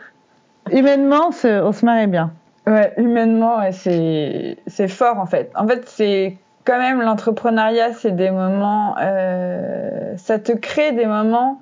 humainement, 0.72 1.30
on 1.30 1.72
se 1.72 1.86
marrait 1.86 2.08
bien. 2.08 2.32
Ouais, 2.66 2.94
humainement, 2.98 3.60
c'est 3.72 4.88
fort 4.88 5.20
en 5.20 5.26
fait. 5.26 5.52
En 5.56 5.68
fait, 5.68 5.88
c'est 5.88 6.38
quand 6.66 6.78
même 6.80 7.02
l'entrepreneuriat, 7.02 7.94
c'est 7.94 8.12
des 8.12 8.30
moments, 8.30 8.96
euh, 9.00 10.16
ça 10.18 10.38
te 10.38 10.52
crée 10.52 10.92
des 10.92 11.06
moments, 11.06 11.62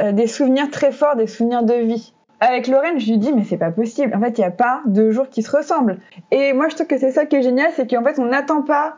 euh, 0.00 0.10
des 0.10 0.26
souvenirs 0.26 0.68
très 0.70 0.90
forts, 0.90 1.14
des 1.14 1.28
souvenirs 1.28 1.62
de 1.62 1.74
vie. 1.74 2.12
Avec 2.40 2.66
Lorraine, 2.66 2.98
je 2.98 3.08
lui 3.08 3.18
dis 3.18 3.32
mais 3.32 3.44
c'est 3.44 3.56
pas 3.56 3.70
possible. 3.70 4.12
En 4.16 4.20
fait, 4.20 4.36
il 4.36 4.40
n'y 4.40 4.46
a 4.46 4.50
pas 4.50 4.80
deux 4.86 5.12
jours 5.12 5.28
qui 5.28 5.42
se 5.42 5.56
ressemblent. 5.56 5.98
Et 6.32 6.52
moi, 6.54 6.68
je 6.68 6.74
trouve 6.74 6.88
que 6.88 6.98
c'est 6.98 7.12
ça 7.12 7.24
qui 7.24 7.36
est 7.36 7.42
génial, 7.42 7.70
c'est 7.76 7.88
qu'en 7.88 8.02
fait, 8.02 8.18
on 8.18 8.26
n'attend 8.26 8.62
pas 8.62 8.96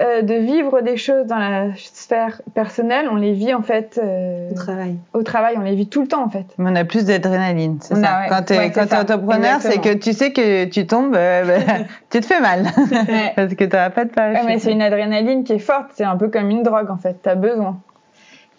euh, 0.00 0.22
de 0.22 0.34
vivre 0.34 0.80
des 0.80 0.96
choses 0.96 1.26
dans 1.26 1.38
la 1.38 1.66
sphère 1.76 2.40
personnelle, 2.54 3.06
on 3.10 3.16
les 3.16 3.32
vit 3.32 3.52
en 3.52 3.60
fait 3.60 4.00
euh, 4.02 4.50
au 4.50 4.54
travail. 4.54 4.96
Au 5.12 5.22
travail, 5.22 5.56
on 5.58 5.62
les 5.62 5.74
vit 5.74 5.88
tout 5.88 6.00
le 6.00 6.08
temps 6.08 6.24
en 6.24 6.30
fait. 6.30 6.46
Mais 6.56 6.70
on 6.70 6.74
a 6.74 6.84
plus 6.84 7.04
d'adrénaline, 7.04 7.78
c'est 7.82 7.96
ça. 7.96 8.22
quand 8.28 8.42
tu 8.46 8.54
es, 8.54 8.94
entrepreneur, 8.94 9.60
c'est 9.60 9.78
que 9.78 9.92
tu 9.92 10.14
sais 10.14 10.32
que 10.32 10.64
tu 10.64 10.86
tombes, 10.86 11.14
euh, 11.14 11.44
bah, 11.44 11.84
tu 12.10 12.20
te 12.20 12.24
fais 12.24 12.40
mal 12.40 12.64
parce 13.36 13.54
que 13.54 13.64
tu 13.64 13.76
n'as 13.76 13.90
pas 13.90 14.06
de 14.06 14.10
parachute. 14.10 14.46
mais 14.46 14.58
c'est 14.58 14.72
une 14.72 14.80
adrénaline 14.80 15.44
qui 15.44 15.52
est 15.52 15.58
forte, 15.58 15.90
c'est 15.94 16.04
un 16.04 16.16
peu 16.16 16.28
comme 16.28 16.48
une 16.48 16.62
drogue 16.62 16.90
en 16.90 16.96
fait. 16.96 17.18
Tu 17.22 17.28
as 17.28 17.34
besoin. 17.34 17.78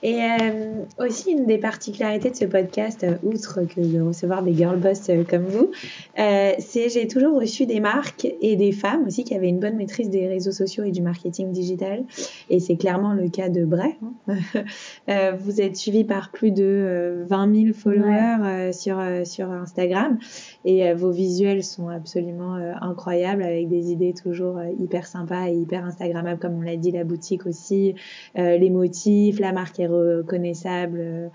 Et 0.04 0.20
euh, 0.24 0.84
aussi, 1.00 1.32
une 1.32 1.46
des 1.46 1.60
particularités 1.60 2.32
de 2.32 2.36
ce 2.36 2.46
podcast, 2.46 3.04
euh, 3.04 3.18
outre 3.24 3.62
que 3.62 3.82
de 3.82 4.02
recevoir 4.02 4.42
des 4.42 4.56
girl 4.56 4.80
boss 4.80 5.10
euh, 5.10 5.24
comme 5.24 5.46
vous, 5.46 5.72
euh, 6.18 6.54
c'est 6.58 6.90
j'ai 6.90 7.08
toujours 7.08 7.40
reçu 7.40 7.68
des 7.68 7.80
marques 7.80 8.28
et 8.42 8.56
des 8.56 8.72
femmes 8.72 9.06
aussi 9.06 9.24
qui 9.24 9.36
avaient 9.36 9.50
une 9.50 9.60
bonne 9.60 9.76
maîtrise 9.76 10.10
des 10.10 10.28
réseaux 10.28 10.52
sociaux 10.52 10.84
et 10.84 10.92
du 10.92 11.04
marketing 11.04 11.52
digital. 11.52 12.04
Et 12.50 12.60
c'est 12.60 12.78
clairement 12.78 13.14
le 13.14 13.30
cas 13.30 13.50
de 13.50 13.64
Bray. 13.64 13.96
Hein. 14.28 15.36
Vous 15.40 15.62
êtes 15.62 15.78
suivi 15.78 16.04
par 16.04 16.32
plus 16.32 16.52
de 16.52 17.24
20 17.28 17.56
000 17.56 17.74
followers 17.74 18.74
sur, 18.74 19.00
sur 19.26 19.52
Instagram 19.52 20.18
et 20.66 20.94
vos 20.94 21.12
visuels 21.12 21.64
sont 21.64 21.90
absolument 21.90 22.56
incroyables 22.82 23.44
avec 23.44 23.68
des 23.68 23.92
idées 23.92 24.14
toujours 24.14 24.60
hyper 24.80 25.08
sympas 25.08 25.50
et 25.50 25.56
hyper 25.56 25.86
Instagrammables, 25.86 26.40
comme 26.40 26.58
on 26.58 26.62
l'a 26.62 26.76
dit, 26.76 26.92
la 26.92 27.04
boutique 27.04 27.46
aussi, 27.46 27.96
les 28.36 28.70
motifs, 28.70 29.40
la 29.40 29.54
marque 29.54 29.80
est 29.80 29.88
reconnaissable 29.88 31.00
euh, 31.00 31.28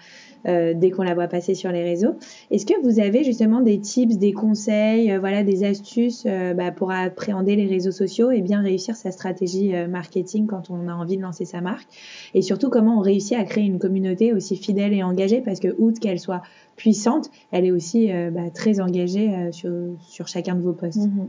euh, 0.49 0.75
dès 0.77 0.91
qu'on 0.91 1.03
la 1.03 1.15
voit 1.15 1.27
passer 1.27 1.55
sur 1.55 1.73
les 1.73 1.83
réseaux. 1.83 2.15
Est-ce 2.53 2.67
que 2.67 2.81
vous 2.83 3.01
avez 3.01 3.25
justement 3.25 3.61
des 3.61 3.81
tips, 3.81 4.17
des 4.17 4.33
conseils, 4.33 5.11
euh, 5.11 5.19
voilà, 5.19 5.43
des 5.43 5.65
astuces 5.65 6.25
bah, 6.25 6.71
pour 6.71 6.93
appréhender 6.93 7.57
les 7.57 7.67
réseaux 7.67 7.91
sociaux 7.91 8.31
et 8.31 8.43
bien 8.43 8.63
réussir 8.63 8.95
sa 8.95 9.11
stratégie 9.11 9.73
marketing 9.89 10.47
quand 10.47 10.71
on 10.71 10.89
a 10.89 10.93
envie 10.93 11.17
de 11.17 11.23
lancer 11.23 11.45
sa 11.45 11.61
marque? 11.61 11.89
Et 12.35 12.43
surtout, 12.43 12.71
comment 12.71 12.99
on 12.99 13.01
réussit 13.01 13.37
à 13.37 13.43
créer 13.43 13.65
une 13.65 13.81
communauté 13.81 14.33
aussi 14.33 14.57
fidèle 14.57 14.93
et 14.93 15.03
engagée? 15.03 15.41
Parce 15.41 15.59
que, 15.59 15.75
outre 15.79 15.99
qu'elle 15.99 16.21
soit 16.21 16.43
puissante, 16.77 17.31
elle 17.53 17.65
est 17.65 17.73
aussi 17.73 18.13
bah, 18.31 18.51
très 18.55 18.81
engagée 18.81 19.33
sur, 19.53 19.71
sur 20.01 20.29
chacun 20.29 20.55
de 20.55 20.61
vos 20.61 20.73
posts. 20.73 21.07
Mhm. 21.07 21.29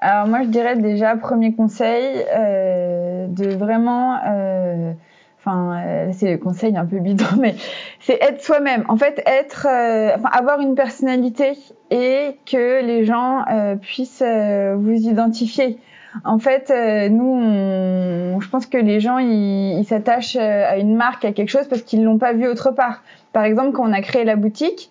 Alors 0.00 0.28
moi, 0.28 0.42
je 0.44 0.48
dirais 0.48 0.76
déjà, 0.76 1.16
premier 1.16 1.54
conseil, 1.54 2.24
de 2.24 3.54
vraiment 3.56 4.18
enfin 5.38 5.80
euh, 5.86 6.10
c'est 6.12 6.32
le 6.32 6.38
conseil 6.38 6.76
un 6.76 6.84
peu 6.84 6.98
bidon 6.98 7.24
mais 7.40 7.54
c'est 8.00 8.20
être 8.22 8.42
soi-même 8.42 8.84
en 8.88 8.96
fait 8.96 9.22
être 9.26 9.66
euh, 9.68 10.14
enfin 10.16 10.28
avoir 10.32 10.60
une 10.60 10.74
personnalité 10.74 11.52
et 11.90 12.36
que 12.50 12.84
les 12.84 13.04
gens 13.04 13.44
euh, 13.50 13.76
puissent 13.76 14.22
vous 14.22 15.08
identifier 15.08 15.78
en 16.24 16.38
fait 16.38 16.72
nous 17.10 18.40
je 18.40 18.48
pense 18.48 18.66
que 18.66 18.78
les 18.78 19.00
gens 19.00 19.18
ils 19.18 19.84
s'attachent 19.84 20.36
à 20.36 20.78
une 20.78 20.96
marque 20.96 21.24
à 21.24 21.32
quelque 21.32 21.50
chose 21.50 21.68
parce 21.68 21.82
qu'ils 21.82 22.04
l'ont 22.04 22.18
pas 22.18 22.32
vu 22.32 22.48
autre 22.48 22.70
part 22.70 23.02
par 23.32 23.44
exemple 23.44 23.72
quand 23.72 23.88
on 23.88 23.92
a 23.92 24.00
créé 24.00 24.24
la 24.24 24.36
boutique 24.36 24.90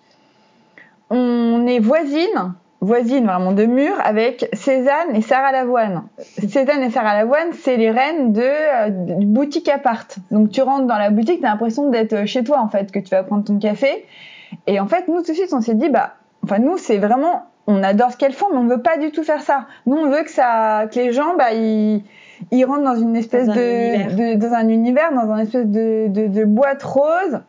on 1.10 1.66
est 1.66 1.80
voisines 1.80 2.54
voisine 2.80 3.26
vraiment 3.26 3.52
de 3.52 3.64
mur 3.64 3.94
avec 4.02 4.48
Cézanne 4.52 5.14
et 5.14 5.20
Sarah 5.20 5.52
Lavoine. 5.52 6.04
Cézanne 6.18 6.82
et 6.82 6.90
Sarah 6.90 7.14
Lavoine, 7.14 7.52
c'est 7.52 7.76
les 7.76 7.90
reines 7.90 8.32
de 8.32 8.42
euh, 8.42 8.90
boutique 9.24 9.68
appart. 9.68 10.18
Donc 10.30 10.50
tu 10.50 10.62
rentres 10.62 10.86
dans 10.86 10.98
la 10.98 11.10
boutique, 11.10 11.40
t'as 11.40 11.50
l'impression 11.50 11.90
d'être 11.90 12.26
chez 12.26 12.44
toi 12.44 12.60
en 12.60 12.68
fait, 12.68 12.92
que 12.92 12.98
tu 12.98 13.10
vas 13.10 13.22
prendre 13.22 13.44
ton 13.44 13.58
café. 13.58 14.04
Et 14.66 14.80
en 14.80 14.86
fait, 14.86 15.08
nous 15.08 15.22
tout 15.22 15.32
de 15.32 15.36
suite, 15.36 15.52
on 15.52 15.60
s'est 15.60 15.74
dit 15.74 15.88
bah, 15.88 16.14
enfin 16.44 16.58
nous 16.58 16.78
c'est 16.78 16.98
vraiment, 16.98 17.46
on 17.68 17.82
adore 17.82 18.10
ce 18.10 18.16
qu'elles 18.16 18.32
font, 18.32 18.46
mais 18.50 18.58
on 18.58 18.66
veut 18.66 18.82
pas 18.82 18.96
du 18.96 19.12
tout 19.12 19.22
faire 19.22 19.42
ça. 19.42 19.66
Nous 19.86 19.96
on 19.96 20.08
veut 20.08 20.24
que 20.24 20.30
ça, 20.30 20.86
que 20.90 20.98
les 20.98 21.12
gens 21.12 21.36
bah 21.36 21.52
ils 21.52 22.02
ils 22.50 22.64
rentrent 22.64 22.84
dans 22.84 22.96
une 22.96 23.14
espèce 23.14 23.46
de, 23.46 24.16
de, 24.16 24.34
dans 24.36 24.54
un 24.54 24.68
univers, 24.68 25.12
dans 25.12 25.30
un 25.30 25.38
espèce 25.38 25.66
de, 25.66 26.06
de, 26.08 26.26
de 26.26 26.44
boîte 26.44 26.82
rose. 26.82 27.40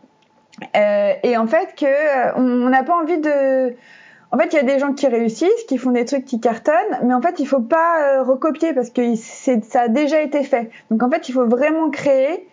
Euh, 0.76 1.13
et 1.24 1.38
en 1.38 1.47
fait 1.47 1.74
que 1.78 1.86
euh, 1.86 2.34
on 2.36 2.70
n'a 2.70 2.84
pas 2.84 2.95
envie 2.95 3.20
de 3.20 3.76
en 4.32 4.38
fait, 4.38 4.53
il 4.53 4.57
y 4.57 4.59
a 4.59 4.63
des 4.63 4.78
gens 4.78 4.93
qui 4.93 5.07
réussissent, 5.07 5.63
qui 5.67 5.80
font 5.80 5.91
des 5.91 6.05
trucs 6.05 6.24
qui 6.24 6.39
cartonnent, 6.39 6.99
mais 7.03 7.15
en 7.15 7.22
fait, 7.22 7.39
il 7.39 7.47
faut 7.47 7.61
pas 7.61 8.20
euh, 8.20 8.24
recopier 8.24 8.74
parce 8.74 8.91
que 8.91 9.15
ça 9.15 9.82
a 9.82 9.88
déjà 9.88 10.22
été 10.22 10.43
fait. 10.43 10.70
Donc 10.91 11.01
en 11.01 11.09
fait, 11.09 11.30
il 11.30 11.32
faut 11.32 11.47
vraiment 11.47 11.89
créer 11.89 12.47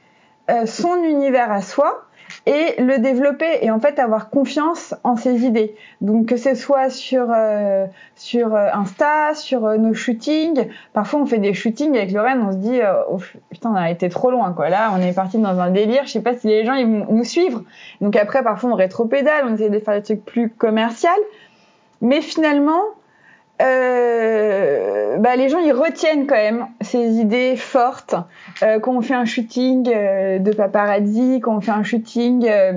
euh, 0.51 0.65
son 0.65 0.97
univers 1.03 1.53
à 1.53 1.61
soi 1.61 2.06
et 2.47 2.81
le 2.81 2.99
développer 2.99 3.59
et 3.63 3.71
en 3.71 3.81
fait 3.81 3.99
avoir 3.99 4.31
confiance 4.31 4.95
en 5.05 5.17
ses 5.17 5.45
idées. 5.45 5.75
Donc 6.01 6.27
que 6.27 6.37
ce 6.37 6.55
soit 6.55 6.91
sur 6.91 7.27
euh, 7.35 7.87
sur 8.15 8.55
Insta, 8.55 9.35
sur 9.35 9.63
nos 9.79 9.95
shootings, 9.95 10.69
parfois 10.93 11.21
on 11.21 11.27
fait 11.27 11.39
des 11.39 11.55
shootings 11.55 11.97
avec 11.97 12.13
Lorraine, 12.13 12.43
on 12.43 12.53
se 12.53 12.59
dit 12.59 12.81
oh, 13.11 13.19
putain 13.51 13.71
on 13.73 13.77
a 13.77 13.91
été 13.91 14.09
trop 14.09 14.31
loin 14.31 14.53
quoi. 14.53 14.69
Là 14.69 14.93
on 14.97 15.01
est 15.03 15.13
parti 15.13 15.39
dans 15.39 15.59
un 15.59 15.71
délire, 15.71 16.07
je 16.07 16.13
sais 16.13 16.23
pas 16.23 16.35
si 16.35 16.47
les 16.47 16.65
gens 16.65 16.75
ils 16.75 16.87
vont 16.87 17.07
nous 17.11 17.25
suivre. 17.25 17.63
Donc 18.01 18.17
après 18.17 18.43
parfois 18.43 18.71
on 18.71 18.75
rétropédale, 18.75 19.45
on 19.49 19.55
essaie 19.55 19.71
de 19.71 19.79
faire 19.81 19.95
des 19.95 20.03
trucs 20.03 20.25
plus 20.25 20.49
commerciaux. 20.51 21.11
Mais 22.01 22.21
finalement, 22.21 22.83
euh, 23.63 25.17
bah, 25.19 25.37
les 25.37 25.49
gens 25.49 25.59
ils 25.59 25.73
retiennent 25.73 26.27
quand 26.27 26.37
même 26.37 26.67
ces 26.81 27.19
idées 27.19 27.57
fortes. 27.57 28.15
Euh, 28.63 28.79
quand 28.81 28.93
on 28.93 29.01
fait 29.01 29.15
un 29.15 29.25
shooting 29.25 29.91
euh, 29.93 30.39
de 30.39 30.53
paparazzi, 30.53 31.41
quand 31.41 31.57
on 31.57 31.61
fait 31.61 31.73
un 31.73 31.83
shooting, 31.83 32.47
euh, 32.49 32.73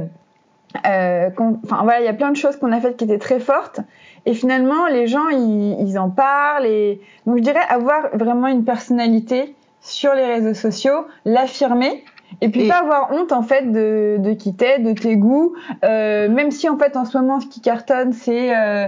euh 0.86 1.30
enfin 1.64 1.84
voilà, 1.84 2.00
il 2.02 2.06
y 2.06 2.10
a 2.10 2.14
plein 2.14 2.32
de 2.32 2.38
choses 2.38 2.58
qu'on 2.58 2.72
a 2.72 2.80
faites 2.80 2.98
qui 2.98 3.04
étaient 3.06 3.18
très 3.18 3.40
fortes. 3.40 3.82
Et 4.26 4.34
finalement, 4.34 4.88
les 4.88 5.08
gens 5.08 5.28
ils, 5.30 5.78
ils 5.82 6.00
en 6.00 6.10
parlent. 6.10 6.66
Et 6.66 7.02
donc 7.26 7.38
je 7.38 7.44
dirais 7.44 7.60
avoir 7.70 8.10
vraiment 8.14 8.48
une 8.48 8.64
personnalité 8.64 9.56
sur 9.82 10.14
les 10.14 10.26
réseaux 10.26 10.54
sociaux, 10.54 11.06
l'affirmer. 11.26 12.04
Et 12.42 12.50
puis 12.50 12.68
pas 12.68 12.80
avoir 12.80 13.12
honte 13.12 13.32
en 13.32 13.42
fait 13.42 13.72
de, 13.72 14.18
de 14.20 14.34
qui 14.34 14.54
t'es, 14.54 14.80
de 14.80 14.94
tes 14.94 15.18
goûts, 15.18 15.56
euh, 15.84 16.30
même 16.30 16.52
si 16.52 16.70
en 16.70 16.78
fait 16.78 16.96
en 16.96 17.06
ce 17.06 17.18
moment 17.18 17.40
ce 17.40 17.48
qui 17.48 17.60
cartonne 17.60 18.14
c'est 18.14 18.56
euh, 18.56 18.88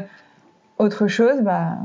autre 0.81 1.07
chose, 1.07 1.41
bah. 1.41 1.77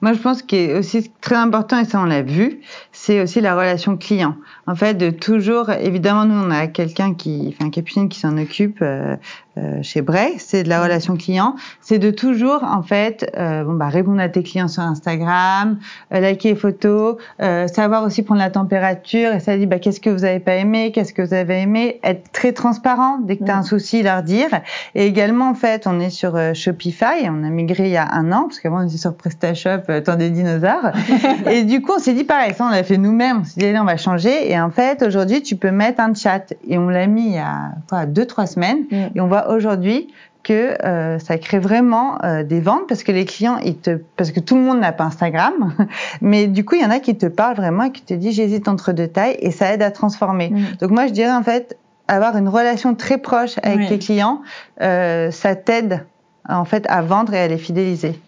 Moi, 0.00 0.12
je 0.12 0.18
pense 0.20 0.42
qu'il 0.42 0.58
est 0.58 0.78
aussi 0.78 1.10
très 1.20 1.36
important, 1.36 1.78
et 1.78 1.84
ça, 1.84 2.00
on 2.00 2.04
l'a 2.04 2.22
vu, 2.22 2.60
c'est 2.92 3.20
aussi 3.20 3.40
la 3.40 3.54
relation 3.54 3.96
client. 3.96 4.36
En 4.66 4.74
fait, 4.74 4.94
de 4.94 5.10
toujours, 5.10 5.70
évidemment, 5.70 6.24
nous, 6.24 6.40
on 6.40 6.50
a 6.50 6.66
quelqu'un 6.66 7.14
qui, 7.14 7.54
enfin, 7.54 7.70
Capucine 7.70 8.08
qui 8.08 8.20
s'en 8.20 8.38
occupe 8.38 8.78
euh, 8.80 9.16
euh, 9.58 9.82
chez 9.82 10.02
Bray, 10.02 10.34
c'est 10.38 10.62
de 10.62 10.68
la 10.68 10.82
relation 10.82 11.16
client. 11.16 11.54
C'est 11.80 11.98
de 11.98 12.10
toujours, 12.10 12.64
en 12.64 12.82
fait, 12.82 13.30
euh, 13.36 13.64
bon, 13.64 13.74
bah, 13.74 13.88
répondre 13.88 14.20
à 14.20 14.28
tes 14.28 14.42
clients 14.42 14.68
sur 14.68 14.82
Instagram, 14.82 15.78
euh, 16.12 16.20
liker 16.20 16.50
les 16.50 16.54
photos, 16.56 17.16
euh, 17.42 17.66
savoir 17.68 18.04
aussi 18.04 18.22
prendre 18.22 18.40
la 18.40 18.50
température, 18.50 19.32
et 19.32 19.40
ça 19.40 19.56
dit, 19.56 19.66
bah, 19.66 19.78
qu'est-ce 19.78 20.00
que 20.00 20.10
vous 20.10 20.24
avez 20.24 20.40
pas 20.40 20.54
aimé, 20.54 20.92
qu'est-ce 20.92 21.12
que 21.12 21.22
vous 21.22 21.34
avez 21.34 21.60
aimé, 21.60 22.00
être 22.02 22.32
très 22.32 22.52
transparent 22.52 23.18
dès 23.22 23.36
que 23.36 23.44
tu 23.44 23.50
as 23.50 23.58
un 23.58 23.62
souci, 23.62 24.02
leur 24.02 24.22
dire. 24.22 24.48
Et 24.94 25.06
également, 25.06 25.50
en 25.50 25.54
fait, 25.54 25.86
on 25.86 26.00
est 26.00 26.10
sur 26.10 26.38
Shopify, 26.54 27.28
on 27.28 27.44
a 27.44 27.50
migré 27.50 27.84
il 27.84 27.92
y 27.92 27.96
a 27.96 28.08
un 28.12 28.32
an, 28.32 28.43
parce 28.44 28.60
qu'avant, 28.60 28.82
on 28.82 28.86
était 28.86 28.98
sur 28.98 29.14
PrestaShop, 29.14 30.02
temps 30.04 30.16
des 30.16 30.30
dinosaures. 30.30 30.92
et 31.50 31.64
du 31.64 31.82
coup, 31.82 31.92
on 31.96 31.98
s'est 31.98 32.14
dit 32.14 32.24
pareil, 32.24 32.54
ça, 32.54 32.66
on 32.66 32.70
l'a 32.70 32.84
fait 32.84 32.98
nous-mêmes, 32.98 33.40
on 33.40 33.44
s'est 33.44 33.60
dit, 33.60 33.66
allez, 33.66 33.78
on 33.78 33.84
va 33.84 33.96
changer. 33.96 34.50
Et 34.50 34.60
en 34.60 34.70
fait, 34.70 35.02
aujourd'hui, 35.02 35.42
tu 35.42 35.56
peux 35.56 35.70
mettre 35.70 36.00
un 36.00 36.14
chat. 36.14 36.52
Et 36.66 36.78
on 36.78 36.88
l'a 36.88 37.06
mis 37.06 37.26
il 37.26 37.34
y 37.34 37.38
a 37.38 37.72
quoi, 37.88 38.06
deux, 38.06 38.26
trois 38.26 38.46
semaines. 38.46 38.84
Mm. 38.90 38.96
Et 39.16 39.20
on 39.20 39.26
voit 39.26 39.50
aujourd'hui 39.50 40.08
que 40.44 40.76
euh, 40.84 41.18
ça 41.18 41.38
crée 41.38 41.58
vraiment 41.58 42.22
euh, 42.22 42.44
des 42.44 42.60
ventes 42.60 42.86
parce 42.86 43.02
que 43.02 43.10
les 43.10 43.24
clients, 43.24 43.56
ils 43.64 43.76
te, 43.76 43.98
parce 44.16 44.30
que 44.30 44.40
tout 44.40 44.54
le 44.54 44.60
monde 44.60 44.78
n'a 44.78 44.92
pas 44.92 45.04
Instagram, 45.04 45.74
mais 46.20 46.46
du 46.46 46.64
coup, 46.64 46.76
il 46.76 46.82
y 46.82 46.84
en 46.84 46.90
a 46.90 47.00
qui 47.00 47.16
te 47.16 47.26
parlent 47.26 47.56
vraiment 47.56 47.84
et 47.84 47.90
qui 47.90 48.02
te 48.02 48.14
disent 48.14 48.36
j'hésite 48.36 48.68
entre 48.68 48.92
deux 48.92 49.08
tailles 49.08 49.36
et 49.40 49.50
ça 49.50 49.72
aide 49.72 49.82
à 49.82 49.90
transformer. 49.90 50.50
Mm. 50.50 50.76
Donc 50.80 50.90
moi, 50.90 51.06
je 51.06 51.12
dirais 51.12 51.32
en 51.32 51.42
fait, 51.42 51.78
avoir 52.06 52.36
une 52.36 52.48
relation 52.48 52.94
très 52.94 53.18
proche 53.18 53.54
avec 53.62 53.88
tes 53.88 53.98
clients, 53.98 54.42
euh, 54.82 55.30
ça 55.30 55.56
t'aide 55.56 56.04
en 56.48 56.64
fait 56.64 56.86
à 56.88 57.02
vendre 57.02 57.34
et 57.34 57.40
à 57.40 57.48
les 57.48 57.58
fidéliser. 57.58 58.20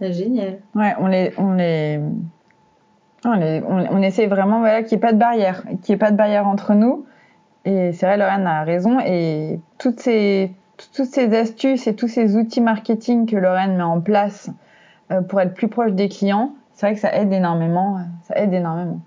Ah, 0.00 0.10
génial. 0.10 0.58
Ouais, 0.74 0.94
on 0.98 1.06
les, 1.06 1.32
on 1.38 1.52
les, 1.54 2.00
on, 3.24 3.32
les- 3.32 3.62
on- 3.66 3.86
on 3.96 4.02
essaie 4.02 4.26
vraiment 4.26 4.58
voilà, 4.60 4.82
qu'il 4.82 4.96
n'y 4.98 5.04
ait 5.04 5.06
pas 5.06 5.12
de 5.12 5.18
barrière, 5.18 5.62
qu'il 5.82 5.92
n'y 5.92 5.94
ait 5.94 5.98
pas 5.98 6.10
de 6.10 6.16
barrière 6.16 6.46
entre 6.46 6.74
nous. 6.74 7.06
Et 7.64 7.92
c'est 7.92 8.04
vrai, 8.06 8.16
Lorraine 8.18 8.46
a 8.46 8.62
raison. 8.64 8.98
Et 9.00 9.58
toutes 9.78 10.00
ces, 10.00 10.52
toutes 10.94 11.06
ces 11.06 11.34
astuces 11.36 11.86
et 11.86 11.94
tous 11.96 12.08
ces 12.08 12.36
outils 12.36 12.60
marketing 12.60 13.26
que 13.26 13.36
Lorraine 13.36 13.76
met 13.76 13.82
en 13.82 14.00
place 14.00 14.50
euh, 15.10 15.22
pour 15.22 15.40
être 15.40 15.54
plus 15.54 15.68
proche 15.68 15.92
des 15.92 16.08
clients, 16.08 16.52
c'est 16.74 16.86
vrai 16.86 16.94
que 16.94 17.00
ça 17.00 17.14
aide 17.14 17.32
énormément. 17.32 17.98
Ça 18.24 18.36
aide 18.36 18.52
énormément. 18.52 19.00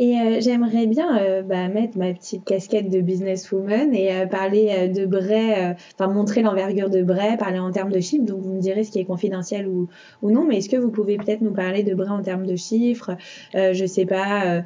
Et 0.00 0.16
euh, 0.16 0.40
j'aimerais 0.40 0.86
bien 0.86 1.18
euh, 1.18 1.42
bah, 1.42 1.66
mettre 1.68 1.98
ma 1.98 2.14
petite 2.14 2.44
casquette 2.44 2.88
de 2.88 3.00
businesswoman 3.00 3.92
et 3.92 4.14
euh, 4.14 4.26
parler 4.26 4.68
euh, 4.70 4.86
de 4.86 5.06
Bray, 5.06 5.52
euh, 5.52 5.74
enfin 5.98 6.06
montrer 6.12 6.42
l'envergure 6.42 6.88
de 6.88 7.02
Bray, 7.02 7.36
parler 7.36 7.58
en 7.58 7.72
termes 7.72 7.90
de 7.90 7.98
chiffres. 7.98 8.24
Donc 8.24 8.40
vous 8.40 8.54
me 8.54 8.60
direz 8.60 8.84
ce 8.84 8.92
qui 8.92 9.00
est 9.00 9.04
confidentiel 9.04 9.66
ou, 9.66 9.88
ou 10.22 10.30
non, 10.30 10.44
mais 10.46 10.58
est-ce 10.58 10.68
que 10.68 10.76
vous 10.76 10.92
pouvez 10.92 11.16
peut-être 11.16 11.40
nous 11.40 11.52
parler 11.52 11.82
de 11.82 11.94
Bray 11.94 12.10
en 12.10 12.22
termes 12.22 12.46
de 12.46 12.54
chiffres? 12.54 13.16
Euh, 13.56 13.72
Je 13.72 13.86
sais 13.86 14.06
pas. 14.06 14.62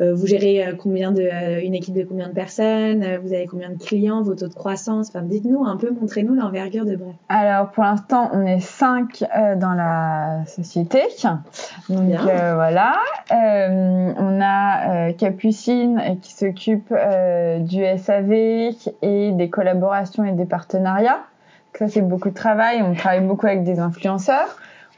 Euh, 0.00 0.14
vous 0.14 0.26
gérez 0.26 0.66
euh, 0.66 0.72
combien 0.76 1.12
de 1.12 1.22
euh, 1.22 1.60
une 1.62 1.74
équipe 1.74 1.94
de 1.94 2.02
combien 2.02 2.28
de 2.28 2.32
personnes? 2.34 3.02
Euh, 3.02 3.18
Vous 3.22 3.32
avez 3.32 3.46
combien 3.46 3.70
de 3.70 3.78
clients? 3.78 4.22
Vos 4.22 4.34
taux 4.34 4.48
de 4.48 4.54
croissance? 4.54 5.08
Enfin, 5.08 5.22
dites-nous 5.22 5.64
un 5.64 5.76
peu, 5.76 5.90
montrez-nous 5.90 6.34
l'envergure 6.34 6.84
de 6.84 6.96
Bray. 6.96 7.12
Alors 7.28 7.70
pour 7.70 7.84
l'instant, 7.84 8.30
on 8.32 8.44
est 8.44 8.60
cinq 8.60 9.22
euh, 9.22 9.56
dans 9.56 9.74
la 9.74 10.44
société. 10.46 11.00
Donc 11.88 12.10
euh, 12.10 12.54
voilà. 12.54 12.94
Euh, 13.30 14.12
on 14.18 14.40
a 14.42 15.08
euh, 15.08 15.12
Capucine 15.12 16.18
qui 16.22 16.32
s'occupe 16.32 16.92
euh, 16.92 17.58
du 17.60 17.84
SAV 17.98 18.32
et 19.02 19.32
des 19.32 19.50
collaborations 19.50 20.24
et 20.24 20.32
des 20.32 20.46
partenariats. 20.46 21.20
Ça 21.78 21.88
c'est 21.88 22.02
beaucoup 22.02 22.30
de 22.30 22.34
travail. 22.34 22.82
On 22.82 22.94
travaille 22.94 23.20
beaucoup 23.20 23.46
avec 23.46 23.64
des 23.64 23.78
influenceurs. 23.78 24.56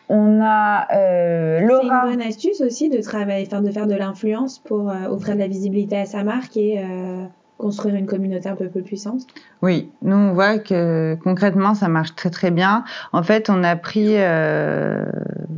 On 0.08 0.40
a 0.40 0.86
euh, 0.94 1.58
C'est 1.60 1.66
Laura. 1.66 2.04
une 2.04 2.10
bonne 2.12 2.22
astuce 2.22 2.60
aussi 2.60 2.88
de 2.88 3.00
travailler, 3.02 3.46
enfin 3.46 3.62
de 3.62 3.70
faire 3.70 3.86
de 3.86 3.94
l'influence 3.94 4.58
pour 4.60 4.90
euh, 4.90 5.08
offrir 5.08 5.34
de 5.34 5.40
la 5.40 5.48
visibilité 5.48 5.96
à 5.98 6.06
sa 6.06 6.22
marque 6.22 6.56
et 6.56 6.78
euh, 6.78 7.24
construire 7.58 7.94
une 7.96 8.06
communauté 8.06 8.48
un 8.48 8.54
peu 8.54 8.68
plus 8.68 8.82
puissante. 8.82 9.22
Oui, 9.62 9.90
nous 10.02 10.14
on 10.14 10.32
voit 10.34 10.58
que 10.58 11.16
concrètement 11.24 11.74
ça 11.74 11.88
marche 11.88 12.14
très 12.14 12.30
très 12.30 12.50
bien. 12.50 12.84
En 13.12 13.22
fait, 13.22 13.50
on 13.50 13.64
a 13.64 13.74
pris, 13.76 14.14
euh, 14.16 15.04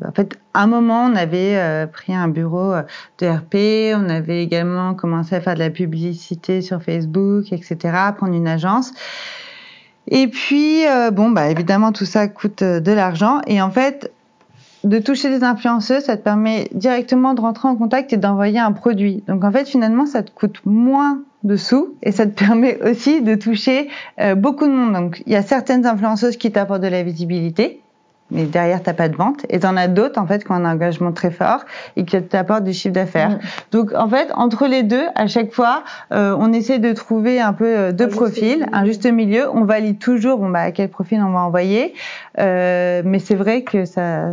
en 0.07 0.13
fait, 0.13 0.39
à 0.55 0.63
un 0.63 0.67
moment 0.67 1.05
on 1.13 1.17
avait 1.17 1.57
euh, 1.57 1.87
pris 1.87 2.15
un 2.15 2.29
bureau 2.29 2.73
euh, 2.73 2.83
de 3.19 3.27
RP, 3.27 3.97
on 4.01 4.09
avait 4.09 4.43
également 4.43 4.95
commencé 4.95 5.35
à 5.35 5.41
faire 5.41 5.55
de 5.55 5.59
la 5.59 5.71
publicité 5.71 6.63
sur 6.63 6.83
Facebook, 6.83 7.53
etc., 7.53 7.77
prendre 8.17 8.35
une 8.35 8.49
agence. 8.49 8.93
Et 10.11 10.29
puis 10.29 10.87
euh, 10.87 11.11
bon, 11.11 11.31
bah 11.31 11.51
évidemment 11.51 11.93
tout 11.93 12.07
ça 12.07 12.29
coûte 12.29 12.63
euh, 12.63 12.81
de 12.81 12.93
l'argent 12.93 13.41
et 13.47 13.61
en 13.61 13.71
fait 13.71 14.11
de 14.85 14.99
toucher 14.99 15.31
des 15.31 15.45
influenceuses, 15.45 16.05
ça 16.05 16.17
te 16.17 16.23
permet 16.23 16.69
directement 16.73 17.35
de 17.35 17.41
rentrer 17.41 17.69
en 17.69 17.77
contact 17.77 18.13
et 18.13 18.17
d'envoyer 18.17 18.59
un 18.59 18.73
produit. 18.73 19.25
Donc 19.27 19.45
en 19.45 19.51
fait, 19.51 19.69
finalement, 19.69 20.07
ça 20.07 20.23
te 20.23 20.31
coûte 20.31 20.61
moins 20.65 21.21
de 21.45 21.57
sous 21.57 21.95
et 22.03 22.13
ça 22.13 22.27
te 22.27 22.33
permet 22.33 22.81
aussi 22.83 23.23
de 23.23 23.35
toucher 23.35 23.89
euh, 24.21 24.35
beaucoup 24.35 24.67
de 24.67 24.73
monde. 24.73 24.93
Donc 24.93 25.23
il 25.27 25.33
y 25.33 25.37
a 25.37 25.43
certaines 25.43 25.87
influenceuses 25.87 26.37
qui 26.37 26.51
t'apportent 26.51 26.83
de 26.83 26.89
la 26.89 27.03
visibilité, 27.03 27.81
mais 28.31 28.45
derrière 28.45 28.83
t'as 28.83 28.93
pas 28.93 29.09
de 29.09 29.17
vente. 29.17 29.47
Et 29.49 29.61
t'en 29.61 29.77
as 29.77 29.89
d'autres 29.89 30.21
en 30.21 30.27
fait 30.27 30.45
qui 30.45 30.51
ont 30.51 30.57
un 30.57 30.71
engagement 30.71 31.13
très 31.13 31.31
fort 31.31 31.65
et 31.97 32.05
qui 32.05 32.21
t'apportent 32.23 32.65
du 32.65 32.73
chiffre 32.73 32.95
d'affaires. 32.95 33.31
Mm. 33.31 33.39
Donc 33.73 33.93
en 33.95 34.09
fait, 34.09 34.31
entre 34.35 34.67
les 34.67 34.83
deux, 34.83 35.07
à 35.15 35.27
chaque 35.27 35.53
fois, 35.53 35.85
euh, 36.13 36.37
on 36.39 36.53
essaie 36.53 36.79
de 36.79 36.93
trouver 36.93 37.41
un 37.41 37.53
peu 37.53 37.67
euh, 37.67 37.93
deux 37.93 38.05
Un 38.05 38.09
juste 38.09 38.21
profils, 38.21 38.59
milieu. 38.59 38.67
un 38.73 38.85
juste 38.85 39.07
milieu. 39.07 39.51
On 39.53 39.65
valide 39.65 39.99
toujours 39.99 40.39
bon 40.39 40.51
bah 40.51 40.61
à 40.61 40.73
quel 40.73 40.89
profil 40.89 41.23
on 41.23 41.31
va 41.31 41.41
envoyer. 41.41 41.95
Euh, 42.39 43.03
mais 43.05 43.19
c'est 43.19 43.35
vrai 43.37 43.63
que 43.63 43.85
ça, 43.85 44.33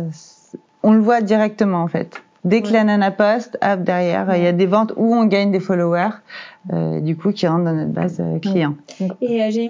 on 0.86 0.92
le 0.92 1.00
voit 1.00 1.20
directement 1.20 1.82
en 1.82 1.88
fait. 1.88 2.22
Dès 2.44 2.60
que 2.62 2.68
Ouais. 2.68 2.74
la 2.74 2.84
nana 2.84 3.10
poste, 3.10 3.58
hop, 3.60 3.80
derrière, 3.82 4.32
il 4.36 4.44
y 4.44 4.46
a 4.46 4.52
des 4.52 4.66
ventes 4.66 4.92
où 4.96 5.12
on 5.12 5.24
gagne 5.24 5.50
des 5.50 5.58
followers, 5.58 6.14
euh, 6.72 7.00
du 7.00 7.16
coup, 7.16 7.32
qui 7.32 7.44
rentrent 7.48 7.64
dans 7.64 7.72
notre 7.74 7.90
base 7.90 8.20
euh, 8.20 8.38
client. 8.38 8.76
Et 9.20 9.42
euh, 9.42 9.48
j'ai 9.50 9.68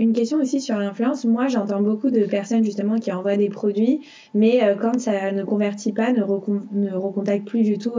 une, 0.00 0.14
question 0.14 0.38
aussi 0.38 0.62
sur 0.62 0.78
l'influence. 0.78 1.26
Moi, 1.26 1.48
j'entends 1.48 1.82
beaucoup 1.82 2.10
de 2.10 2.24
personnes 2.24 2.64
justement 2.64 2.98
qui 2.98 3.12
envoient 3.12 3.36
des 3.36 3.50
produits, 3.50 4.06
mais 4.32 4.62
quand 4.80 4.98
ça 4.98 5.32
ne 5.32 5.42
convertit 5.44 5.92
pas, 5.92 6.12
ne, 6.12 6.22
recon- 6.22 6.62
ne 6.72 6.94
recontactent 6.94 7.44
plus 7.44 7.62
du 7.62 7.76
tout 7.76 7.92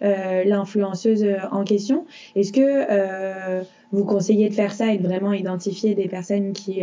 l'influenceuse 0.00 1.26
en 1.50 1.64
question. 1.64 2.04
Est-ce 2.36 2.52
que 2.52 3.64
vous 3.90 4.04
conseillez 4.04 4.50
de 4.50 4.54
faire 4.54 4.72
ça 4.72 4.92
et 4.92 4.98
de 4.98 5.08
vraiment 5.08 5.32
identifier 5.32 5.96
des 5.96 6.06
personnes 6.06 6.52
qui 6.52 6.82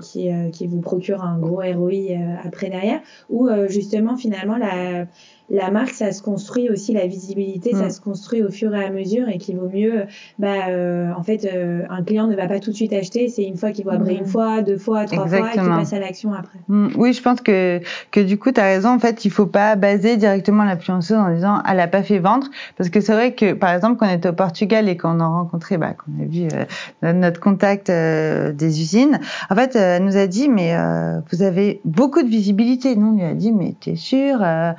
qui, 0.00 0.30
euh, 0.30 0.50
qui 0.50 0.66
vous 0.66 0.80
procurent 0.80 1.24
un 1.24 1.38
gros 1.38 1.62
ROI 1.62 1.92
euh, 1.92 2.36
après 2.44 2.70
derrière, 2.70 3.00
ou 3.28 3.48
euh, 3.48 3.68
justement 3.68 4.16
finalement 4.16 4.56
la 4.56 5.06
la 5.50 5.70
marque, 5.70 5.90
ça 5.94 6.12
se 6.12 6.22
construit 6.22 6.68
aussi, 6.68 6.92
la 6.92 7.06
visibilité, 7.06 7.72
ça 7.72 7.86
Mm. 7.86 7.90
se 7.90 8.00
construit 8.00 8.42
au 8.42 8.50
fur 8.50 8.74
et 8.74 8.84
à 8.84 8.90
mesure 8.90 9.28
et 9.28 9.38
qu'il 9.38 9.56
vaut 9.56 9.70
mieux, 9.72 10.04
bah, 10.38 10.68
euh, 10.68 11.10
en 11.16 11.22
fait, 11.22 11.44
euh, 11.50 11.82
un 11.88 12.02
client 12.02 12.26
ne 12.26 12.36
va 12.36 12.46
pas 12.46 12.60
tout 12.60 12.70
de 12.70 12.76
suite 12.76 12.92
acheter, 12.92 13.28
c'est 13.28 13.44
une 13.44 13.56
fois 13.56 13.70
qu'il 13.72 13.84
voit 13.84 13.96
Bray 13.96 14.16
Mm. 14.16 14.20
une 14.20 14.26
fois, 14.26 14.60
deux 14.62 14.76
fois, 14.78 15.06
trois 15.06 15.26
fois 15.26 15.48
et 15.48 15.52
qu'il 15.52 15.62
passe 15.62 15.92
à 15.94 15.98
l'action 16.00 16.32
après. 16.34 16.58
Mm, 16.68 16.88
Oui, 16.96 17.12
je 17.14 17.22
pense 17.22 17.40
que 17.40 17.80
que 18.10 18.20
du 18.20 18.38
coup, 18.38 18.52
tu 18.52 18.60
as 18.60 18.64
raison. 18.64 18.90
En 18.90 18.98
fait, 18.98 19.24
il 19.24 19.30
faut 19.30 19.46
pas 19.46 19.74
baser 19.76 20.16
directement 20.16 20.64
l'influenceuse 20.64 21.16
en 21.16 21.32
disant 21.34 21.62
elle 21.70 21.80
a 21.80 21.88
pas 21.88 22.02
fait 22.02 22.18
vendre, 22.18 22.46
parce 22.76 22.90
que 22.90 23.00
c'est 23.00 23.12
vrai 23.12 23.32
que 23.34 23.54
par 23.54 23.72
exemple, 23.74 23.96
quand 23.98 24.06
on 24.06 24.12
était 24.14 24.28
au 24.28 24.32
Portugal 24.34 24.88
et 24.88 24.96
qu'on 24.96 25.18
a 25.20 25.26
rencontré, 25.26 25.78
bah, 25.78 25.94
qu'on 25.94 26.22
a 26.22 26.26
vu 26.26 26.48
euh, 27.04 27.12
notre- 27.14 27.40
contact 27.40 27.88
euh, 27.88 28.52
des 28.52 28.80
usines, 28.82 29.18
en 29.48 29.54
fait, 29.54 29.76
euh, 29.76 29.96
elle 29.96 30.04
nous 30.04 30.16
a 30.16 30.26
dit 30.26 30.48
mais 30.48 30.74
euh, 30.74 31.20
vous 31.30 31.42
avez 31.42 31.80
beaucoup 31.84 32.22
de 32.22 32.28
visibilité. 32.28 32.96
Nous, 32.96 33.12
on 33.12 33.16
lui 33.16 33.24
a 33.24 33.32
dit 33.34 33.52
mais 33.52 33.74
t'es 33.80 33.96
sûr 33.96 34.38
Euh, 34.42 34.72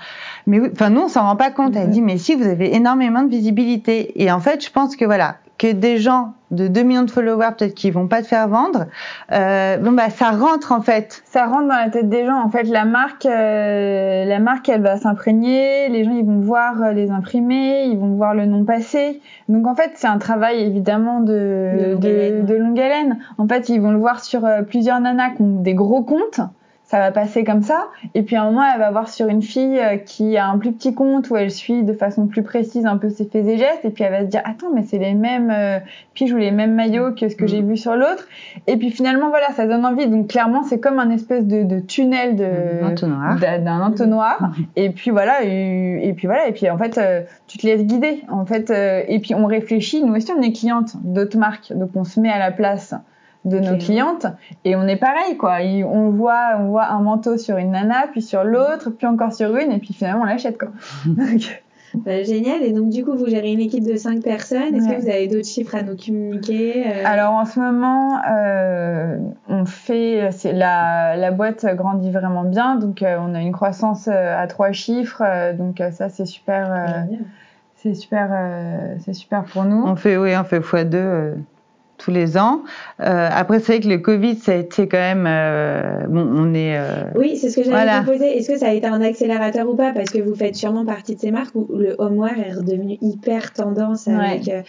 Mais 0.60 0.68
oui, 0.68 0.70
enfin 0.74 0.90
nous, 0.90 1.02
on 1.02 1.08
s'en 1.08 1.24
rend 1.24 1.36
pas 1.36 1.52
compte. 1.52 1.76
Elle 1.76 1.90
dit 1.90 2.02
mais 2.02 2.18
si 2.18 2.36
vous 2.36 2.48
avez 2.48 2.76
énormément 2.76 3.24
de 3.24 3.30
visibilité. 3.30 4.22
Et 4.22 4.32
en 4.32 4.40
fait, 4.40 4.64
je 4.64 4.72
pense 4.72 4.96
que 4.96 5.06
voilà 5.06 5.36
que 5.58 5.74
des 5.74 5.98
gens 5.98 6.34
de 6.52 6.68
2 6.68 6.82
millions 6.84 7.04
de 7.04 7.12
followers 7.12 7.50
peut-être 7.58 7.76
qui 7.76 7.92
vont 7.92 8.08
pas 8.08 8.22
te 8.22 8.28
faire 8.28 8.48
vendre, 8.48 8.86
euh, 9.34 9.78
bon 9.78 9.92
bah 9.92 10.10
ça 10.10 10.32
rentre 10.32 10.72
en 10.72 10.82
fait. 10.82 11.22
ça 11.26 11.46
rentre 11.46 11.68
dans 11.68 11.76
la 11.76 11.90
tête 11.90 12.10
des 12.10 12.26
gens. 12.26 12.42
En 12.42 12.50
fait, 12.50 12.64
la 12.64 12.86
marque, 12.86 13.26
euh, 13.26 14.24
la 14.26 14.40
marque, 14.40 14.70
elle 14.70 14.82
va 14.82 14.98
s'imprégner. 14.98 15.90
Les 15.90 16.06
gens, 16.06 16.14
ils 16.14 16.26
vont 16.26 16.40
voir 16.40 16.82
euh, 16.82 16.92
les 16.94 17.12
imprimés, 17.12 17.84
ils 17.84 17.98
vont 17.98 18.16
voir 18.16 18.34
le 18.34 18.46
nom 18.46 18.64
passer. 18.64 19.22
Donc, 19.50 19.68
en 19.68 19.76
fait, 19.76 19.92
c'est 19.96 20.08
un 20.08 20.18
travail 20.18 20.62
évidemment 20.62 21.20
De 21.20 21.98
de 22.00 22.38
longue 22.38 22.46
de, 22.46 22.56
longue 22.56 22.80
haleine. 22.80 23.20
En 23.38 23.48
fait, 23.48 23.70
ils 23.70 23.82
vont 23.82 23.92
le 23.92 24.00
voir 24.00 24.24
sur 24.24 24.48
plusieurs 24.68 25.02
nanas 25.02 25.32
qui 25.32 25.42
ont 25.42 25.62
des 25.62 25.74
gros 25.74 26.04
comptes. 26.04 26.40
Ça 26.90 26.98
va 26.98 27.12
passer 27.12 27.44
comme 27.44 27.62
ça. 27.62 27.88
Et 28.16 28.24
puis, 28.24 28.36
à 28.36 28.42
un 28.42 28.46
moment, 28.46 28.64
elle 28.74 28.80
va 28.80 28.90
voir 28.90 29.10
sur 29.10 29.28
une 29.28 29.44
fille 29.44 29.78
euh, 29.80 29.98
qui 29.98 30.38
a 30.38 30.48
un 30.48 30.58
plus 30.58 30.72
petit 30.72 30.96
compte 30.96 31.30
où 31.30 31.38
elle 31.38 31.52
suit 31.52 31.84
de 31.84 31.94
façon 31.94 32.26
plus 32.26 32.42
précise 32.42 32.88
un 32.88 32.98
peu 32.98 33.10
ses 33.12 33.26
faits 33.26 33.46
et 33.46 33.58
gestes. 33.60 33.86
Et 33.86 33.92
puis, 33.92 34.04
elle 34.04 34.12
va 34.12 34.22
se 34.22 34.26
dire, 34.26 34.42
attends, 34.44 34.72
mais 34.74 34.82
c'est 34.82 34.98
les 34.98 35.14
mêmes 35.14 35.52
euh, 35.52 35.78
piges 36.16 36.34
ou 36.34 36.38
les 36.38 36.50
mêmes 36.50 36.74
maillots 36.74 37.12
que 37.14 37.30
ce 37.30 37.36
que 37.36 37.44
Mm. 37.44 37.48
j'ai 37.48 37.62
vu 37.62 37.78
sur 37.78 37.96
l'autre. 37.96 38.28
Et 38.66 38.76
puis 38.78 38.90
finalement, 38.90 39.30
voilà, 39.30 39.52
ça 39.52 39.68
donne 39.68 39.86
envie. 39.86 40.08
Donc 40.08 40.30
clairement, 40.30 40.64
c'est 40.64 40.80
comme 40.80 40.98
un 40.98 41.12
espèce 41.12 41.46
de, 41.46 41.62
de 41.62 41.80
tunnel 41.80 42.36
de 42.36 42.84
entonnoir. 42.84 43.38
d'un 43.40 43.82
entonnoir. 43.82 44.52
Et 44.76 44.90
puis 44.90 45.12
voilà, 45.12 45.44
et, 45.44 46.00
et 46.10 46.14
puis 46.14 46.26
voilà, 46.26 46.48
et 46.48 46.54
puis 46.54 46.72
en 46.72 46.78
fait, 46.80 46.98
euh, 46.98 47.22
tu 47.46 47.60
te 47.60 47.68
laisses 47.68 47.84
guider. 47.86 48.24
En 48.30 48.48
fait, 48.48 48.72
euh, 48.72 49.04
et 49.08 49.20
puis 49.20 49.36
on 49.36 49.46
réfléchit. 49.46 50.04
Nous 50.04 50.16
aussi, 50.16 50.32
on 50.36 50.42
est 50.42 50.54
cliente 50.54 50.94
d'autres 51.04 51.38
marques, 51.38 51.72
donc 51.72 51.92
on 51.94 52.04
se 52.04 52.20
met 52.20 52.32
à 52.32 52.40
la 52.40 52.52
place 52.52 52.96
de 53.46 53.60
nos 53.60 53.78
clientes 53.78 54.26
et 54.66 54.76
on 54.76 54.84
est 54.88 54.98
pareil 54.98 55.38
quoi. 55.38 55.62
Et 55.62 55.84
on 55.84 56.10
voit, 56.10 56.58
on 56.60 56.68
voit 56.70 56.88
un 56.88 57.00
manteau 57.02 57.38
sur 57.38 57.58
une 57.58 57.72
nana, 57.72 58.06
puis 58.12 58.22
sur 58.22 58.44
l'autre, 58.44 58.90
puis 58.90 59.08
encore 59.08 59.34
sur 59.34 59.56
une, 59.56 59.72
et 59.72 59.80
puis 59.80 59.94
finalement 59.94 60.24
on 60.24 60.26
l'achète 60.26 60.58
quoi. 60.58 60.70
Donc, 61.06 61.64
Bah, 62.06 62.22
génial. 62.22 62.62
Et 62.62 62.72
donc, 62.72 62.90
du 62.90 63.04
coup, 63.04 63.16
vous 63.18 63.26
gérez 63.26 63.52
une 63.52 63.62
équipe 63.62 63.84
de 63.84 63.96
cinq 63.96 64.22
personnes. 64.22 64.76
Est-ce 64.76 64.88
Ouais. 64.88 64.98
que 64.98 65.02
vous 65.02 65.10
avez 65.10 65.28
d'autres 65.28 65.48
chiffres 65.48 65.74
à 65.74 65.82
nous 65.82 65.96
communiquer 65.98 66.84
euh, 66.86 67.04
Alors 67.04 67.32
en 67.34 67.46
ce 67.46 67.60
moment, 67.60 68.20
euh, 68.32 69.18
on 69.48 69.66
fait, 69.66 70.30
c'est 70.32 70.54
la, 70.54 71.16
la 71.18 71.32
boîte 71.32 71.66
grandit 71.76 72.12
vraiment 72.12 72.44
bien, 72.44 72.76
donc 72.76 73.02
euh, 73.02 73.18
on 73.20 73.34
a 73.34 73.40
une 73.42 73.52
croissance 73.54 74.08
euh, 74.08 74.40
à 74.40 74.46
trois 74.46 74.72
chiffres, 74.72 75.24
euh, 75.26 75.54
donc 75.54 75.82
euh, 75.82 75.90
ça 75.90 76.10
c'est 76.10 76.28
super, 76.28 76.72
euh, 76.72 77.16
c'est 77.78 77.96
super, 77.96 78.30
euh, 78.32 78.94
c'est 79.00 79.14
super 79.14 79.44
pour 79.46 79.64
nous. 79.64 79.82
On 79.84 79.96
fait, 79.96 80.16
oui, 80.16 80.34
on 80.40 80.44
fait 80.44 80.60
x2 80.60 80.90
euh, 80.94 81.34
tous 82.00 82.10
les 82.10 82.38
ans. 82.38 82.64
Euh, 83.02 83.30
après, 83.32 83.60
c'est 83.60 83.74
vrai 83.74 83.80
que 83.82 83.88
le 83.88 84.00
Covid, 84.00 84.36
ça 84.38 84.54
a 84.54 84.56
été 84.56 84.88
quand 84.88 84.98
même. 84.98 85.26
euh, 85.28 86.08
bon, 86.08 86.28
on 86.34 86.54
est. 86.56 86.78
euh, 86.80 87.04
Oui, 87.16 87.38
c'est 87.38 87.50
ce 87.50 87.58
que 87.58 87.64
j'allais 87.64 87.76
Voilà. 87.76 88.00
vous 88.02 88.12
poser. 88.14 88.38
Est-ce 88.38 88.50
que 88.52 88.58
ça 88.58 88.70
a 88.70 88.72
été 88.74 88.88
un 88.88 89.02
accélérateur 89.02 89.70
ou 89.70 89.76
pas? 89.76 89.94
Parce 89.94 90.10
que 90.10 90.20
vous 90.20 90.34
faites 90.34 90.56
sûrement 90.56 90.86
partie 90.86 91.16
de 91.16 91.20
ces 91.20 91.30
marques 91.32 91.54
où 91.56 91.68
le 91.78 91.96
homeware 92.00 92.40
est 92.40 92.54
redevenu 92.54 92.98
hyper 93.02 93.54
tendance 93.54 94.08
avec 94.08 94.48
euh, 94.48 94.62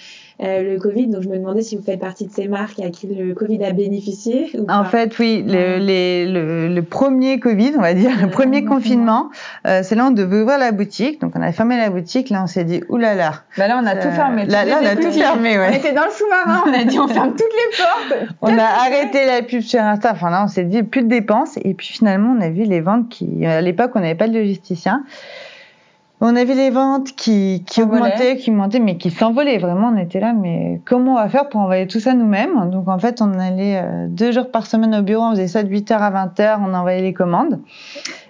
euh, 0.43 0.63
le 0.75 0.79
Covid. 0.79 1.09
Donc, 1.09 1.23
je 1.23 1.29
me 1.29 1.37
demandais 1.37 1.63
si 1.63 1.77
vous 1.77 1.83
faites 1.83 2.01
partie 2.01 2.27
de 2.27 2.33
ces 2.33 2.49
marques 2.49 2.81
à 2.81 2.89
qui 2.91 3.07
le 3.07 3.35
Covid 3.35 3.63
a 3.65 3.73
bénéficié 3.73 4.51
ou 4.55 4.63
En 4.63 4.67
pas. 4.83 4.85
fait, 4.85 5.19
oui, 5.19 5.45
le, 5.47 5.79
les- 5.79 6.27
le, 6.27 6.69
le 6.69 6.83
premier 6.83 7.39
Covid, 7.41 7.73
on 7.77 7.81
va 7.83 7.95
dire, 7.95 8.11
le 8.19 8.25
Ouais, 8.27 8.31
premier 8.31 8.65
confinement, 8.65 9.31
euh, 9.67 9.81
c'est 9.83 9.95
là 9.95 10.05
où 10.05 10.09
on 10.09 10.11
devait 10.13 10.41
ouvrir 10.43 10.59
la 10.59 10.73
boutique. 10.73 11.21
Donc, 11.21 11.33
on 11.37 11.43
a 11.43 11.53
fermé 11.53 11.77
la 11.77 11.91
boutique. 11.91 12.31
Là, 12.31 12.43
on 12.43 12.47
s'est 12.47 12.65
dit, 12.65 12.83
oulala. 12.89 13.33
Bah 13.59 13.69
là 13.69 13.79
on 13.83 13.87
a 13.87 13.95
Euh, 13.97 14.03
tout 14.03 14.11
fermé. 14.11 14.47
là- 14.47 14.65
là, 14.65 14.79
on 14.83 14.87
a 14.87 14.97
tout 14.97 15.11
fermé, 15.13 15.59
ouais. 15.59 15.69
On 15.73 15.77
était 15.77 15.93
dans 15.93 16.05
le 16.05 16.11
sous-marin, 16.11 16.63
on 16.67 16.73
a 16.73 16.85
dit 16.85 16.99
on 16.99 17.07
ferme 17.09 17.21
ferme 17.21 17.31
toutes 17.33 17.41
les 17.41 17.77
portes. 18.17 18.29
On 18.41 18.59
a 18.59 18.65
arrêté 18.65 19.27
la 19.27 19.43
pub 19.43 19.61
sur 19.61 19.81
Insta. 19.81 20.13
Enfin 20.13 20.31
là, 20.31 20.43
on 20.45 20.49
s'est 20.49 20.65
dit 20.65 20.83
plus 20.83 21.03
de 21.03 21.09
dépenses. 21.09 21.59
Et 21.65 21.75
puis 21.75 21.89
finalement, 21.89 22.35
on 22.39 22.41
a 22.41 22.49
vu 22.49 22.63
les 22.65 22.81
ventes 22.81 23.09
qui, 23.11 23.45
à 23.45 23.61
l'époque, 23.61 23.91
on 23.95 24.01
n'avait 24.01 24.15
pas 24.15 24.29
de 24.29 24.35
logisticien. 24.39 25.05
On 26.23 26.37
a 26.37 26.45
vu 26.45 26.53
les 26.53 26.69
ventes 26.69 27.13
qui, 27.17 27.65
qui 27.67 27.83
augmentaient, 27.83 28.37
qui 28.37 28.51
montaient, 28.51 28.79
mais 28.79 28.99
qui 28.99 29.11
s'envolaient. 29.11 29.57
Vraiment, 29.57 29.89
on 29.89 29.97
était 29.97 30.21
là, 30.21 30.35
mais 30.35 30.83
comment 30.85 31.13
on 31.13 31.17
va 31.17 31.31
faire 31.31 31.49
pour 31.49 31.61
envoyer 31.61 31.87
tout 31.87 31.99
ça 31.99 32.13
nous-mêmes? 32.13 32.69
Donc 32.71 32.89
en 32.89 32.99
fait, 32.99 33.23
on 33.23 33.39
allait 33.39 33.81
euh, 33.83 34.07
deux 34.07 34.31
jours 34.31 34.51
par 34.51 34.67
semaine 34.67 34.95
au 34.95 35.01
bureau, 35.01 35.23
on 35.23 35.31
faisait 35.31 35.49
ça 35.49 35.63
de 35.63 35.71
8h 35.71 35.95
à 35.95 36.27
20h, 36.27 36.59
on 36.61 36.75
envoyait 36.75 37.01
les 37.01 37.15
commandes. 37.15 37.61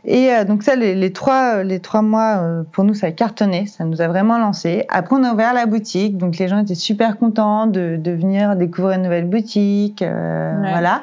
Et 0.05 0.31
euh, 0.31 0.45
donc 0.45 0.63
ça, 0.63 0.77
les, 0.77 0.95
les, 0.95 1.13
trois, 1.13 1.65
les 1.65 1.81
trois 1.81 2.03
mois, 2.03 2.39
euh, 2.39 2.63
pour 2.71 2.85
nous, 2.85 2.95
ça 2.95 3.09
a 3.09 3.11
cartonné, 3.11 3.67
ça 3.67 3.85
nous 3.85 4.01
a 4.01 4.07
vraiment 4.07 4.39
lancé. 4.39 4.85
Après, 4.89 5.17
on 5.17 5.25
a 5.25 5.33
ouvert 5.33 5.53
la 5.53 5.67
boutique, 5.67 6.17
donc 6.17 6.39
les 6.39 6.47
gens 6.47 6.59
étaient 6.59 6.77
super 6.77 7.19
contents 7.19 7.67
de, 7.67 7.97
de 7.99 8.13
venir 8.13 8.55
découvrir 8.55 8.99
une 8.99 9.03
nouvelle 9.03 9.27
boutique, 9.27 10.03
ouais. 10.03 10.61
voilà. 10.61 11.03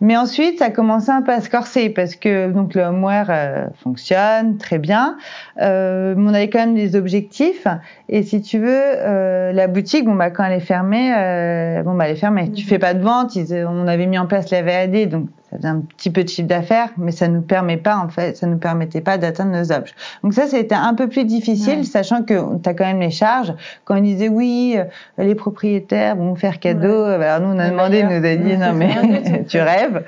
Mais 0.00 0.16
ensuite, 0.16 0.58
ça 0.58 0.66
a 0.66 0.70
commencé 0.70 1.10
un 1.10 1.22
peu 1.22 1.32
à 1.32 1.40
se 1.40 1.48
corser 1.48 1.88
parce 1.88 2.16
que 2.16 2.50
donc 2.50 2.74
le 2.74 2.82
homeware 2.82 3.26
euh, 3.30 3.66
fonctionne 3.82 4.56
très 4.58 4.78
bien. 4.78 5.16
Euh, 5.60 6.14
on 6.16 6.34
avait 6.34 6.50
quand 6.50 6.58
même 6.58 6.74
des 6.74 6.96
objectifs. 6.96 7.66
Et 8.08 8.22
si 8.22 8.42
tu 8.42 8.58
veux, 8.58 8.68
euh, 8.68 9.52
la 9.52 9.66
boutique, 9.66 10.04
bon 10.04 10.14
bah 10.14 10.30
quand 10.30 10.44
elle 10.44 10.54
est 10.54 10.60
fermée, 10.60 11.14
euh, 11.16 11.82
bon 11.82 11.94
bah 11.94 12.06
elle 12.06 12.12
est 12.12 12.20
fermée. 12.20 12.50
Tu 12.50 12.64
fais 12.64 12.78
pas 12.78 12.94
de 12.94 13.02
vente. 13.02 13.36
Ils, 13.36 13.66
on 13.68 13.86
avait 13.86 14.06
mis 14.06 14.18
en 14.18 14.26
place 14.26 14.50
la 14.50 14.62
VAD, 14.62 15.08
donc 15.08 15.28
ça 15.54 15.58
faisait 15.58 15.68
un 15.68 15.80
petit 15.80 16.10
peu 16.10 16.24
de 16.24 16.28
chiffre 16.28 16.48
d'affaires, 16.48 16.88
mais 16.96 17.12
ça 17.12 17.28
nous 17.28 17.40
permet 17.40 17.76
pas 17.76 17.96
en 17.96 18.08
fait, 18.08 18.36
ça 18.36 18.46
nous 18.46 18.58
permettait 18.58 19.00
pas 19.00 19.18
d'atteindre 19.18 19.52
nos 19.52 19.70
objets. 19.72 19.94
Donc 20.22 20.34
ça, 20.34 20.46
c'était 20.48 20.74
un 20.74 20.94
peu 20.94 21.08
plus 21.08 21.24
difficile, 21.24 21.78
ouais. 21.78 21.84
sachant 21.84 22.24
que 22.24 22.34
tu 22.58 22.68
as 22.68 22.74
quand 22.74 22.84
même 22.84 23.00
les 23.00 23.10
charges. 23.10 23.54
Quand 23.84 23.96
on 23.96 24.00
disait 24.00 24.28
oui, 24.28 24.76
les 25.16 25.34
propriétaires 25.34 26.16
vont 26.16 26.34
faire 26.34 26.58
cadeau, 26.58 27.06
ouais. 27.06 27.24
alors 27.24 27.46
nous 27.46 27.54
on 27.54 27.58
a 27.58 27.70
demandé, 27.70 28.02
nous 28.02 28.24
a 28.24 28.36
dit 28.36 28.56
non 28.56 28.72
mais 28.72 29.44
tu 29.48 29.60
rêves. 29.60 30.04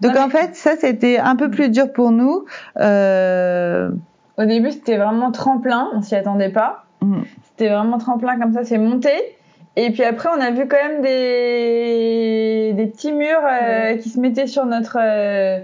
Donc 0.00 0.16
en 0.16 0.28
fait, 0.28 0.56
ça 0.56 0.72
c'était 0.76 1.18
un 1.18 1.36
peu 1.36 1.50
plus 1.50 1.70
dur 1.70 1.92
pour 1.92 2.10
nous. 2.10 2.44
Euh... 2.80 3.90
Au 4.36 4.44
début, 4.44 4.72
c'était 4.72 4.96
vraiment 4.96 5.30
tremplin, 5.30 5.88
on 5.94 6.02
s'y 6.02 6.14
attendait 6.14 6.50
pas. 6.50 6.84
Mmh. 7.02 7.20
C'était 7.44 7.68
vraiment 7.70 7.98
tremplin 7.98 8.38
comme 8.38 8.52
ça, 8.52 8.64
c'est 8.64 8.78
monté. 8.78 9.10
Et 9.80 9.90
puis 9.92 10.02
après, 10.02 10.28
on 10.36 10.40
a 10.40 10.50
vu 10.50 10.66
quand 10.66 10.76
même 10.76 11.02
des, 11.02 12.72
des 12.74 12.86
petits 12.86 13.12
murs 13.12 13.38
euh, 13.44 13.96
qui 13.96 14.08
se 14.08 14.18
mettaient 14.18 14.48
sur 14.48 14.66
notre, 14.66 14.98
euh, 15.00 15.60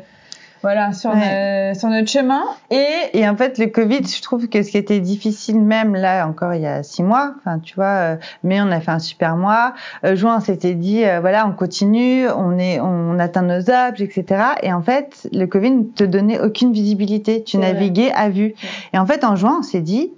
voilà, 0.63 0.93
sur, 0.93 1.11
ouais. 1.11 1.73
sur 1.75 1.89
notre 1.89 2.09
chemin. 2.09 2.43
Et, 2.71 2.87
et 3.13 3.29
en 3.29 3.35
fait, 3.35 3.59
le 3.59 3.67
Covid, 3.67 4.07
je 4.07 4.23
trouve 4.23 4.49
que 4.49 4.63
ce 4.63 4.71
qui 4.71 4.79
était 4.79 5.01
difficile, 5.01 5.61
même 5.61 5.97
là, 5.97 6.29
encore 6.29 6.55
il 6.55 6.63
y 6.63 6.67
a 6.67 6.85
six 6.85 7.03
mois, 7.03 7.35
enfin, 7.41 7.59
tu 7.59 7.75
vois, 7.75 7.87
euh, 7.87 8.17
mais 8.45 8.61
on 8.61 8.71
a 8.71 8.79
fait 8.79 8.93
un 8.93 9.01
super 9.01 9.37
mois. 9.37 9.75
Euh, 10.05 10.15
juin, 10.15 10.37
on 10.37 10.41
s'était 10.41 10.75
dit, 10.75 11.05
euh, 11.05 11.19
voilà, 11.19 11.45
on 11.49 11.53
continue, 11.53 12.29
on 12.29 12.57
est, 12.57 12.79
on 12.79 13.19
atteint 13.19 13.43
nos 13.43 13.69
objets, 13.69 14.05
etc. 14.05 14.43
Et 14.63 14.73
en 14.73 14.81
fait, 14.81 15.29
le 15.33 15.47
Covid 15.47 15.73
ne 15.73 15.83
te 15.83 16.05
donnait 16.05 16.39
aucune 16.39 16.73
visibilité. 16.73 17.43
Tu 17.43 17.59
naviguais 17.59 18.13
à 18.13 18.29
vue. 18.29 18.55
Et 18.93 18.99
en 18.99 19.07
fait, 19.07 19.25
en 19.25 19.35
juin, 19.35 19.57
on 19.59 19.63
s'est 19.63 19.81
dit, 19.81 20.13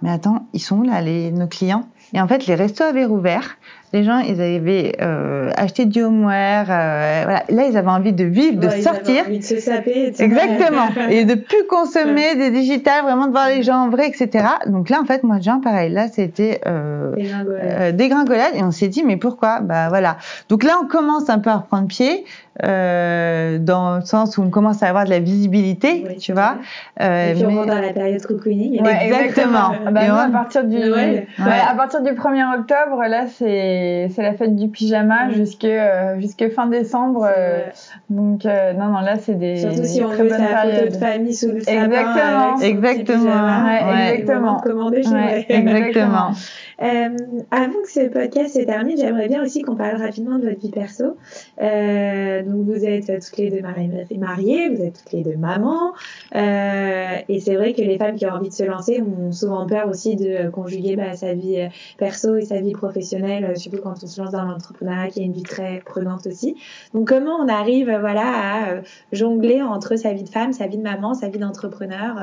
mais 0.00 0.10
attends, 0.10 0.46
ils 0.54 0.60
sont 0.60 0.78
où 0.78 0.82
là, 0.84 1.02
les, 1.02 1.30
nos 1.30 1.46
clients? 1.46 1.84
Et 2.14 2.20
en 2.20 2.28
fait, 2.28 2.46
les 2.46 2.54
restos 2.54 2.84
avaient 2.84 3.06
rouvert. 3.06 3.56
Les 3.94 4.04
gens, 4.04 4.20
ils 4.20 4.40
avaient 4.40 4.96
euh, 5.02 5.50
acheté 5.56 5.84
du 5.84 6.02
homeware. 6.02 6.66
Euh, 6.70 7.22
voilà. 7.24 7.44
Là, 7.50 7.66
ils 7.68 7.76
avaient 7.76 7.88
envie 7.88 8.12
de 8.14 8.24
vivre, 8.24 8.58
de 8.58 8.66
ouais, 8.66 8.80
sortir. 8.80 9.04
Ils 9.04 9.18
avaient 9.18 9.28
envie 9.28 9.38
de 9.38 9.44
se 9.44 9.58
saper. 9.58 10.12
Exactement. 10.18 10.88
et 11.10 11.24
de 11.24 11.34
plus 11.34 11.66
consommer 11.68 12.34
des 12.34 12.50
digitales, 12.50 13.04
vraiment 13.04 13.26
de 13.26 13.32
voir 13.32 13.48
les 13.48 13.62
gens 13.62 13.76
en 13.76 13.90
vrai, 13.90 14.08
etc. 14.08 14.46
Donc 14.66 14.88
là, 14.88 15.00
en 15.00 15.04
fait, 15.04 15.22
moi, 15.22 15.40
Jean, 15.40 15.60
pareil. 15.60 15.90
Là, 15.90 16.08
c'était 16.08 16.60
euh, 16.66 17.14
dégringolade. 17.14 17.96
dégringolade. 17.96 18.54
Et 18.54 18.62
on 18.62 18.70
s'est 18.70 18.88
dit, 18.88 19.04
mais 19.04 19.16
pourquoi? 19.18 19.60
Bah 19.60 19.88
voilà. 19.90 20.16
Donc 20.48 20.64
là, 20.64 20.78
on 20.82 20.86
commence 20.86 21.28
un 21.28 21.38
peu 21.38 21.50
à 21.50 21.56
reprendre 21.56 21.88
pied. 21.88 22.24
Euh, 22.64 23.58
dans 23.58 23.96
le 23.96 24.02
sens 24.02 24.38
où 24.38 24.42
on 24.42 24.50
commence 24.50 24.82
à 24.84 24.88
avoir 24.88 25.04
de 25.04 25.10
la 25.10 25.18
visibilité, 25.18 26.04
oui, 26.08 26.16
tu 26.16 26.32
vois. 26.32 26.58
Euh, 27.00 27.30
et 27.30 27.34
puis 27.34 27.44
mais... 27.44 27.54
rentre 27.54 27.66
dans 27.66 27.80
la 27.80 27.92
période 27.92 28.24
cocooning. 28.24 28.80
Ouais, 28.82 29.06
exactement. 29.06 29.72
bah, 29.90 30.06
nous, 30.06 30.14
à 30.14 30.28
partir 30.28 30.64
du 30.64 30.76
ouais. 30.76 31.26
Ouais, 31.38 31.60
à 31.68 31.74
partir 31.74 32.02
du 32.02 32.12
1er 32.12 32.60
octobre, 32.60 33.02
là, 33.08 33.26
c'est 33.26 34.08
c'est 34.14 34.22
la 34.22 34.34
fête 34.34 34.54
du 34.54 34.68
pyjama 34.68 35.30
jusque 35.30 35.64
euh, 35.64 36.20
jusque 36.20 36.48
fin 36.50 36.66
décembre. 36.66 37.28
Euh, 37.36 37.62
donc 38.10 38.46
euh, 38.46 38.72
non 38.74 38.86
non 38.86 39.00
là 39.00 39.16
c'est 39.18 39.34
des 39.34 39.56
surtout 39.56 39.84
si 39.84 40.02
on 40.02 40.08
veut 40.08 40.28
sa 40.28 40.36
photo 40.38 40.86
de 40.90 40.96
famille 40.96 41.34
sous 41.34 41.48
le 41.48 41.58
exactement 41.68 42.58
sapin 42.58 42.60
exactement 42.60 43.64
ouais, 43.64 44.14
exactement 44.14 44.60
commandé 44.60 45.02
ouais, 45.08 45.46
exactement. 45.48 46.32
Euh, 46.80 47.16
avant 47.50 47.82
que 47.82 47.90
ce 47.90 48.08
podcast 48.08 48.54
se 48.54 48.64
termine, 48.64 48.96
j'aimerais 48.96 49.28
bien 49.28 49.42
aussi 49.42 49.62
qu'on 49.62 49.76
parle 49.76 50.00
rapidement 50.00 50.38
de 50.38 50.48
votre 50.48 50.60
vie 50.60 50.70
perso. 50.70 51.16
Euh, 51.60 52.42
donc 52.42 52.66
vous 52.66 52.84
êtes 52.84 53.06
toutes 53.06 53.36
les 53.36 53.50
deux 53.50 53.60
mariées, 53.60 54.68
vous 54.68 54.82
êtes 54.82 54.98
toutes 54.98 55.12
les 55.12 55.22
deux 55.22 55.36
mamans, 55.36 55.92
euh, 56.34 57.16
et 57.28 57.40
c'est 57.40 57.56
vrai 57.56 57.72
que 57.74 57.82
les 57.82 57.98
femmes 57.98 58.16
qui 58.16 58.26
ont 58.26 58.30
envie 58.30 58.48
de 58.48 58.54
se 58.54 58.64
lancer 58.64 59.02
ont 59.02 59.32
souvent 59.32 59.66
peur 59.66 59.88
aussi 59.88 60.16
de 60.16 60.48
conjuguer 60.50 60.96
bah, 60.96 61.14
sa 61.14 61.34
vie 61.34 61.68
perso 61.98 62.36
et 62.36 62.42
sa 62.42 62.60
vie 62.60 62.72
professionnelle, 62.72 63.56
surtout 63.58 63.80
quand 63.82 63.94
on 64.02 64.06
se 64.06 64.20
lance 64.20 64.32
dans 64.32 64.44
l'entrepreneuriat 64.44 65.08
qui 65.08 65.20
est 65.20 65.24
une 65.24 65.32
vie 65.32 65.42
très 65.42 65.80
prenante 65.84 66.26
aussi. 66.26 66.56
Donc 66.94 67.08
comment 67.08 67.36
on 67.36 67.48
arrive 67.48 67.90
voilà 68.00 68.22
à 68.24 68.82
jongler 69.12 69.62
entre 69.62 69.96
sa 69.96 70.12
vie 70.12 70.24
de 70.24 70.28
femme, 70.28 70.52
sa 70.52 70.66
vie 70.66 70.78
de 70.78 70.82
maman, 70.82 71.14
sa 71.14 71.28
vie 71.28 71.38
d'entrepreneur 71.38 72.16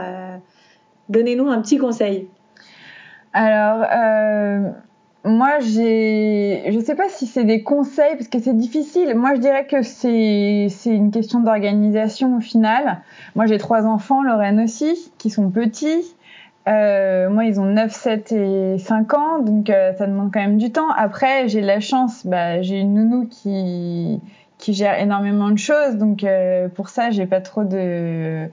Donnez-nous 1.10 1.47
un 1.47 1.60
petit 1.62 1.78
conseil. 1.78 2.30
Alors, 3.34 3.86
euh, 3.91 4.71
moi, 5.25 5.59
j'ai, 5.59 6.71
je 6.71 6.80
sais 6.80 6.95
pas 6.95 7.09
si 7.09 7.27
c'est 7.27 7.43
des 7.43 7.63
conseils 7.63 8.15
parce 8.15 8.27
que 8.27 8.39
c'est 8.39 8.55
difficile. 8.55 9.15
Moi, 9.15 9.36
je 9.36 9.41
dirais 9.41 9.67
que 9.67 9.82
c'est 9.84 10.67
c'est 10.69 10.95
une 10.95 11.11
question 11.11 11.41
d'organisation 11.41 12.38
au 12.38 12.39
final. 12.39 13.01
Moi, 13.36 13.45
j'ai 13.45 13.57
trois 13.57 13.86
enfants, 13.86 14.23
Lorraine 14.23 14.59
aussi, 14.59 15.11
qui 15.17 15.30
sont 15.30 15.49
petits. 15.49 16.15
Euh, 16.67 17.30
moi, 17.30 17.45
ils 17.45 17.59
ont 17.59 17.65
9, 17.65 17.91
7 17.91 18.32
et 18.32 18.77
5 18.77 19.13
ans, 19.13 19.39
donc 19.39 19.69
euh, 19.69 19.93
ça 19.97 20.05
demande 20.07 20.32
quand 20.32 20.41
même 20.41 20.57
du 20.57 20.71
temps. 20.71 20.89
Après, 20.95 21.47
j'ai 21.47 21.61
la 21.61 21.80
chance, 21.80 22.25
bah, 22.25 22.61
j'ai 22.61 22.80
une 22.80 22.93
nounou 22.93 23.27
qui 23.27 24.19
qui 24.57 24.73
gère 24.73 24.99
énormément 24.99 25.49
de 25.51 25.57
choses, 25.57 25.95
donc 25.95 26.23
euh, 26.23 26.67
pour 26.67 26.89
ça, 26.89 27.11
j'ai 27.11 27.25
pas 27.25 27.39
trop 27.39 27.63
de 27.63 28.49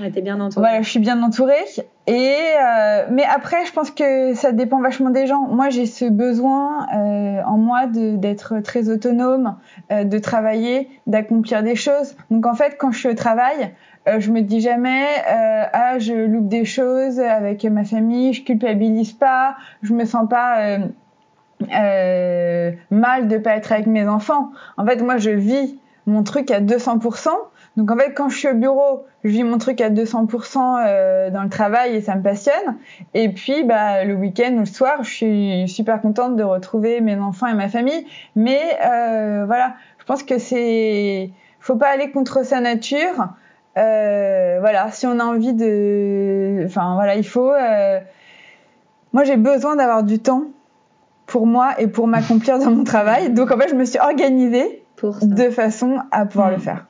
Ouais, 0.00 0.10
t'es 0.10 0.20
bien 0.20 0.40
entourée. 0.40 0.66
Voilà, 0.66 0.82
je 0.82 0.88
suis 0.88 1.00
bien 1.00 1.20
entourée. 1.22 1.64
Et 2.08 2.34
euh, 2.34 3.06
mais 3.10 3.24
après, 3.24 3.66
je 3.66 3.72
pense 3.72 3.90
que 3.90 4.32
ça 4.32 4.52
dépend 4.52 4.80
vachement 4.80 5.10
des 5.10 5.26
gens. 5.26 5.42
Moi, 5.42 5.68
j'ai 5.68 5.84
ce 5.84 6.06
besoin 6.06 6.86
euh, 6.94 7.42
en 7.44 7.58
moi 7.58 7.86
d'être 7.86 8.60
très 8.60 8.88
autonome, 8.88 9.56
euh, 9.92 10.04
de 10.04 10.18
travailler, 10.18 10.88
d'accomplir 11.06 11.62
des 11.62 11.76
choses. 11.76 12.16
Donc 12.30 12.46
en 12.46 12.54
fait, 12.54 12.76
quand 12.78 12.92
je 12.92 12.98
suis 12.98 13.08
au 13.10 13.14
travail, 13.14 13.74
euh, 14.08 14.20
je 14.20 14.32
me 14.32 14.40
dis 14.40 14.62
jamais 14.62 15.04
ah 15.26 15.98
je 15.98 16.14
loupe 16.14 16.48
des 16.48 16.64
choses 16.64 17.20
avec 17.20 17.62
ma 17.64 17.84
famille, 17.84 18.32
je 18.32 18.42
culpabilise 18.42 19.12
pas, 19.12 19.56
je 19.82 19.92
me 19.92 20.06
sens 20.06 20.26
pas 20.30 20.78
euh, 21.74 22.70
mal 22.90 23.28
de 23.28 23.36
pas 23.38 23.56
être 23.56 23.72
avec 23.72 23.86
mes 23.86 24.06
enfants. 24.06 24.50
En 24.76 24.86
fait, 24.86 25.02
moi, 25.02 25.16
je 25.16 25.30
vis 25.30 25.78
mon 26.06 26.22
truc 26.22 26.50
à 26.50 26.60
200%. 26.60 27.28
Donc 27.78 27.92
en 27.92 27.96
fait, 27.96 28.12
quand 28.12 28.28
je 28.28 28.36
suis 28.36 28.48
au 28.48 28.54
bureau, 28.54 29.06
je 29.22 29.30
vis 29.30 29.44
mon 29.44 29.56
truc 29.56 29.80
à 29.80 29.88
200% 29.88 30.82
euh, 30.84 31.30
dans 31.30 31.44
le 31.44 31.48
travail 31.48 31.94
et 31.94 32.00
ça 32.00 32.16
me 32.16 32.22
passionne. 32.24 32.76
Et 33.14 33.28
puis, 33.28 33.62
bah, 33.62 34.02
le 34.04 34.14
week-end 34.14 34.52
ou 34.54 34.58
le 34.58 34.64
soir, 34.64 35.04
je 35.04 35.10
suis 35.10 35.68
super 35.68 36.00
contente 36.00 36.34
de 36.34 36.42
retrouver 36.42 37.00
mes 37.00 37.14
enfants 37.20 37.46
et 37.46 37.54
ma 37.54 37.68
famille. 37.68 38.04
Mais 38.34 38.58
euh, 38.84 39.44
voilà, 39.46 39.76
je 40.00 40.04
pense 40.06 40.24
que 40.24 40.38
c'est, 40.38 41.30
faut 41.60 41.76
pas 41.76 41.86
aller 41.90 42.10
contre 42.10 42.44
sa 42.44 42.60
nature. 42.60 43.28
Euh, 43.76 44.56
voilà, 44.58 44.90
si 44.90 45.06
on 45.06 45.20
a 45.20 45.24
envie 45.24 45.52
de, 45.52 46.64
enfin 46.66 46.96
voilà, 46.96 47.14
il 47.14 47.24
faut. 47.24 47.52
Euh, 47.52 48.00
moi, 49.12 49.22
j'ai 49.22 49.36
besoin 49.36 49.76
d'avoir 49.76 50.02
du 50.02 50.18
temps 50.18 50.46
pour 51.26 51.46
moi 51.46 51.74
et 51.78 51.86
pour 51.86 52.08
m'accomplir 52.08 52.58
dans 52.58 52.72
mon 52.72 52.82
travail. 52.82 53.30
Donc 53.30 53.52
en 53.52 53.56
fait, 53.56 53.68
je 53.68 53.76
me 53.76 53.84
suis 53.84 54.00
organisée 54.00 54.82
de 55.22 55.50
façon 55.50 55.98
à 56.10 56.26
pouvoir 56.26 56.48
mmh. 56.48 56.54
le 56.54 56.58
faire. 56.58 56.88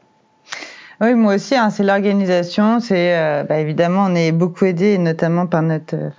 Oui, 1.01 1.15
moi 1.15 1.37
aussi, 1.37 1.55
hein, 1.55 1.71
c'est 1.71 1.85
l'organisation. 1.85 2.81
C'est 2.81 3.17
euh, 3.17 3.45
bah, 3.45 3.59
évidemment, 3.59 4.07
on 4.09 4.15
est 4.15 4.33
beaucoup 4.33 4.65
aidé, 4.65 4.99
notamment 4.99 5.47
par 5.47 5.63
notre, 5.63 5.95
euh, 5.95 6.11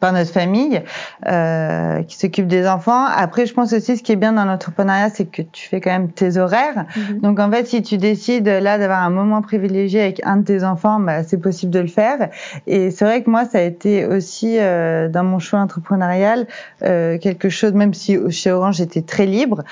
par 0.00 0.12
notre 0.12 0.32
famille 0.32 0.82
euh, 1.28 2.02
qui 2.02 2.16
s'occupe 2.16 2.46
des 2.46 2.66
enfants. 2.66 3.04
Après, 3.06 3.46
je 3.46 3.54
pense 3.54 3.72
aussi 3.72 3.96
ce 3.96 4.02
qui 4.02 4.12
est 4.12 4.16
bien 4.16 4.32
dans 4.32 4.44
l'entrepreneuriat, 4.44 5.10
c'est 5.10 5.26
que 5.26 5.42
tu 5.42 5.68
fais 5.68 5.80
quand 5.80 5.90
même 5.90 6.10
tes 6.10 6.38
horaires. 6.38 6.86
Mm-hmm. 6.96 7.20
Donc 7.20 7.38
en 7.38 7.50
fait, 7.50 7.66
si 7.66 7.82
tu 7.82 7.98
décides 7.98 8.48
là 8.48 8.78
d'avoir 8.78 9.02
un 9.02 9.10
moment 9.10 9.42
privilégié 9.42 10.00
avec 10.00 10.20
un 10.24 10.38
de 10.38 10.44
tes 10.44 10.64
enfants, 10.64 10.98
bah, 10.98 11.22
c'est 11.22 11.38
possible 11.38 11.70
de 11.70 11.80
le 11.80 11.86
faire. 11.86 12.30
Et 12.66 12.90
c'est 12.90 13.04
vrai 13.04 13.22
que 13.22 13.30
moi, 13.30 13.44
ça 13.44 13.58
a 13.58 13.62
été 13.62 14.06
aussi 14.06 14.56
euh, 14.58 15.08
dans 15.08 15.24
mon 15.24 15.38
choix 15.38 15.60
entrepreneurial 15.60 16.46
euh, 16.82 17.18
quelque 17.18 17.48
chose, 17.48 17.74
même 17.74 17.94
si 17.94 18.18
chez 18.30 18.50
Orange 18.50 18.76
j'étais 18.76 19.02
très 19.02 19.26
libre 19.26 19.62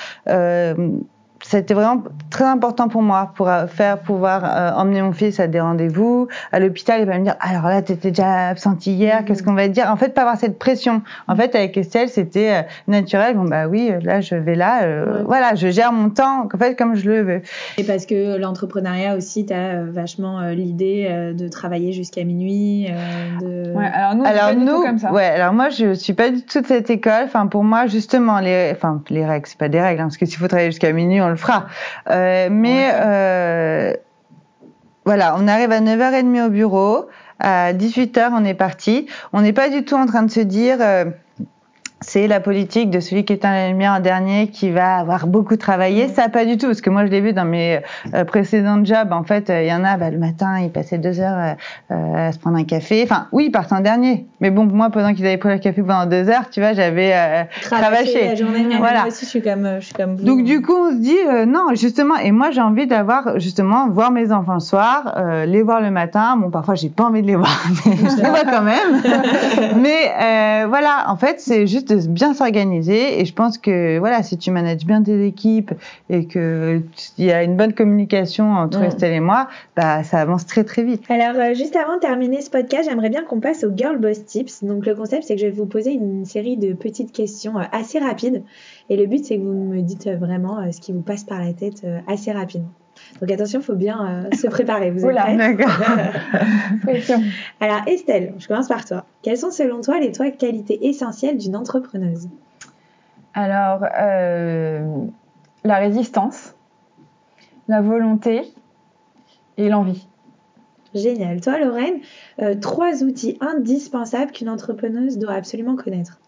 c'était 1.40 1.74
vraiment 1.74 2.02
très 2.30 2.44
important 2.44 2.88
pour 2.88 3.02
moi 3.02 3.32
pour 3.36 3.48
euh, 3.48 3.66
faire 3.66 3.98
pouvoir 3.98 4.42
euh, 4.44 4.72
emmener 4.80 5.02
mon 5.02 5.12
fils 5.12 5.38
à 5.40 5.46
des 5.46 5.60
rendez-vous 5.60 6.28
à 6.52 6.58
l'hôpital 6.58 7.00
et 7.02 7.06
pas 7.06 7.18
me 7.18 7.24
dire 7.24 7.36
alors 7.40 7.64
là 7.68 7.80
t'étais 7.82 8.10
déjà 8.10 8.48
absente 8.48 8.86
hier 8.86 9.24
qu'est-ce 9.24 9.42
qu'on 9.42 9.54
va 9.54 9.68
dire? 9.68 9.90
En 9.90 9.96
fait 9.96 10.14
pas 10.14 10.22
avoir 10.22 10.36
cette 10.36 10.58
pression 10.58 11.02
en 11.28 11.36
fait 11.36 11.54
avec 11.54 11.76
Estelle 11.76 12.08
c'était 12.08 12.50
euh, 12.52 12.62
naturel 12.88 13.36
bon 13.36 13.44
bah 13.44 13.66
oui 13.68 13.90
là 14.02 14.20
je 14.20 14.34
vais 14.34 14.54
là 14.54 14.78
Ouais. 14.88 15.22
voilà 15.24 15.54
je 15.54 15.68
gère 15.68 15.92
mon 15.92 16.10
temps 16.10 16.48
en 16.52 16.58
fait 16.58 16.76
comme 16.76 16.94
je 16.94 17.08
le 17.08 17.22
veux 17.22 17.42
Et 17.78 17.84
parce 17.84 18.04
que 18.06 18.36
l'entrepreneuriat 18.36 19.16
aussi, 19.16 19.46
tu 19.46 19.52
as 19.52 19.82
vachement 19.84 20.40
euh, 20.40 20.52
l'idée 20.52 21.06
euh, 21.08 21.32
de 21.34 21.48
travailler 21.48 21.92
jusqu'à 21.92 22.24
minuit. 22.24 22.88
euh, 22.90 23.38
de... 23.40 23.72
Ouais, 23.74 23.86
alors 23.92 24.14
nous, 24.14 24.24
alors 24.24 24.48
pas 24.48 24.54
du 24.54 24.64
nous, 24.64 24.72
tout 24.76 24.82
comme 24.82 24.98
ça. 24.98 25.12
ouais, 25.12 25.24
alors 25.24 25.52
moi 25.52 25.68
je 25.68 25.94
suis 25.94 26.12
pas 26.14 26.30
du 26.30 26.42
tout 26.42 26.60
de 26.60 26.66
cette 26.66 26.90
école. 26.90 27.24
Enfin 27.24 27.46
pour 27.46 27.64
moi 27.64 27.86
justement 27.86 28.40
les, 28.40 28.70
enfin 28.74 29.02
les 29.10 29.24
règles, 29.26 29.46
c'est 29.46 29.58
pas 29.58 29.68
des 29.68 29.80
règles, 29.80 30.00
hein, 30.00 30.04
parce 30.04 30.16
que 30.16 30.26
s'il 30.26 30.38
faut 30.38 30.48
travailler 30.48 30.70
jusqu'à 30.70 30.92
minuit, 30.92 31.20
on 31.20 31.27
le 31.28 31.36
fera. 31.36 31.66
Euh, 32.10 32.48
mais 32.50 32.90
euh, 32.94 33.92
voilà, 35.04 35.36
on 35.38 35.48
arrive 35.48 35.72
à 35.72 35.80
9h30 35.80 36.46
au 36.46 36.50
bureau, 36.50 37.08
à 37.38 37.72
18h 37.72 38.30
on 38.32 38.44
est 38.44 38.54
parti. 38.54 39.06
On 39.32 39.40
n'est 39.40 39.52
pas 39.52 39.68
du 39.68 39.84
tout 39.84 39.94
en 39.94 40.06
train 40.06 40.22
de 40.22 40.30
se 40.30 40.40
dire. 40.40 40.78
C'est 42.08 42.26
la 42.26 42.40
politique 42.40 42.88
de 42.88 43.00
celui 43.00 43.26
qui 43.26 43.34
éteint 43.34 43.52
la 43.52 43.68
lumière 43.68 43.92
en 43.92 44.00
dernier 44.00 44.48
qui 44.48 44.70
va 44.70 44.96
avoir 44.96 45.26
beaucoup 45.26 45.56
travaillé. 45.56 46.08
Ça, 46.08 46.30
pas 46.30 46.46
du 46.46 46.56
tout, 46.56 46.66
parce 46.66 46.80
que 46.80 46.88
moi, 46.88 47.04
je 47.04 47.10
l'ai 47.10 47.20
vu 47.20 47.34
dans 47.34 47.44
mes 47.44 47.80
euh, 48.14 48.24
précédents 48.24 48.82
jobs. 48.82 49.12
En 49.12 49.24
fait, 49.24 49.50
euh, 49.50 49.62
il 49.62 49.68
y 49.68 49.74
en 49.74 49.84
a, 49.84 49.98
bah, 49.98 50.10
le 50.10 50.16
matin, 50.16 50.58
ils 50.58 50.70
passaient 50.70 50.96
deux 50.96 51.20
heures 51.20 51.36
euh, 51.90 51.94
euh, 51.94 52.28
à 52.28 52.32
se 52.32 52.38
prendre 52.38 52.56
un 52.56 52.64
café. 52.64 53.02
Enfin, 53.04 53.26
oui, 53.32 53.46
ils 53.46 53.50
partent 53.50 53.74
en 53.74 53.80
dernier. 53.80 54.26
Mais 54.40 54.50
bon, 54.50 54.64
moi, 54.64 54.88
pendant 54.88 55.12
qu'ils 55.12 55.26
avaient 55.26 55.36
pris 55.36 55.50
le 55.50 55.58
café 55.58 55.82
pendant 55.82 56.06
deux 56.06 56.30
heures, 56.30 56.48
tu 56.50 56.60
vois, 56.60 56.72
j'avais 56.72 57.12
cravaché. 57.60 58.28
la 58.28 58.34
journée. 58.36 58.64
Voilà. 58.78 59.00
Moi 59.00 59.08
aussi, 59.08 59.26
je 59.26 59.30
suis 59.30 59.42
comme, 59.42 59.76
je 59.78 59.84
suis 59.84 59.94
comme 59.94 60.16
vous. 60.16 60.24
Donc 60.24 60.44
du 60.44 60.62
coup, 60.62 60.74
on 60.74 60.90
se 60.92 60.96
dit 60.96 61.18
non, 61.46 61.74
justement. 61.74 62.16
Et 62.16 62.32
moi, 62.32 62.50
j'ai 62.52 62.62
envie 62.62 62.86
d'avoir 62.86 63.38
justement 63.38 63.90
voir 63.90 64.12
mes 64.12 64.32
enfants 64.32 64.54
le 64.54 64.60
soir, 64.60 65.14
les 65.46 65.60
voir 65.60 65.82
le 65.82 65.90
matin. 65.90 66.36
Bon, 66.38 66.50
parfois, 66.50 66.74
j'ai 66.74 66.88
pas 66.88 67.04
envie 67.04 67.20
de 67.20 67.26
les 67.26 67.36
voir, 67.36 67.62
mais 67.84 67.96
je 67.96 68.16
les 68.16 68.28
vois 68.28 68.44
quand 68.44 68.62
même. 68.62 69.02
mais 69.82 70.64
voilà, 70.66 71.04
en 71.08 71.16
fait, 71.16 71.40
c'est 71.40 71.66
juste 71.66 71.92
de 71.92 71.97
bien 72.06 72.34
s'organiser. 72.34 73.20
Et 73.20 73.24
je 73.24 73.34
pense 73.34 73.58
que 73.58 73.98
voilà, 73.98 74.22
si 74.22 74.38
tu 74.38 74.50
manages 74.50 74.84
bien 74.84 75.02
tes 75.02 75.26
équipes 75.26 75.72
et 76.10 76.26
que 76.26 76.82
il 77.16 77.24
y 77.24 77.32
a 77.32 77.42
une 77.42 77.56
bonne 77.56 77.72
communication 77.72 78.52
entre. 78.52 78.78
Estelle 78.82 79.12
et 79.12 79.20
moi, 79.20 79.48
bah 79.76 80.02
ça 80.02 80.18
avance 80.18 80.46
très 80.46 80.64
très 80.64 80.82
vite. 80.82 81.02
Alors, 81.08 81.40
euh, 81.40 81.54
juste 81.54 81.76
avant 81.76 81.96
de 81.96 82.00
terminer 82.00 82.40
ce 82.40 82.50
podcast, 82.50 82.88
j'aimerais 82.88 83.10
bien 83.10 83.24
qu'on 83.24 83.40
passe 83.40 83.64
au 83.64 83.70
Girl 83.74 83.98
Boss 83.98 84.24
Tips. 84.24 84.64
Donc, 84.64 84.86
le 84.86 84.94
concept, 84.94 85.24
c'est 85.24 85.34
que 85.34 85.40
je 85.40 85.46
vais 85.46 85.52
vous 85.52 85.66
poser 85.66 85.92
une 85.92 86.24
série 86.24 86.56
de 86.56 86.72
petites 86.72 87.12
questions 87.12 87.58
euh, 87.58 87.64
assez 87.72 87.98
rapides. 87.98 88.42
Et 88.90 88.96
le 88.96 89.06
but, 89.06 89.24
c'est 89.24 89.36
que 89.36 89.42
vous 89.42 89.52
me 89.52 89.80
dites 89.80 90.08
vraiment 90.08 90.58
euh, 90.58 90.72
ce 90.72 90.80
qui 90.80 90.92
vous 90.92 91.02
passe 91.02 91.24
par 91.24 91.40
la 91.40 91.52
tête 91.52 91.84
assez 92.06 92.32
rapidement. 92.32 92.70
Donc, 93.20 93.30
attention, 93.30 93.60
il 93.60 93.64
faut 93.64 93.74
bien 93.74 94.26
euh, 94.32 94.36
se 94.36 94.46
préparer. 94.50 94.90
Vous 94.90 95.00
êtes 95.00 95.04
Oula. 95.04 95.22
prêts 95.22 95.36
D'accord. 95.36 95.70
Alors, 97.60 97.82
Estelle, 97.86 98.34
je 98.38 98.46
commence 98.48 98.68
par 98.68 98.84
toi. 98.84 99.04
Quelles 99.22 99.38
sont 99.38 99.50
selon 99.50 99.80
toi 99.80 99.98
les 99.98 100.12
trois 100.12 100.30
qualités 100.30 100.88
essentielles 100.88 101.36
d'une 101.38 101.56
entrepreneuse? 101.56 102.28
Alors, 103.34 103.84
euh, 104.00 105.04
la 105.64 105.76
résistance, 105.76 106.54
la 107.68 107.80
volonté 107.80 108.42
et 109.56 109.68
l'envie. 109.68 110.06
Génial. 110.94 111.40
Toi, 111.40 111.58
Lorraine, 111.58 112.00
euh, 112.40 112.54
trois 112.54 113.02
outils 113.02 113.36
indispensables 113.40 114.32
qu'une 114.32 114.48
entrepreneuse 114.48 115.18
doit 115.18 115.34
absolument 115.34 115.76
connaître. 115.76 116.18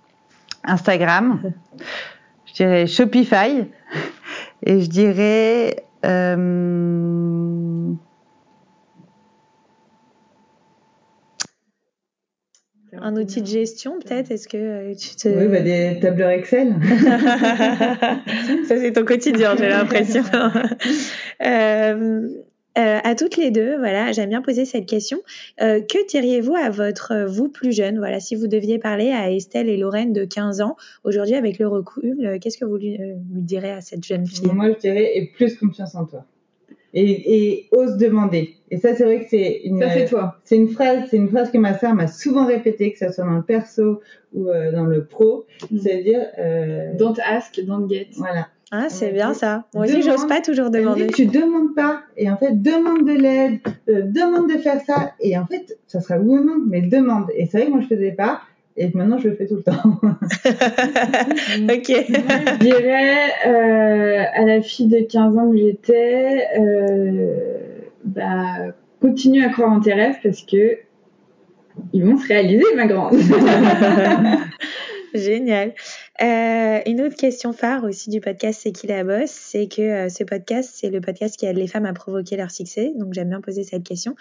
Instagram, 0.64 1.41
je 2.45 2.53
dirais 2.53 2.87
Shopify 2.87 3.66
et 4.62 4.81
je 4.83 4.91
dirais 4.91 5.85
euh, 6.05 7.94
Un 13.03 13.16
outil 13.16 13.40
de 13.40 13.46
gestion, 13.46 13.98
peut-être 14.01 14.30
Est-ce 14.32 14.48
que 14.48 14.57
euh, 14.57 14.94
tu 14.94 15.14
te... 15.14 15.28
oui, 15.28 15.46
bah, 15.46 15.61
des 15.61 15.98
tableurs 16.01 16.30
Excel. 16.30 16.74
Ça, 18.68 18.76
c'est 18.76 18.92
ton 18.92 19.05
quotidien, 19.05 19.55
j'ai 19.57 19.68
l'impression. 19.68 20.22
Euh, 21.42 22.28
euh, 22.79 22.99
à 23.03 23.14
toutes 23.14 23.37
les 23.37 23.51
deux, 23.51 23.77
voilà, 23.79 24.12
j'aime 24.12 24.29
bien 24.29 24.43
poser 24.43 24.64
cette 24.64 24.87
question. 24.87 25.18
Euh, 25.61 25.81
que 25.81 26.07
diriez-vous 26.09 26.55
à 26.55 26.71
votre 26.71 27.12
euh, 27.12 27.27
vous 27.27 27.49
plus 27.49 27.73
jeune? 27.73 27.99
Voilà, 27.99 28.21
si 28.21 28.37
vous 28.37 28.47
deviez 28.47 28.79
parler 28.79 29.11
à 29.11 29.31
Estelle 29.33 29.68
et 29.68 29.77
Lorraine 29.77 30.12
de 30.12 30.25
15 30.25 30.61
ans, 30.61 30.77
aujourd'hui 31.03 31.35
avec 31.35 31.59
le 31.59 31.66
recul, 31.66 32.25
euh, 32.25 32.39
qu'est-ce 32.41 32.59
que 32.59 32.64
vous 32.64 32.77
lui, 32.77 32.95
euh, 33.01 33.14
lui 33.33 33.43
direz 33.43 33.73
à 33.73 33.81
cette 33.81 34.05
jeune 34.05 34.27
fille? 34.27 34.51
Moi, 34.53 34.71
je 34.73 34.79
dirais 34.79 35.11
et 35.16 35.27
plus 35.27 35.57
confiance 35.59 35.95
en 35.97 36.05
toi. 36.05 36.25
Et, 36.93 37.45
et 37.53 37.68
ose 37.71 37.97
demander. 37.97 38.55
Et 38.73 38.77
ça, 38.77 38.95
c'est 38.95 39.05
vrai 39.05 39.21
que 39.21 39.29
c'est 39.29 39.61
une. 39.64 39.85
C'est 40.45 40.57
une 40.57 40.68
phrase, 40.68 41.09
c'est 41.09 41.16
une 41.16 41.29
phrase 41.29 41.51
que 41.51 41.59
ma 41.59 41.79
sœur 41.79 41.95
m'a 41.95 42.09
souvent 42.09 42.47
répétée, 42.47 42.93
que 42.93 42.99
ce 42.99 43.12
soit 43.12 43.25
dans 43.25 43.37
le 43.37 43.43
perso 43.43 44.01
ou 44.33 44.49
euh, 44.49 44.73
dans 44.73 44.85
le 44.85 45.05
pro. 45.05 45.47
Mm. 45.71 45.79
C'est-à-dire, 45.79 46.27
euh, 46.39 46.93
Don't 46.97 47.16
ask, 47.25 47.61
don't 47.64 47.89
get. 47.89 48.09
voilà. 48.16 48.49
Ah, 48.73 48.89
c'est 48.89 49.11
bien 49.11 49.35
ça. 49.35 49.64
Moi 49.75 49.85
aussi, 49.87 50.03
j'ose 50.03 50.27
pas 50.29 50.41
toujours 50.41 50.71
demander. 50.71 51.09
tu 51.09 51.27
demandes 51.27 51.75
pas. 51.75 52.03
Et 52.16 52.31
en 52.31 52.37
fait, 52.37 52.62
demande 52.62 53.05
de 53.05 53.12
l'aide, 53.12 53.59
euh, 53.89 54.03
demande 54.03 54.49
de 54.49 54.59
faire 54.59 54.81
ça. 54.87 55.12
Et 55.21 55.37
en 55.37 55.45
fait, 55.47 55.77
ça 55.89 56.01
sera 56.01 56.18
oui 56.18 56.39
ou 56.39 56.45
non, 56.45 56.62
mais 56.68 56.81
demande. 56.81 57.27
Et 57.35 57.47
c'est 57.47 57.59
vrai 57.59 57.66
que 57.66 57.73
moi, 57.73 57.81
je 57.81 57.89
faisais 57.89 58.12
pas. 58.12 58.43
Et 58.77 58.91
maintenant, 58.95 59.18
je 59.18 59.29
le 59.29 59.35
fais 59.35 59.49
tout 59.49 59.57
le 59.57 59.62
temps. 59.62 59.73
ok. 60.03 60.12
Je 61.89 62.59
dirais 62.59 63.31
euh, 63.47 64.25
à 64.33 64.45
la 64.45 64.62
fille 64.62 64.87
de 64.87 65.01
15 65.01 65.37
ans 65.37 65.51
que 65.51 65.57
j'étais, 65.59 66.47
euh, 66.59 67.35
bah, 68.05 68.73
continue 69.01 69.45
à 69.45 69.49
croire 69.49 69.73
en 69.73 69.81
tes 69.81 69.93
rêves 69.93 70.16
parce 70.23 70.43
que 70.43 70.79
ils 71.93 72.05
vont 72.05 72.16
se 72.16 72.29
réaliser, 72.29 72.64
ma 72.77 72.87
grande. 72.87 73.18
Génial. 75.14 75.73
Euh, 76.23 76.81
une 76.87 77.01
autre 77.01 77.16
question 77.16 77.55
phare 77.55 77.85
aussi 77.85 78.11
du 78.11 78.21
podcast 78.21 78.61
C'est 78.62 78.73
qui 78.73 78.87
la 78.87 79.05
bosse? 79.05 79.31
C'est 79.31 79.68
que 79.68 79.81
euh, 79.81 80.09
ce 80.11 80.23
podcast, 80.23 80.71
c'est 80.75 80.91
le 80.91 81.01
podcast 81.01 81.39
qui 81.39 81.47
aide 81.47 81.57
les 81.57 81.66
femmes 81.66 81.87
à 81.87 81.95
provoquer 81.95 82.37
leur 82.37 82.51
succès. 82.51 82.93
Donc 82.95 83.14
j'aime 83.14 83.31
bien 83.31 83.41
poser 83.41 83.64
cette 83.64 83.85
question. 83.85 84.16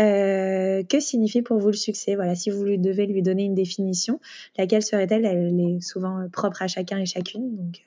Euh, 0.00 0.82
que 0.82 0.98
signifie 0.98 1.42
pour 1.42 1.58
vous 1.58 1.68
le 1.68 1.74
succès? 1.74 2.16
Voilà, 2.16 2.34
si 2.34 2.50
vous 2.50 2.64
lui 2.64 2.78
devez 2.78 3.06
lui 3.06 3.22
donner 3.22 3.44
une 3.44 3.54
définition, 3.54 4.18
laquelle 4.58 4.82
serait-elle? 4.82 5.24
Elle 5.24 5.60
est 5.60 5.80
souvent 5.80 6.18
euh, 6.18 6.28
propre 6.28 6.62
à 6.62 6.66
chacun 6.66 6.98
et 6.98 7.06
chacune. 7.06 7.54
Donc 7.54 7.84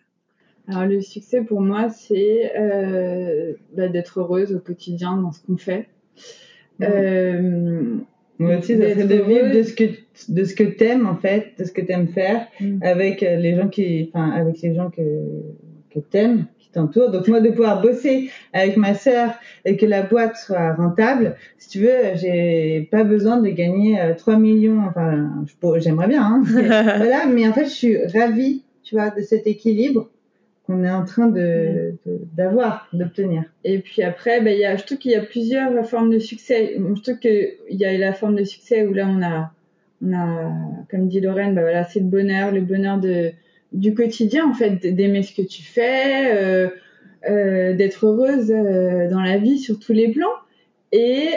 Alors 0.69 0.85
le 0.85 1.01
succès 1.01 1.41
pour 1.41 1.59
moi, 1.59 1.89
c'est 1.89 2.57
euh, 2.57 3.55
bah, 3.75 3.89
d'être 3.89 4.21
heureuse 4.21 4.55
au 4.55 4.59
quotidien 4.59 5.17
dans 5.17 5.33
ce 5.33 5.41
qu'on 5.41 5.57
fait. 5.57 5.89
Euh, 6.81 7.97
Moi 8.39 8.57
aussi, 8.57 8.77
ça 8.77 8.89
serait 8.89 9.03
de 9.05 9.15
vivre 9.21 9.51
de 9.53 9.63
ce 9.63 9.73
que, 9.73 9.83
de 10.29 10.43
ce 10.45 10.55
que 10.55 10.63
t'aimes, 10.63 11.05
en 11.05 11.15
fait, 11.17 11.53
de 11.59 11.65
ce 11.65 11.71
que 11.71 11.81
t'aimes 11.81 12.07
faire, 12.07 12.47
Mm. 12.61 12.79
avec 12.81 13.21
euh, 13.21 13.35
les 13.35 13.55
gens 13.55 13.67
qui, 13.67 14.09
enfin, 14.13 14.31
avec 14.31 14.61
les 14.61 14.73
gens 14.75 14.89
que, 14.89 15.01
que 15.93 15.99
t'aimes, 15.99 16.45
qui 16.59 16.69
t'entourent. 16.71 17.11
Donc, 17.11 17.27
moi, 17.27 17.41
de 17.41 17.49
pouvoir 17.49 17.81
bosser 17.81 18.29
avec 18.53 18.77
ma 18.77 18.93
sœur 18.93 19.31
et 19.65 19.75
que 19.75 19.85
la 19.85 20.03
boîte 20.03 20.37
soit 20.37 20.73
rentable, 20.73 21.35
si 21.57 21.69
tu 21.69 21.79
veux, 21.79 22.15
j'ai 22.15 22.87
pas 22.91 23.03
besoin 23.03 23.37
de 23.41 23.49
gagner 23.49 23.99
euh, 23.99 24.13
3 24.15 24.37
millions, 24.37 24.81
enfin, 24.87 25.29
j'aimerais 25.77 26.07
bien, 26.07 26.23
hein. 26.23 26.43
Mais 26.53 26.61
voilà, 26.97 27.25
mais 27.27 27.47
en 27.47 27.53
fait, 27.53 27.65
je 27.65 27.69
suis 27.71 27.97
ravie, 28.07 28.63
tu 28.83 28.95
vois, 28.95 29.09
de 29.09 29.21
cet 29.21 29.47
équilibre 29.47 30.09
qu'on 30.69 30.83
est 30.83 30.91
en 30.91 31.03
train 31.03 31.25
de, 31.29 31.95
de- 32.05 32.21
d'avoir, 32.37 32.87
d'obtenir. 32.93 33.41
Et 33.63 33.79
puis 33.79 34.03
après, 34.03 34.39
il 34.39 34.59
y 34.59 34.65
a, 34.65 34.75
je 34.75 34.83
trouve 34.83 34.99
qu'il 34.99 35.09
y 35.09 35.15
a 35.15 35.21
plusieurs 35.23 35.83
formes 35.87 36.11
de 36.11 36.19
succès. 36.19 36.75
Je 36.77 37.01
trouve 37.01 37.17
qu'il 37.17 37.55
y 37.71 37.85
a 37.85 37.97
la 37.97 38.13
forme 38.13 38.35
de 38.35 38.43
succès 38.43 38.85
où 38.85 38.93
là, 38.93 39.07
on 39.09 39.19
a, 39.23 39.51
on 40.05 40.13
a 40.13 40.51
comme 40.91 41.07
dit 41.07 41.21
Lorraine, 41.21 41.55
bah, 41.55 41.61
voilà, 41.61 41.85
c'est 41.85 42.01
le 42.01 42.05
bonheur, 42.05 42.51
le 42.51 42.61
bonheur 42.61 42.99
de, 42.99 43.31
du 43.73 43.95
quotidien, 43.95 44.47
en 44.47 44.53
fait, 44.53 44.85
d'aimer 44.85 45.23
ce 45.23 45.33
que 45.33 45.41
tu 45.41 45.63
fais, 45.63 46.35
euh, 46.35 46.67
euh, 47.27 47.73
d'être 47.73 48.05
heureuse 48.05 48.51
euh, 48.51 49.09
dans 49.09 49.21
la 49.21 49.37
vie 49.37 49.57
sur 49.57 49.79
tous 49.79 49.93
les 49.93 50.09
plans. 50.09 50.37
Et, 50.91 51.29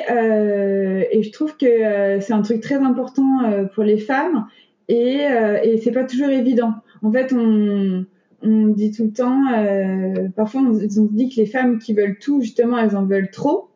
et 1.10 1.22
je 1.22 1.30
trouve 1.30 1.56
que 1.56 2.20
c'est 2.20 2.32
un 2.34 2.42
truc 2.42 2.60
très 2.60 2.76
important 2.76 3.68
pour 3.74 3.84
les 3.84 3.98
femmes 3.98 4.46
et, 4.88 5.18
et 5.62 5.76
c'est 5.76 5.92
pas 5.92 6.04
toujours 6.04 6.30
évident. 6.30 6.72
En 7.02 7.12
fait, 7.12 7.34
on, 7.34 8.06
on 8.44 8.68
dit 8.68 8.90
tout 8.90 9.04
le 9.04 9.12
temps, 9.12 9.52
euh, 9.52 10.28
parfois 10.34 10.62
on, 10.62 10.74
se 10.74 10.86
dit 10.86 11.28
que 11.28 11.36
les 11.36 11.46
femmes 11.46 11.78
qui 11.78 11.94
veulent 11.94 12.18
tout, 12.18 12.40
justement, 12.40 12.78
elles 12.78 12.96
en 12.96 13.04
veulent 13.04 13.30
trop. 13.30 13.68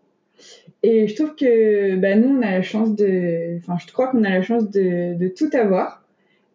Et 0.82 1.08
je 1.08 1.14
trouve 1.14 1.34
que 1.34 1.96
bah, 1.96 2.14
nous, 2.16 2.38
on 2.38 2.42
a 2.42 2.50
la 2.52 2.62
chance 2.62 2.94
de, 2.94 3.56
enfin, 3.58 3.76
je 3.78 3.92
crois 3.92 4.08
qu'on 4.08 4.24
a 4.24 4.30
la 4.30 4.42
chance 4.42 4.70
de, 4.70 5.28
tout 5.28 5.50
avoir. 5.52 6.04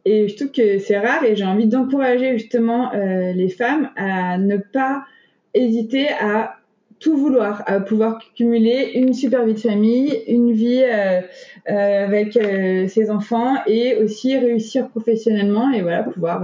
Et 0.05 0.27
je 0.27 0.35
trouve 0.35 0.51
que 0.51 0.79
c'est 0.79 0.97
rare 0.97 1.23
et 1.23 1.35
j'ai 1.35 1.45
envie 1.45 1.67
d'encourager 1.67 2.37
justement 2.37 2.91
euh, 2.93 3.33
les 3.33 3.49
femmes 3.49 3.91
à 3.95 4.37
ne 4.39 4.57
pas 4.57 5.05
hésiter 5.53 6.07
à 6.09 6.55
tout 6.99 7.15
vouloir, 7.15 7.63
à 7.67 7.79
pouvoir 7.79 8.19
cumuler 8.35 8.91
une 8.95 9.13
super 9.13 9.45
vie 9.45 9.53
de 9.53 9.59
famille, 9.59 10.23
une 10.27 10.53
vie 10.53 10.83
euh, 10.83 11.21
avec 11.65 12.33
ses 12.33 13.11
enfants 13.11 13.57
et 13.67 13.97
aussi 13.97 14.37
réussir 14.37 14.89
professionnellement 14.89 15.71
et 15.71 15.81
voilà 15.81 16.03
pouvoir, 16.03 16.41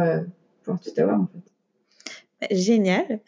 pouvoir 0.63 0.79
tout 0.79 1.01
avoir 1.01 1.21
en 1.21 1.27
fait. 1.27 1.56
Génial. 2.51 3.19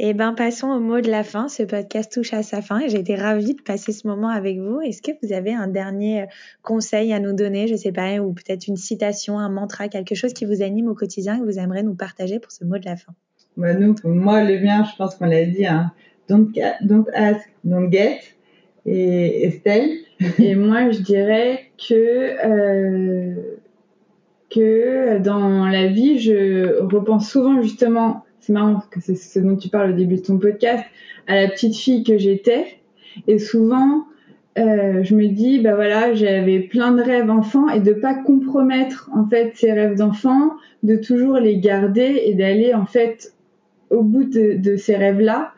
Et 0.00 0.10
eh 0.10 0.14
ben 0.14 0.32
passons 0.32 0.68
au 0.68 0.78
mot 0.78 1.00
de 1.00 1.10
la 1.10 1.24
fin. 1.24 1.48
Ce 1.48 1.64
podcast 1.64 2.12
touche 2.12 2.32
à 2.32 2.44
sa 2.44 2.62
fin 2.62 2.78
et 2.80 2.88
j'ai 2.88 3.00
été 3.00 3.16
ravie 3.16 3.54
de 3.54 3.62
passer 3.62 3.92
ce 3.92 4.06
moment 4.06 4.28
avec 4.28 4.58
vous. 4.58 4.80
Est-ce 4.80 5.02
que 5.02 5.10
vous 5.22 5.32
avez 5.32 5.52
un 5.52 5.66
dernier 5.66 6.22
euh, 6.22 6.26
conseil 6.62 7.12
à 7.12 7.18
nous 7.18 7.32
donner, 7.32 7.66
je 7.66 7.74
sais 7.74 7.90
pas, 7.90 8.18
ou 8.18 8.32
peut-être 8.32 8.68
une 8.68 8.76
citation, 8.76 9.38
un 9.40 9.48
mantra, 9.48 9.88
quelque 9.88 10.14
chose 10.14 10.34
qui 10.34 10.44
vous 10.44 10.62
anime 10.62 10.88
au 10.88 10.94
quotidien 10.94 11.40
que 11.40 11.44
vous 11.44 11.58
aimeriez 11.58 11.82
nous 11.82 11.96
partager 11.96 12.38
pour 12.38 12.52
ce 12.52 12.64
mot 12.64 12.78
de 12.78 12.84
la 12.84 12.94
fin? 12.94 13.12
Bah 13.56 13.74
nous, 13.74 13.96
moi 14.04 14.44
le 14.44 14.60
mien, 14.60 14.84
je 14.84 14.96
pense 14.96 15.16
qu'on 15.16 15.26
l'a 15.26 15.44
dit. 15.46 15.66
Hein. 15.66 15.90
Don't, 16.28 16.52
don't 16.82 17.08
ask, 17.12 17.40
don't 17.64 17.90
get. 17.90 18.20
Et 18.86 19.46
Estelle? 19.46 19.90
Et 20.38 20.54
moi, 20.54 20.90
je 20.90 21.00
dirais 21.00 21.72
que 21.76 22.36
euh, 22.46 23.34
que 24.48 25.18
dans 25.18 25.66
la 25.66 25.88
vie, 25.88 26.20
je 26.20 26.80
repense 26.82 27.28
souvent 27.28 27.60
justement 27.60 28.24
c'est 28.48 28.54
marrant 28.54 28.82
que 28.90 28.98
c'est 29.02 29.14
ce 29.14 29.38
dont 29.40 29.56
tu 29.56 29.68
parles 29.68 29.90
au 29.90 29.94
début 29.94 30.16
de 30.16 30.22
ton 30.22 30.38
podcast, 30.38 30.82
à 31.26 31.34
la 31.34 31.48
petite 31.48 31.76
fille 31.76 32.02
que 32.02 32.16
j'étais. 32.16 32.78
Et 33.26 33.38
souvent, 33.38 34.06
euh, 34.56 35.02
je 35.02 35.14
me 35.14 35.26
dis, 35.26 35.60
bah 35.60 35.74
voilà, 35.74 36.14
j'avais 36.14 36.60
plein 36.60 36.92
de 36.92 37.02
rêves 37.02 37.28
enfants 37.28 37.68
et 37.68 37.80
de 37.80 37.92
pas 37.92 38.14
compromettre 38.14 39.10
en 39.14 39.28
fait 39.28 39.52
ces 39.54 39.70
rêves 39.70 39.96
d'enfants, 39.96 40.52
de 40.82 40.96
toujours 40.96 41.36
les 41.36 41.58
garder 41.58 42.22
et 42.24 42.32
d'aller 42.32 42.72
en 42.72 42.86
fait 42.86 43.34
au 43.90 44.02
bout 44.02 44.24
de, 44.24 44.54
de 44.56 44.76
ces 44.76 44.96
rêves-là 44.96 45.52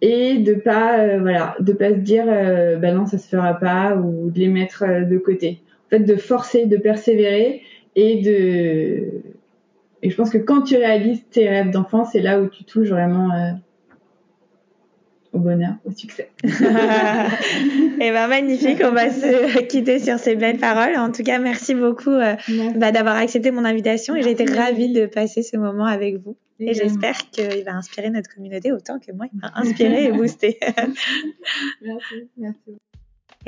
et 0.00 0.38
de 0.38 0.54
pas 0.54 1.00
euh, 1.00 1.18
voilà, 1.18 1.56
de 1.58 1.72
pas 1.72 1.90
se 1.90 1.96
dire, 1.96 2.26
euh, 2.28 2.76
bah 2.76 2.92
non 2.92 3.06
ça 3.06 3.18
se 3.18 3.28
fera 3.28 3.54
pas 3.54 3.96
ou 3.96 4.30
de 4.30 4.38
les 4.38 4.46
mettre 4.46 4.84
euh, 4.84 5.02
de 5.02 5.18
côté. 5.18 5.58
En 5.86 5.90
fait, 5.90 6.00
de 6.04 6.14
forcer, 6.14 6.66
de 6.66 6.76
persévérer 6.76 7.62
et 7.96 8.22
de 8.22 9.37
et 10.02 10.10
je 10.10 10.16
pense 10.16 10.30
que 10.30 10.38
quand 10.38 10.62
tu 10.62 10.76
réalises 10.76 11.22
tes 11.30 11.48
rêves 11.48 11.70
d'enfant, 11.70 12.04
c'est 12.04 12.20
là 12.20 12.40
où 12.40 12.48
tu 12.48 12.64
touches 12.64 12.88
vraiment 12.88 13.32
euh, 13.32 13.52
au 15.32 15.38
bonheur, 15.38 15.74
au 15.84 15.90
succès. 15.90 16.30
et 16.44 16.48
eh 18.00 18.10
ben 18.10 18.28
magnifique, 18.28 18.80
on 18.84 18.92
va 18.92 19.10
se 19.10 19.62
quitter 19.62 19.98
sur 19.98 20.18
ces 20.18 20.36
belles 20.36 20.58
paroles. 20.58 20.96
En 20.96 21.10
tout 21.10 21.22
cas, 21.22 21.38
merci 21.38 21.74
beaucoup 21.74 22.10
euh, 22.10 22.36
bah, 22.76 22.92
d'avoir 22.92 23.16
accepté 23.16 23.50
mon 23.50 23.64
invitation 23.64 24.14
et 24.14 24.22
j'ai 24.22 24.30
été 24.30 24.44
ravie 24.44 24.92
de 24.92 25.06
passer 25.06 25.42
ce 25.42 25.56
moment 25.56 25.86
avec 25.86 26.16
vous. 26.18 26.36
Et, 26.60 26.74
j'espère 26.74 27.16
qu'il 27.30 27.64
va 27.64 27.74
inspirer 27.74 28.10
notre 28.10 28.34
communauté 28.34 28.72
autant 28.72 28.98
que 28.98 29.12
moi, 29.12 29.26
il 29.32 29.38
m'a 29.38 29.52
inspiré 29.54 30.06
et 30.06 30.12
boosté. 30.12 30.58
merci, 31.82 32.28
merci. 32.36 32.78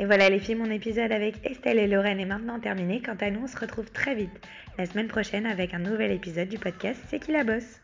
Et 0.01 0.05
voilà 0.05 0.31
les 0.31 0.39
filles, 0.39 0.55
mon 0.55 0.71
épisode 0.71 1.11
avec 1.11 1.45
Estelle 1.45 1.77
et 1.77 1.85
Lorraine 1.85 2.19
est 2.19 2.25
maintenant 2.25 2.59
terminé. 2.59 3.03
Quant 3.03 3.17
à 3.21 3.29
nous, 3.29 3.43
on 3.43 3.47
se 3.47 3.55
retrouve 3.55 3.91
très 3.91 4.15
vite 4.15 4.31
la 4.79 4.87
semaine 4.87 5.07
prochaine 5.07 5.45
avec 5.45 5.75
un 5.75 5.79
nouvel 5.79 6.11
épisode 6.11 6.49
du 6.49 6.57
podcast 6.57 6.99
C'est 7.07 7.19
qui 7.19 7.31
la 7.31 7.43
bosse? 7.43 7.80